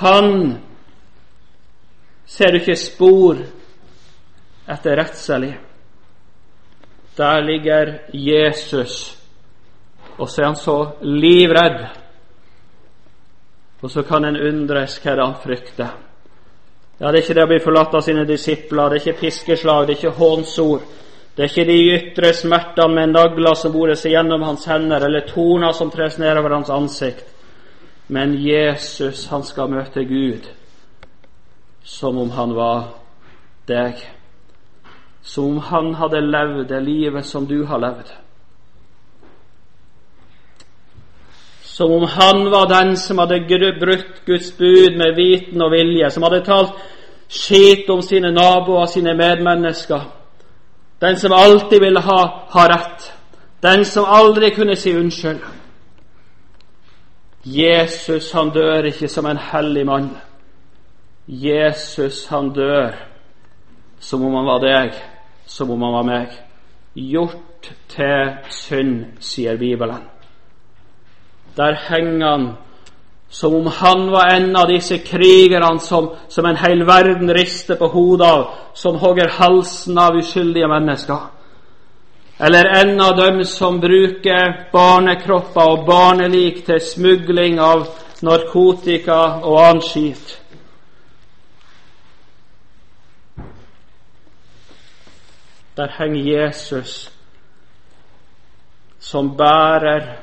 Han 0.00 0.58
ser 2.28 2.52
du 2.52 2.60
ikke 2.60 2.76
spor 2.76 3.40
etter 4.68 4.96
redselig. 5.00 5.54
Der 7.16 7.40
ligger 7.42 7.94
Jesus, 8.12 9.16
og 10.18 10.28
så 10.28 10.42
er 10.42 10.46
han 10.46 10.56
så 10.56 10.90
livredd. 11.02 11.86
Og 13.82 13.90
så 13.90 14.02
kan 14.02 14.24
en 14.24 14.36
undres 14.36 14.98
hva 15.02 15.16
han 15.22 15.34
frykter. 15.42 15.96
Ja, 17.00 17.06
Det 17.06 17.18
er 17.18 17.22
ikke 17.22 17.34
det 17.34 17.44
å 17.46 17.50
bli 17.50 17.60
forlatt 17.62 17.94
av 17.94 18.02
sine 18.02 18.24
disipler, 18.26 18.88
det 18.90 18.98
er 18.98 19.04
ikke 19.06 19.20
piskeslag, 19.20 19.86
det 19.86 19.94
er 19.94 19.98
ikke 19.98 20.18
hånsord. 20.18 20.82
Det 21.36 21.44
er 21.44 21.50
ikke 21.52 21.70
de 21.70 21.78
ytre 21.94 22.32
smertene 22.34 22.94
med 22.94 23.12
nagler 23.14 23.54
som 23.54 23.72
bores 23.72 24.02
gjennom 24.02 24.42
hans 24.42 24.66
hender, 24.66 25.06
eller 25.06 25.26
torner 25.26 25.72
som 25.72 25.90
tres 25.90 26.18
nedover 26.18 26.56
hans 26.56 26.70
ansikt. 26.70 27.24
Men 28.08 28.34
Jesus, 28.42 29.26
han 29.30 29.44
skal 29.44 29.70
møte 29.70 30.04
Gud 30.04 30.57
som 31.88 32.18
om 32.18 32.30
han 32.30 32.54
var 32.54 32.82
deg. 33.66 33.96
Som 35.22 35.44
om 35.44 35.58
han 35.58 35.94
hadde 35.94 36.20
levd 36.20 36.68
det 36.68 36.82
livet 36.84 37.26
som 37.26 37.46
du 37.48 37.64
har 37.64 37.80
levd. 37.80 38.10
Som 41.62 41.92
om 41.92 42.04
han 42.04 42.50
var 42.50 42.68
den 42.68 42.96
som 42.96 43.18
hadde 43.18 43.40
brutt 43.80 44.20
Guds 44.26 44.52
bud 44.58 44.98
med 44.98 45.16
viten 45.16 45.62
og 45.62 45.72
vilje, 45.72 46.10
som 46.10 46.22
hadde 46.22 46.44
talt 46.44 46.76
skit 47.28 47.88
om 47.90 48.02
sine 48.02 48.32
naboer 48.32 48.84
og 48.84 48.88
sine 48.88 49.14
medmennesker. 49.14 50.04
Den 51.00 51.16
som 51.16 51.32
alltid 51.32 51.80
ville 51.80 52.00
ha, 52.00 52.20
ha 52.50 52.68
rett. 52.68 53.12
Den 53.62 53.84
som 53.84 54.04
aldri 54.04 54.50
kunne 54.50 54.76
si 54.76 54.96
unnskyld. 54.96 55.40
Jesus, 57.44 58.32
han 58.32 58.50
dør 58.50 58.90
ikke 58.92 59.08
som 59.08 59.26
en 59.26 59.38
hellig 59.52 59.86
mann. 59.86 60.10
Jesus, 61.28 62.26
han 62.26 62.52
dør 62.56 62.94
som 64.00 64.24
om 64.24 64.34
han 64.34 64.46
var 64.46 64.62
deg, 64.64 64.94
som 65.46 65.70
om 65.70 65.82
han 65.82 65.92
var 65.92 66.06
meg. 66.08 66.38
Gjort 66.94 67.68
til 67.92 68.30
synd, 68.48 68.94
sier 69.20 69.58
Bibelen. 69.60 70.06
Der 71.58 71.76
henger 71.88 72.26
han 72.26 72.48
som 73.30 73.54
om 73.54 73.66
han 73.66 74.10
var 74.10 74.30
en 74.32 74.56
av 74.56 74.68
disse 74.68 74.98
krigerne 75.04 75.80
som, 75.84 76.14
som 76.28 76.46
en 76.48 76.56
hel 76.56 76.86
verden 76.88 77.28
rister 77.34 77.76
på 77.76 77.90
hodet 77.92 78.26
av, 78.26 78.46
som 78.74 78.96
hogger 78.96 79.28
halsen 79.28 79.98
av 79.98 80.16
uskyldige 80.16 80.68
mennesker. 80.68 81.26
Eller 82.40 82.64
en 82.80 83.00
av 83.00 83.16
dem 83.16 83.44
som 83.44 83.80
bruker 83.80 84.70
barnekropper 84.72 85.72
og 85.74 85.86
barnelik 85.86 86.64
til 86.66 86.80
smugling 86.80 87.58
av 87.60 87.88
narkotika 88.22 89.42
og 89.42 89.58
annen 89.60 89.82
skit. 89.84 90.38
Der 95.78 95.88
henger 95.98 96.22
Jesus 96.26 97.12
som 98.98 99.36
bærer, 99.36 100.16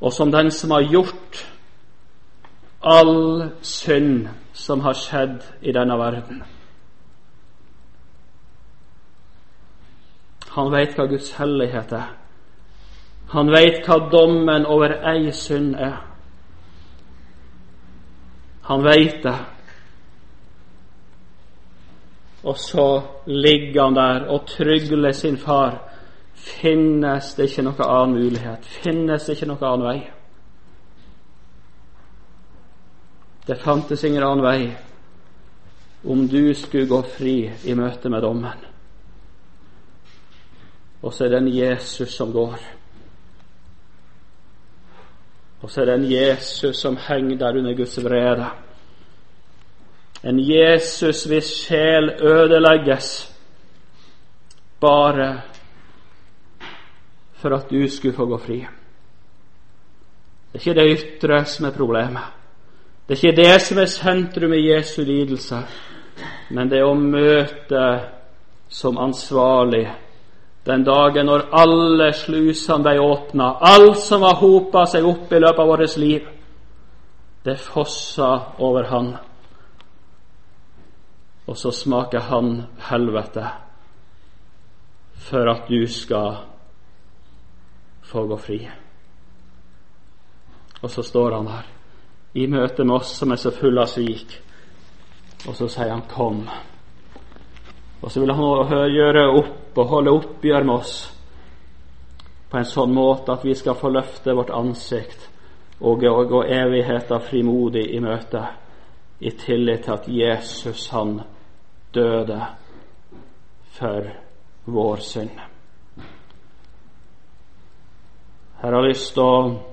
og 0.00 0.12
som 0.12 0.32
den 0.32 0.50
som 0.50 0.70
har 0.70 0.82
gjort 0.90 1.46
all 2.82 3.50
synd 3.62 4.28
som 4.52 4.80
har 4.80 4.98
skjedd 4.98 5.44
i 5.62 5.72
denne 5.72 5.94
verden. 5.98 6.42
Han 10.52 10.72
veit 10.72 10.98
hva 10.98 11.06
Guds 11.06 11.30
hellighet 11.38 11.94
er. 11.96 12.10
Han 13.32 13.48
veit 13.54 13.86
hva 13.86 14.00
dommen 14.12 14.66
over 14.66 14.98
ei 15.14 15.30
synd 15.32 15.76
er. 15.78 16.02
Han 18.68 18.84
veit 18.84 19.22
det. 19.22 19.38
Og 22.42 22.58
så 22.58 23.02
ligger 23.26 23.82
han 23.82 23.94
der 23.94 24.26
og 24.30 24.46
trygler 24.46 25.12
sin 25.12 25.36
far. 25.38 25.78
Finnes 26.34 27.34
det 27.38 27.50
ikke 27.50 27.62
noen 27.62 27.84
annen 27.86 28.16
mulighet? 28.18 28.66
Finnes 28.82 29.26
det 29.26 29.36
ikke 29.36 29.50
noen 29.52 29.68
annen 29.68 29.86
vei? 29.86 29.98
Det 33.46 33.58
fantes 33.62 34.02
ingen 34.06 34.22
annen 34.22 34.44
vei 34.44 34.72
om 36.02 36.26
du 36.28 36.54
skulle 36.54 36.90
gå 36.90 36.98
fri 37.14 37.36
i 37.46 37.74
møte 37.78 38.10
med 38.10 38.22
dommen. 38.22 38.68
Og 41.02 41.14
så 41.14 41.26
er 41.26 41.34
det 41.34 41.42
en 41.42 41.54
Jesus 41.54 42.14
som 42.14 42.32
går. 42.34 42.58
Og 45.62 45.70
så 45.70 45.82
er 45.82 45.90
det 45.90 45.94
en 45.94 46.10
Jesus 46.10 46.82
som 46.82 46.98
henger 46.98 47.38
der 47.38 47.58
under 47.58 47.74
Guds 47.78 47.98
vrede. 48.02 48.50
En 50.24 50.38
Jesus 50.38 51.24
hvis 51.26 51.48
sjel 51.64 52.12
ødelegges 52.22 53.08
bare 54.80 55.42
for 57.42 57.56
at 57.56 57.70
du 57.70 57.88
skulle 57.88 58.14
få 58.14 58.26
gå 58.26 58.38
fri. 58.38 58.60
Det 60.52 60.60
er 60.60 60.68
ikke 60.68 60.80
det 60.80 60.98
ytre 60.98 61.44
som 61.44 61.66
er 61.66 61.74
problemet. 61.74 62.22
Det 63.08 63.16
er 63.16 63.24
ikke 63.26 63.42
det 63.42 63.62
som 63.62 63.78
er 63.78 63.90
sentrum 63.90 64.52
i 64.52 64.68
Jesu 64.68 65.02
lidelse, 65.02 65.58
men 66.50 66.70
det 66.70 66.78
er 66.78 66.86
å 66.86 66.94
møte 66.94 67.86
som 68.68 68.98
ansvarlig 68.98 69.88
den 70.66 70.84
dagen 70.86 71.26
når 71.26 71.48
alle 71.58 72.12
slusene 72.14 72.84
ble 72.84 73.00
åpna, 73.02 73.56
alt 73.60 73.98
som 73.98 74.22
har 74.22 74.38
hopa 74.38 74.84
seg 74.86 75.06
opp 75.08 75.32
i 75.32 75.40
løpet 75.42 75.62
av 75.64 75.70
vårt 75.72 75.96
liv, 75.98 76.28
det 77.42 77.58
fossa 77.58 78.30
over 78.62 78.86
Han. 78.92 79.16
Og 81.46 81.56
så 81.58 81.70
smaker 81.70 82.20
Han 82.20 82.62
helvete 82.78 83.46
for 85.22 85.50
at 85.50 85.68
du 85.68 85.86
skal 85.86 86.36
få 88.02 88.26
gå 88.26 88.36
fri. 88.36 88.58
Og 90.82 90.90
så 90.90 91.02
står 91.02 91.36
han 91.36 91.46
her 91.46 91.68
i 92.34 92.46
møte 92.46 92.84
med 92.84 92.96
oss 92.96 93.14
som 93.18 93.32
er 93.32 93.40
så 93.40 93.52
fulle 93.54 93.82
av 93.84 93.90
svik. 93.92 94.34
Og 95.46 95.54
så 95.56 95.68
sier 95.68 95.90
han 95.90 96.02
'kom'. 96.08 96.48
Og 98.02 98.10
så 98.10 98.20
vil 98.20 98.34
han 98.34 98.90
gjøre 98.90 99.28
opp 99.38 99.78
og 99.78 99.88
holde 99.88 100.10
oppgjør 100.10 100.64
med 100.64 100.74
oss 100.74 101.12
på 102.50 102.58
en 102.58 102.64
sånn 102.64 102.94
måte 102.94 103.32
at 103.32 103.44
vi 103.44 103.54
skal 103.54 103.74
få 103.74 103.88
løfte 103.88 104.34
vårt 104.34 104.50
ansikt 104.50 105.28
og 105.80 106.00
gå 106.28 106.42
evigheten 106.42 107.20
frimodig 107.20 107.94
i 107.94 108.00
møte, 108.00 108.42
i 109.20 109.30
tillit 109.30 109.84
til 109.84 109.92
at 109.92 110.08
Jesus, 110.08 110.88
han 110.88 111.20
døde 111.94 112.40
for 113.72 114.10
vår 114.64 114.96
synd. 114.96 115.30
Her 118.62 118.72
har 118.72 118.84
jeg 118.84 118.92
lyst 118.94 119.14
til 119.14 119.22
å 119.22 119.72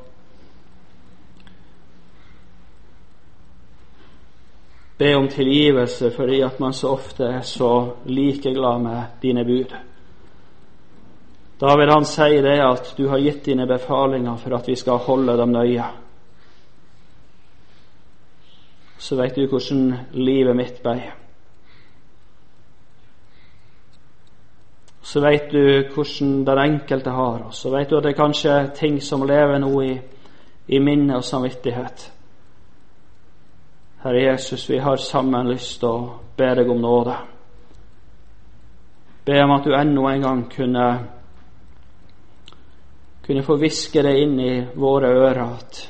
be 4.99 5.11
om 5.15 5.27
tilgivelse 5.31 6.09
fordi 6.15 6.41
at 6.43 6.57
man 6.59 6.73
så 6.73 6.95
ofte 6.95 7.27
er 7.27 7.45
så 7.45 7.71
likeglad 8.09 8.81
med 8.81 9.21
dine 9.21 9.45
bud. 9.45 9.75
Da 11.59 11.75
vil 11.77 11.91
han 11.91 12.05
si 12.05 12.41
det 12.41 12.57
at 12.63 12.93
du 12.97 13.07
har 13.07 13.19
gitt 13.19 13.45
dine 13.45 13.67
befalinger 13.67 14.35
for 14.41 14.55
at 14.57 14.67
vi 14.67 14.75
skal 14.79 15.03
holde 15.05 15.37
dem 15.37 15.51
nøye. 15.53 15.85
Så 18.97 19.15
veit 19.19 19.35
du 19.35 19.45
hvordan 19.47 19.93
livet 20.17 20.55
mitt 20.55 20.81
ble. 20.83 20.97
Så 25.09 25.23
veit 25.23 25.49
du 25.49 25.89
hvordan 25.93 26.43
den 26.45 26.59
enkelte 26.61 27.09
har, 27.09 27.41
og 27.47 27.53
så 27.53 27.71
veit 27.73 27.89
du 27.89 27.97
at 27.97 28.05
det 28.05 28.13
er 28.13 28.21
kanskje 28.21 28.55
ting 28.77 28.99
som 29.01 29.25
lever 29.25 29.57
nå 29.57 29.73
i, 29.81 29.93
i 30.69 30.79
minne 30.83 31.17
og 31.17 31.25
samvittighet 31.25 32.11
Herre 34.01 34.21
Jesus, 34.23 34.69
vi 34.69 34.77
har 34.77 34.95
sammen 34.95 35.49
lyst 35.51 35.81
til 35.81 35.89
å 35.89 36.19
be 36.37 36.47
deg 36.55 36.69
om 36.71 36.77
nåde. 36.79 37.15
Be 39.27 39.41
om 39.43 39.51
at 39.57 39.65
du 39.67 39.73
ennå 39.75 40.05
en 40.07 40.23
gang 40.23 40.43
kunne, 40.53 40.85
kunne 43.25 43.43
få 43.43 43.57
hviske 43.59 44.03
det 44.07 44.13
inn 44.21 44.39
i 44.39 44.53
våre 44.79 45.11
ører 45.11 45.41
at 45.43 45.81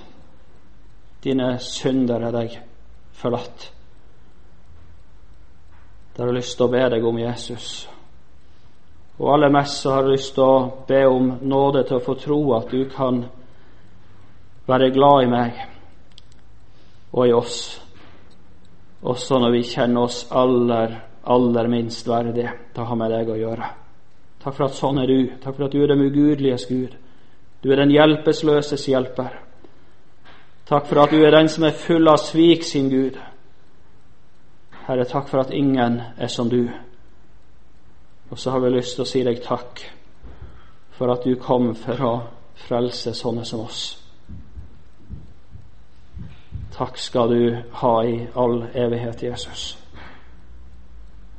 dine 1.21 1.51
synder 1.61 2.25
er 2.31 2.33
deg 2.33 2.57
forlatt. 3.21 3.69
Da 6.15 6.23
har 6.23 6.33
jeg 6.33 6.39
lyst 6.41 6.57
til 6.57 6.65
å 6.65 6.73
be 6.73 6.83
deg 6.95 7.05
om 7.05 7.21
Jesus. 7.21 7.69
Og 9.19 9.33
aller 9.33 9.51
mest 9.51 9.83
har 9.85 10.03
jeg 10.03 10.13
lyst 10.15 10.33
til 10.37 10.45
å 10.45 10.85
be 10.87 11.01
om 11.07 11.33
nåde 11.41 11.83
til 11.87 11.99
å 11.99 12.03
få 12.03 12.15
tro 12.21 12.39
at 12.55 12.71
du 12.71 12.85
kan 12.91 13.25
være 14.69 14.93
glad 14.95 15.25
i 15.25 15.29
meg 15.31 15.59
og 17.09 17.25
i 17.25 17.33
oss, 17.33 17.59
også 19.01 19.39
når 19.41 19.55
vi 19.55 19.65
kjenner 19.65 20.05
oss 20.05 20.21
aller, 20.31 20.93
aller 21.23 21.69
minst 21.71 22.07
verdige 22.07 22.53
til 22.73 22.83
å 22.83 22.89
ha 22.91 22.97
med 22.99 23.11
deg 23.15 23.31
å 23.33 23.37
gjøre. 23.39 23.69
Takk 24.39 24.55
for 24.55 24.69
at 24.69 24.77
sånn 24.77 25.01
er 25.01 25.09
du. 25.09 25.19
Takk 25.41 25.55
for 25.57 25.67
at 25.67 25.73
du 25.73 25.81
er 25.83 25.91
den 25.91 26.05
ugudeliges 26.05 26.67
Gud. 26.69 26.93
Du 27.59 27.71
er 27.73 27.81
den 27.81 27.91
hjelpeløses 27.91 28.85
hjelper. 28.87 29.33
Takk 30.69 30.85
for 30.87 31.01
at 31.03 31.11
du 31.11 31.23
er 31.25 31.33
den 31.35 31.49
som 31.51 31.65
er 31.67 31.75
full 31.75 32.07
av 32.07 32.21
svik 32.23 32.63
sin 32.63 32.87
Gud. 32.93 33.17
Herre, 34.85 35.07
takk 35.09 35.27
for 35.27 35.41
at 35.41 35.51
ingen 35.51 35.99
er 36.15 36.31
som 36.31 36.47
du. 36.49 36.69
Og 38.29 38.39
så 38.39 38.51
har 38.51 38.59
vi 38.59 38.69
lyst 38.69 38.95
til 38.95 39.05
å 39.05 39.09
si 39.09 39.23
deg 39.25 39.41
takk 39.43 39.81
for 40.97 41.11
at 41.13 41.23
du 41.25 41.35
kom 41.41 41.71
for 41.77 42.05
å 42.05 42.13
frelse 42.67 43.13
sånne 43.15 43.45
som 43.47 43.63
oss. 43.63 43.83
Takk 46.75 46.97
skal 46.99 47.31
du 47.33 47.57
ha 47.81 47.93
i 48.05 48.15
all 48.39 48.61
evighet, 48.73 49.23
Jesus. 49.23 49.77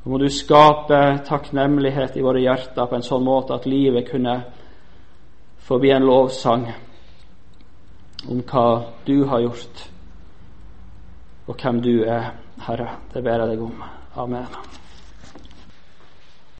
Nå 0.02 0.12
må 0.12 0.18
du 0.18 0.28
skape 0.32 1.20
takknemlighet 1.28 2.16
i 2.16 2.24
våre 2.24 2.40
hjerter 2.40 2.88
på 2.88 2.96
en 2.96 3.04
sånn 3.04 3.24
måte 3.24 3.56
at 3.56 3.68
livet 3.68 4.08
kunne 4.08 4.36
få 5.68 5.78
bli 5.78 5.92
en 5.92 6.08
lovsang 6.08 6.66
om 8.28 8.42
hva 8.48 8.66
du 9.06 9.22
har 9.28 9.44
gjort, 9.44 9.86
og 11.46 11.56
hvem 11.56 11.80
du 11.84 11.94
er, 12.04 12.34
Herre. 12.66 12.92
Det 13.12 13.24
ber 13.24 13.44
jeg 13.44 13.54
deg 13.54 13.64
om. 13.64 13.88
Amen. 14.20 14.79